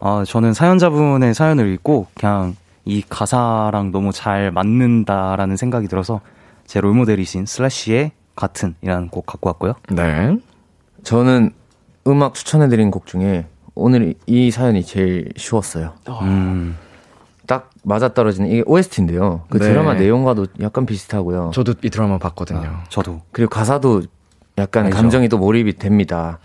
아, 0.00 0.24
저는 0.26 0.54
사연자분의 0.54 1.34
사연을 1.34 1.72
읽고 1.74 2.06
그냥 2.14 2.54
이 2.84 3.02
가사랑 3.06 3.90
너무 3.90 4.12
잘 4.12 4.50
맞는다라는 4.52 5.56
생각이 5.56 5.88
들어서 5.88 6.20
제 6.66 6.80
롤모델이신 6.80 7.46
슬래시의 7.46 8.12
같은이라는 8.36 9.08
곡 9.08 9.26
갖고 9.26 9.48
왔고요. 9.48 9.74
네. 9.90 10.36
저는 11.02 11.50
음악 12.06 12.34
추천해드린 12.34 12.90
곡 12.90 13.06
중에 13.06 13.46
오늘 13.78 14.14
이 14.26 14.50
사연이 14.50 14.84
제일 14.84 15.30
쉬웠어요. 15.36 15.92
음, 16.22 16.76
딱 17.46 17.70
맞아떨어지는 17.84 18.50
이게 18.50 18.62
OST인데요. 18.66 19.42
그 19.48 19.58
네. 19.58 19.68
드라마 19.68 19.94
내용과도 19.94 20.46
약간 20.60 20.84
비슷하고요. 20.84 21.52
저도 21.54 21.74
이 21.82 21.88
드라마 21.88 22.18
봤거든요. 22.18 22.78
저도. 22.88 23.22
그리고 23.30 23.50
가사도 23.50 24.02
약간 24.58 24.86
알죠. 24.86 24.96
감정이 24.96 25.28
또 25.28 25.38
몰입이 25.38 25.74
됩니다. 25.74 26.38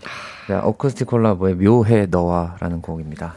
네, 0.48 0.54
어쿠스틱 0.54 1.08
콜라보의 1.08 1.56
묘해 1.56 2.06
너와라는 2.06 2.80
곡입니다. 2.80 3.34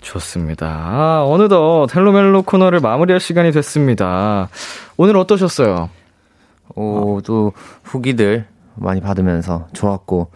좋습니다. 0.00 0.66
아, 0.66 1.24
어느덧 1.26 1.88
텔로멜로 1.90 2.42
코너를 2.42 2.80
마무리할 2.80 3.20
시간이 3.20 3.50
됐습니다. 3.52 4.48
오늘 4.96 5.16
어떠셨어요? 5.16 5.90
오, 6.76 7.20
또 7.22 7.52
후기들 7.82 8.46
많이 8.76 9.00
받으면서 9.00 9.66
좋았고, 9.72 10.30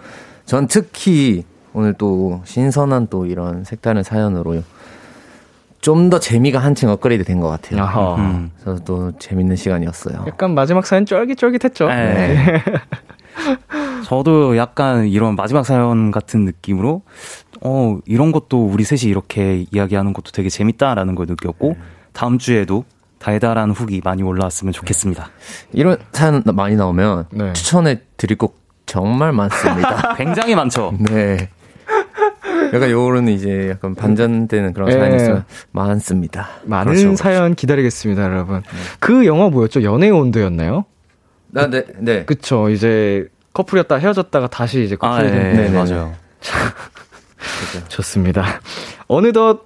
전 0.45 0.67
특히 0.67 1.45
오늘 1.75 1.93
또 1.95 2.41
신선한 2.45 3.09
또 3.11 3.27
이런 3.27 3.65
색다른 3.65 4.03
사연으로 4.03 4.63
좀 5.81 6.09
더 6.09 6.19
재미가 6.19 6.59
한층 6.61 6.89
업그레이드 6.89 7.25
된 7.25 7.41
것 7.41 7.49
같아요. 7.51 7.83
아하. 7.83 8.15
음. 8.17 8.51
그래서 8.63 8.83
또 8.85 9.13
재밌는 9.19 9.57
시간이었어요. 9.57 10.25
약간 10.27 10.55
마지막 10.55 10.87
사연 10.87 11.05
쫄깃쫄깃했죠? 11.05 11.89
네. 11.89 12.63
저도 14.07 14.57
약간 14.57 15.07
이런 15.09 15.37
마지막 15.37 15.65
사연 15.67 16.11
같은 16.11 16.45
느낌으로 16.45 17.03
어 17.63 17.99
이런 18.07 18.33
것도 18.33 18.67
우리 18.67 18.85
셋이 18.85 19.11
이렇게 19.11 19.67
이야기하는 19.73 20.13
것도 20.13 20.31
되게 20.33 20.49
재밌다라는 20.49 21.15
걸 21.15 21.27
느꼈고 21.27 21.77
다음 22.13 22.39
주에도 22.39 22.85
달달한 23.19 23.71
후기 23.71 24.01
많이 24.05 24.23
올라왔으면 24.23 24.73
좋겠습니다. 24.73 25.29
이런 25.73 25.99
사연 26.13 26.43
많이 26.47 26.77
나오면 26.77 27.27
네. 27.31 27.53
추천해 27.55 28.01
드릴 28.17 28.39
곡 28.39 28.59
정말 28.87 29.33
많습니다. 29.33 30.15
굉장히 30.17 30.55
많죠. 30.55 30.93
네. 30.99 31.49
약간 32.73 32.91
요거는 32.91 33.29
이제 33.29 33.71
약간 33.71 33.95
반전되는 33.95 34.73
그런 34.73 34.89
예. 34.89 34.93
사연이 34.93 35.17
있으면 35.17 35.45
많습니다. 35.73 36.49
많은 36.65 36.93
그렇죠. 36.95 37.17
사연 37.17 37.55
기다리겠습니다, 37.55 38.23
여러분. 38.23 38.63
그 39.01 39.27
영화 39.27 39.49
뭐였죠? 39.49 39.83
연애의 39.83 40.13
온도였나요? 40.13 40.85
아, 41.57 41.67
네, 41.69 41.85
네. 41.99 42.25
그쵸. 42.25 42.69
이제 42.71 43.29
커플이었다 43.53 43.97
헤어졌다가 43.97 44.49
다시 44.49 44.83
이제 44.85 44.97
아, 45.01 45.11
커플이 45.11 45.31
네, 45.31 45.39
된. 45.39 45.57
네네. 45.57 45.71
맞아요. 45.71 46.15
좋습니다. 47.89 48.61
어느덧 49.07 49.65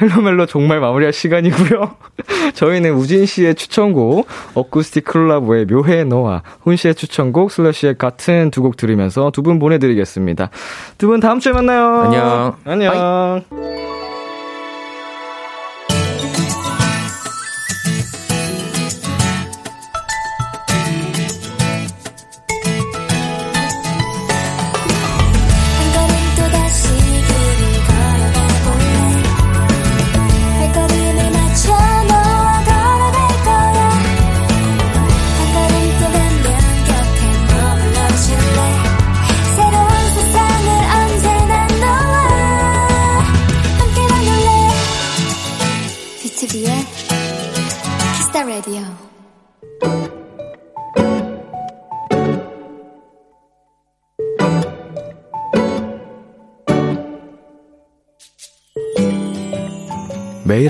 헬로멜로 0.00 0.46
정말 0.46 0.80
마무리할 0.80 1.12
시간이고요. 1.12 1.96
저희는 2.52 2.92
우진 2.94 3.26
씨의 3.26 3.54
추천곡 3.54 4.26
어쿠스틱 4.54 5.04
클라보의 5.04 5.66
묘해 5.66 6.04
너와 6.04 6.42
훈 6.62 6.76
씨의 6.76 6.94
추천곡 6.94 7.50
슬러시의 7.50 7.96
같은 7.98 8.50
두 8.50 8.62
곡 8.62 8.76
들으면서 8.76 9.30
두 9.30 9.42
분 9.42 9.58
보내드리겠습니다. 9.58 10.50
두 10.98 11.06
분 11.08 11.20
다음 11.20 11.40
주에 11.40 11.52
만나요. 11.52 12.02
안녕. 12.02 12.56
안녕. 12.64 12.94
한 12.94 13.89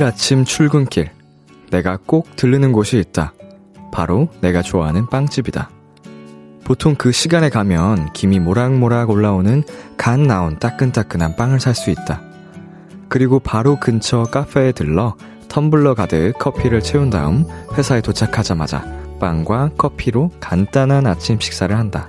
매일 0.00 0.08
아침 0.08 0.46
출근길. 0.46 1.10
내가 1.70 1.98
꼭 2.06 2.34
들르는 2.34 2.72
곳이 2.72 2.98
있다. 2.98 3.34
바로 3.92 4.30
내가 4.40 4.62
좋아하는 4.62 5.06
빵집이다. 5.10 5.68
보통 6.64 6.94
그 6.94 7.12
시간에 7.12 7.50
가면 7.50 8.14
김이 8.14 8.38
모락모락 8.40 9.10
올라오는 9.10 9.62
간 9.98 10.22
나온 10.22 10.58
따끈따끈한 10.58 11.36
빵을 11.36 11.60
살 11.60 11.74
수 11.74 11.90
있다. 11.90 12.22
그리고 13.10 13.40
바로 13.40 13.78
근처 13.78 14.22
카페에 14.22 14.72
들러 14.72 15.16
텀블러 15.50 15.94
가득 15.94 16.32
커피를 16.38 16.80
채운 16.80 17.10
다음 17.10 17.44
회사에 17.76 18.00
도착하자마자 18.00 18.82
빵과 19.20 19.72
커피로 19.76 20.30
간단한 20.40 21.06
아침 21.06 21.38
식사를 21.38 21.76
한다. 21.76 22.08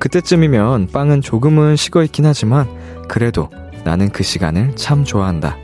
그때쯤이면 0.00 0.88
빵은 0.88 1.20
조금은 1.22 1.76
식어 1.76 2.02
있긴 2.02 2.26
하지만 2.26 2.66
그래도 3.06 3.48
나는 3.84 4.08
그 4.08 4.24
시간을 4.24 4.74
참 4.74 5.04
좋아한다. 5.04 5.56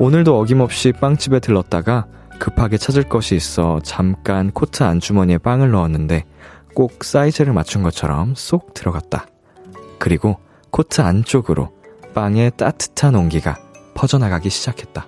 오늘도 0.00 0.38
어김없이 0.38 0.92
빵집에 0.92 1.38
들렀다가 1.38 2.06
급하게 2.40 2.78
찾을 2.78 3.04
것이 3.04 3.36
있어 3.36 3.78
잠깐 3.84 4.50
코트 4.50 4.82
안주머니에 4.82 5.38
빵을 5.38 5.70
넣었는데 5.70 6.24
꼭 6.74 7.04
사이즈를 7.04 7.52
맞춘 7.52 7.84
것처럼 7.84 8.34
쏙 8.34 8.74
들어갔다. 8.74 9.26
그리고 10.00 10.38
코트 10.70 11.00
안쪽으로 11.00 11.72
빵의 12.12 12.52
따뜻한 12.56 13.14
온기가 13.14 13.56
퍼져나가기 13.94 14.50
시작했다. 14.50 15.06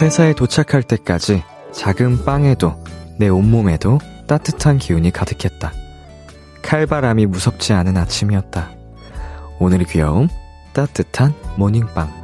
회사에 0.00 0.32
도착할 0.32 0.82
때까지 0.82 1.42
작은 1.72 2.24
빵에도 2.24 2.82
내 3.18 3.28
온몸에도 3.28 3.98
따뜻한 4.26 4.78
기운이 4.78 5.10
가득했다. 5.10 5.87
칼바람이 6.62 7.26
무섭지 7.26 7.72
않은 7.72 7.96
아침이었다. 7.96 8.70
오늘의 9.58 9.86
귀여움, 9.86 10.28
따뜻한 10.72 11.34
모닝빵. 11.56 12.18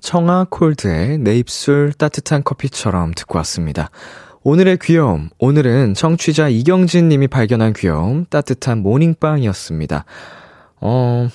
청아 0.00 0.46
콜드의 0.48 1.18
내 1.18 1.36
입술 1.36 1.92
따뜻한 1.92 2.42
커피처럼 2.42 3.12
듣고 3.14 3.36
왔습니다. 3.38 3.90
오늘의 4.42 4.78
귀여움, 4.80 5.28
오늘은 5.38 5.92
청취자 5.94 6.48
이경진 6.48 7.08
님이 7.10 7.28
발견한 7.28 7.74
귀여움, 7.74 8.24
따뜻한 8.30 8.78
모닝빵이었습니다. 8.78 10.06
어, 10.80 11.28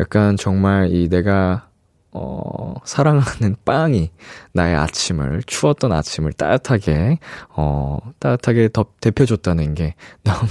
약간 0.00 0.36
정말 0.36 0.92
이 0.92 1.08
내가 1.08 1.63
어, 2.14 2.74
사랑하는 2.84 3.56
빵이 3.66 4.10
나의 4.52 4.76
아침을, 4.76 5.42
추웠던 5.46 5.92
아침을 5.92 6.32
따뜻하게, 6.32 7.18
어, 7.50 7.98
따뜻하게 8.20 8.70
덮, 8.72 9.00
대표줬다는 9.00 9.74
게 9.74 9.94
너무 10.22 10.48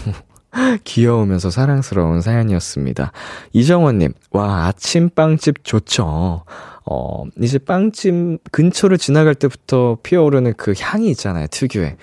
귀여우면서 0.84 1.50
사랑스러운 1.50 2.22
사연이었습니다. 2.22 3.12
이정원님, 3.54 4.14
와, 4.32 4.68
아침 4.68 5.10
빵집 5.10 5.64
좋죠. 5.64 6.44
어, 6.86 7.24
이제 7.42 7.58
빵집 7.58 8.40
근처를 8.52 8.98
지나갈 8.98 9.34
때부터 9.34 9.98
피어오르는 10.04 10.54
그 10.58 10.74
향이 10.78 11.10
있잖아요, 11.12 11.48
특유의. 11.48 11.96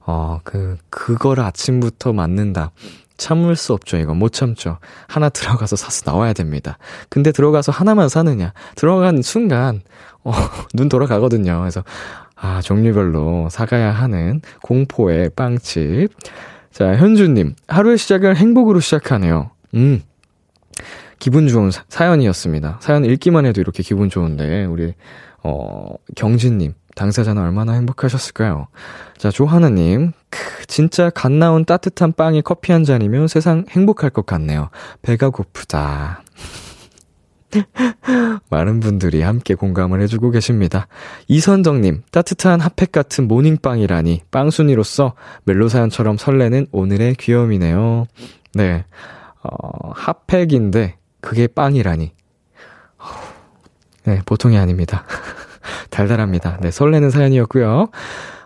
어, 0.00 0.40
그, 0.44 0.76
그거를 0.90 1.42
아침부터 1.42 2.12
맞는다. 2.12 2.70
참을 3.16 3.56
수 3.56 3.72
없죠, 3.72 3.96
이거. 3.96 4.14
못 4.14 4.32
참죠. 4.32 4.78
하나 5.08 5.28
들어가서 5.28 5.76
사서 5.76 6.10
나와야 6.10 6.32
됩니다. 6.32 6.78
근데 7.08 7.32
들어가서 7.32 7.72
하나만 7.72 8.08
사느냐. 8.08 8.52
들어간 8.74 9.22
순간, 9.22 9.80
어, 10.24 10.32
눈 10.74 10.88
돌아가거든요. 10.88 11.60
그래서, 11.60 11.84
아, 12.34 12.60
종류별로 12.60 13.48
사가야 13.50 13.90
하는 13.92 14.40
공포의 14.62 15.30
빵집. 15.36 16.08
자, 16.70 16.94
현주님. 16.96 17.54
하루의 17.68 17.96
시작을 17.98 18.36
행복으로 18.36 18.80
시작하네요. 18.80 19.50
음. 19.74 20.02
기분 21.18 21.48
좋은 21.48 21.70
사, 21.70 21.84
사연이었습니다. 21.88 22.78
사연 22.82 23.04
읽기만 23.06 23.46
해도 23.46 23.60
이렇게 23.62 23.82
기분 23.82 24.10
좋은데, 24.10 24.66
우리, 24.66 24.92
어, 25.42 25.94
경진님. 26.14 26.74
당사자는 26.96 27.40
얼마나 27.40 27.74
행복하셨을까요? 27.74 28.68
자, 29.18 29.30
조하나님. 29.30 30.12
크, 30.30 30.66
진짜 30.66 31.10
갓 31.10 31.30
나온 31.30 31.64
따뜻한 31.64 32.14
빵에 32.14 32.40
커피 32.40 32.72
한 32.72 32.84
잔이면 32.84 33.28
세상 33.28 33.64
행복할 33.70 34.10
것 34.10 34.26
같네요. 34.26 34.70
배가 35.02 35.28
고프다. 35.30 36.24
많은 38.50 38.80
분들이 38.80 39.22
함께 39.22 39.54
공감을 39.54 40.00
해주고 40.02 40.30
계십니다. 40.30 40.88
이선정님, 41.28 42.02
따뜻한 42.10 42.60
핫팩 42.60 42.92
같은 42.92 43.28
모닝빵이라니, 43.28 44.22
빵순이로서 44.30 45.14
멜로사연처럼 45.44 46.16
설레는 46.16 46.66
오늘의 46.72 47.14
귀여움이네요. 47.16 48.06
네, 48.54 48.84
어, 49.42 49.92
핫팩인데, 49.94 50.96
그게 51.20 51.46
빵이라니. 51.46 52.12
네, 54.04 54.20
보통이 54.24 54.56
아닙니다. 54.56 55.04
달달합니다. 55.90 56.58
네, 56.62 56.70
설레는 56.70 57.10
사연이었고요. 57.10 57.88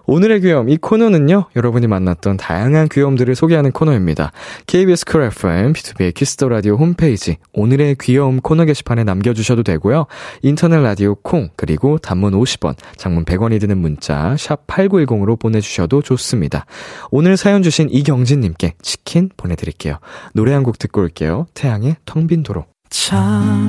오늘의 0.07 0.41
귀여움, 0.41 0.69
이 0.69 0.77
코너는요, 0.77 1.51
여러분이 1.55 1.87
만났던 1.87 2.37
다양한 2.37 2.89
귀여움들을 2.89 3.33
소개하는 3.37 3.71
코너입니다. 3.71 4.33
KBS 4.67 5.05
쿨 5.05 5.23
FM, 5.23 5.73
B2B의 5.73 6.15
키스터 6.15 6.49
라디오 6.49 6.75
홈페이지, 6.75 7.37
오늘의 7.53 7.95
귀여움 8.01 8.41
코너 8.41 8.65
게시판에 8.65 9.05
남겨주셔도 9.05 9.63
되고요. 9.63 10.07
인터넷 10.43 10.81
라디오 10.81 11.15
콩, 11.15 11.51
그리고 11.55 11.99
단문 11.99 12.33
50원, 12.33 12.75
장문 12.97 13.25
100원이 13.25 13.61
드는 13.61 13.79
문자, 13.79 14.35
샵 14.37 14.67
8910으로 14.67 15.39
보내주셔도 15.39 16.03
좋습니다. 16.03 16.67
오늘 17.13 17.37
사연 17.37 17.63
주신 17.63 17.89
이경진님께 17.91 18.75
치킨 18.83 19.31
보내드릴게요. 19.37 19.99
노래 20.35 20.55
한 20.55 20.65
곡 20.65 20.79
듣고 20.79 21.03
올게요. 21.03 21.47
태양의 21.55 21.97
텅 22.05 22.27
빈 22.27 22.43
도로. 22.43 22.65
참 22.89 23.69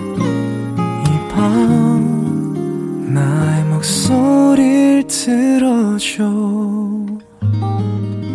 밤 1.41 3.13
나의 3.15 3.65
목소리를 3.65 5.07
들어줘 5.07 6.23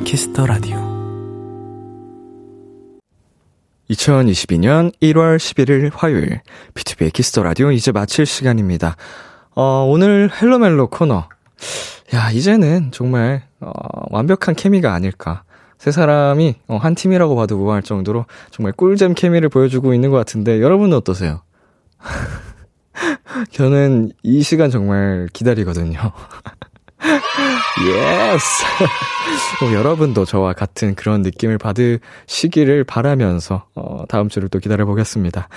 키스터 0.05 0.45
라디오 0.45 0.77
2022년 3.89 4.93
1월 5.01 5.37
11일 5.37 5.93
화요일 5.95 6.41
B2B의 6.75 7.13
키스터 7.13 7.45
라디오 7.45 7.71
이제 7.71 7.93
마칠 7.93 8.27
시간입니다. 8.27 8.97
어, 9.55 9.87
오늘 9.89 10.29
Hello 10.43 10.64
Mellow 10.64 10.89
코너. 10.89 11.29
야, 12.13 12.33
이제는 12.33 12.91
정말 12.91 13.45
어, 13.61 13.71
완벽한 14.11 14.57
케미가 14.57 14.93
아닐까. 14.93 15.45
세 15.79 15.93
사람이 15.93 16.57
어, 16.67 16.79
한 16.79 16.97
팀이라고 16.97 17.37
봐도 17.37 17.57
무방할 17.57 17.85
정도로 17.85 18.27
정말 18.51 18.73
꿀잼 18.73 19.15
케미를 19.15 19.49
보여주고 19.49 19.95
있는 19.95 20.11
것 20.11 20.17
같은데 20.17 20.61
여러분은 20.61 20.97
어떠세요? 20.97 21.43
저는 23.51 24.13
이 24.23 24.43
시간 24.43 24.71
정말 24.71 25.29
기다리거든요. 25.33 25.99
Yes! 27.87 28.65
어, 29.65 29.73
여러분도 29.73 30.25
저와 30.25 30.53
같은 30.53 30.95
그런 30.95 31.23
느낌을 31.23 31.59
받으시기를 31.59 32.85
바라면서, 32.85 33.65
어, 33.75 34.05
다음 34.09 34.29
주를 34.29 34.49
또 34.49 34.59
기다려보겠습니다. 34.59 35.49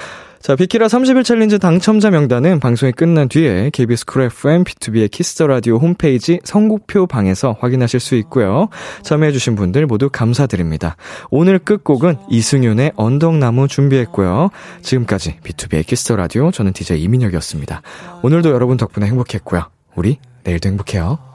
자, 0.41 0.56
비키라 0.56 0.88
30일 0.88 1.26
챌린지 1.26 1.60
당첨자 1.60 2.10
명단은 2.10 2.60
방송이 2.60 2.93
끝난 2.93 3.28
뒤에 3.28 3.72
KBS 3.74 4.06
쿨 4.06 4.24
FM, 4.24 4.64
B2B의 4.64 5.12
키스터 5.12 5.47
라디오 5.47 5.78
홈페이지 5.78 6.39
선곡표 6.43 7.08
방에서 7.08 7.58
확인하실 7.60 8.00
수 8.00 8.16
있고요. 8.16 8.70
참여해주신 9.04 9.56
분들 9.56 9.86
모두 9.86 10.10
감사드립니다. 10.10 10.95
오늘 11.30 11.60
끝곡은 11.60 12.18
이승윤의 12.30 12.93
언덕나무 12.95 13.68
준비했고요. 13.68 14.50
지금까지 14.82 15.39
B2B의 15.43 15.86
키스터 15.86 16.16
라디오, 16.16 16.52
저는 16.52 16.72
DJ 16.74 17.02
이민혁이었습니다. 17.04 17.82
오늘도 18.24 18.52
여러분 18.52 18.78
덕분에 18.78 19.08
행복했고요. 19.08 19.66
우리 19.95 20.20
내일도 20.43 20.70
행복해요. 20.70 21.28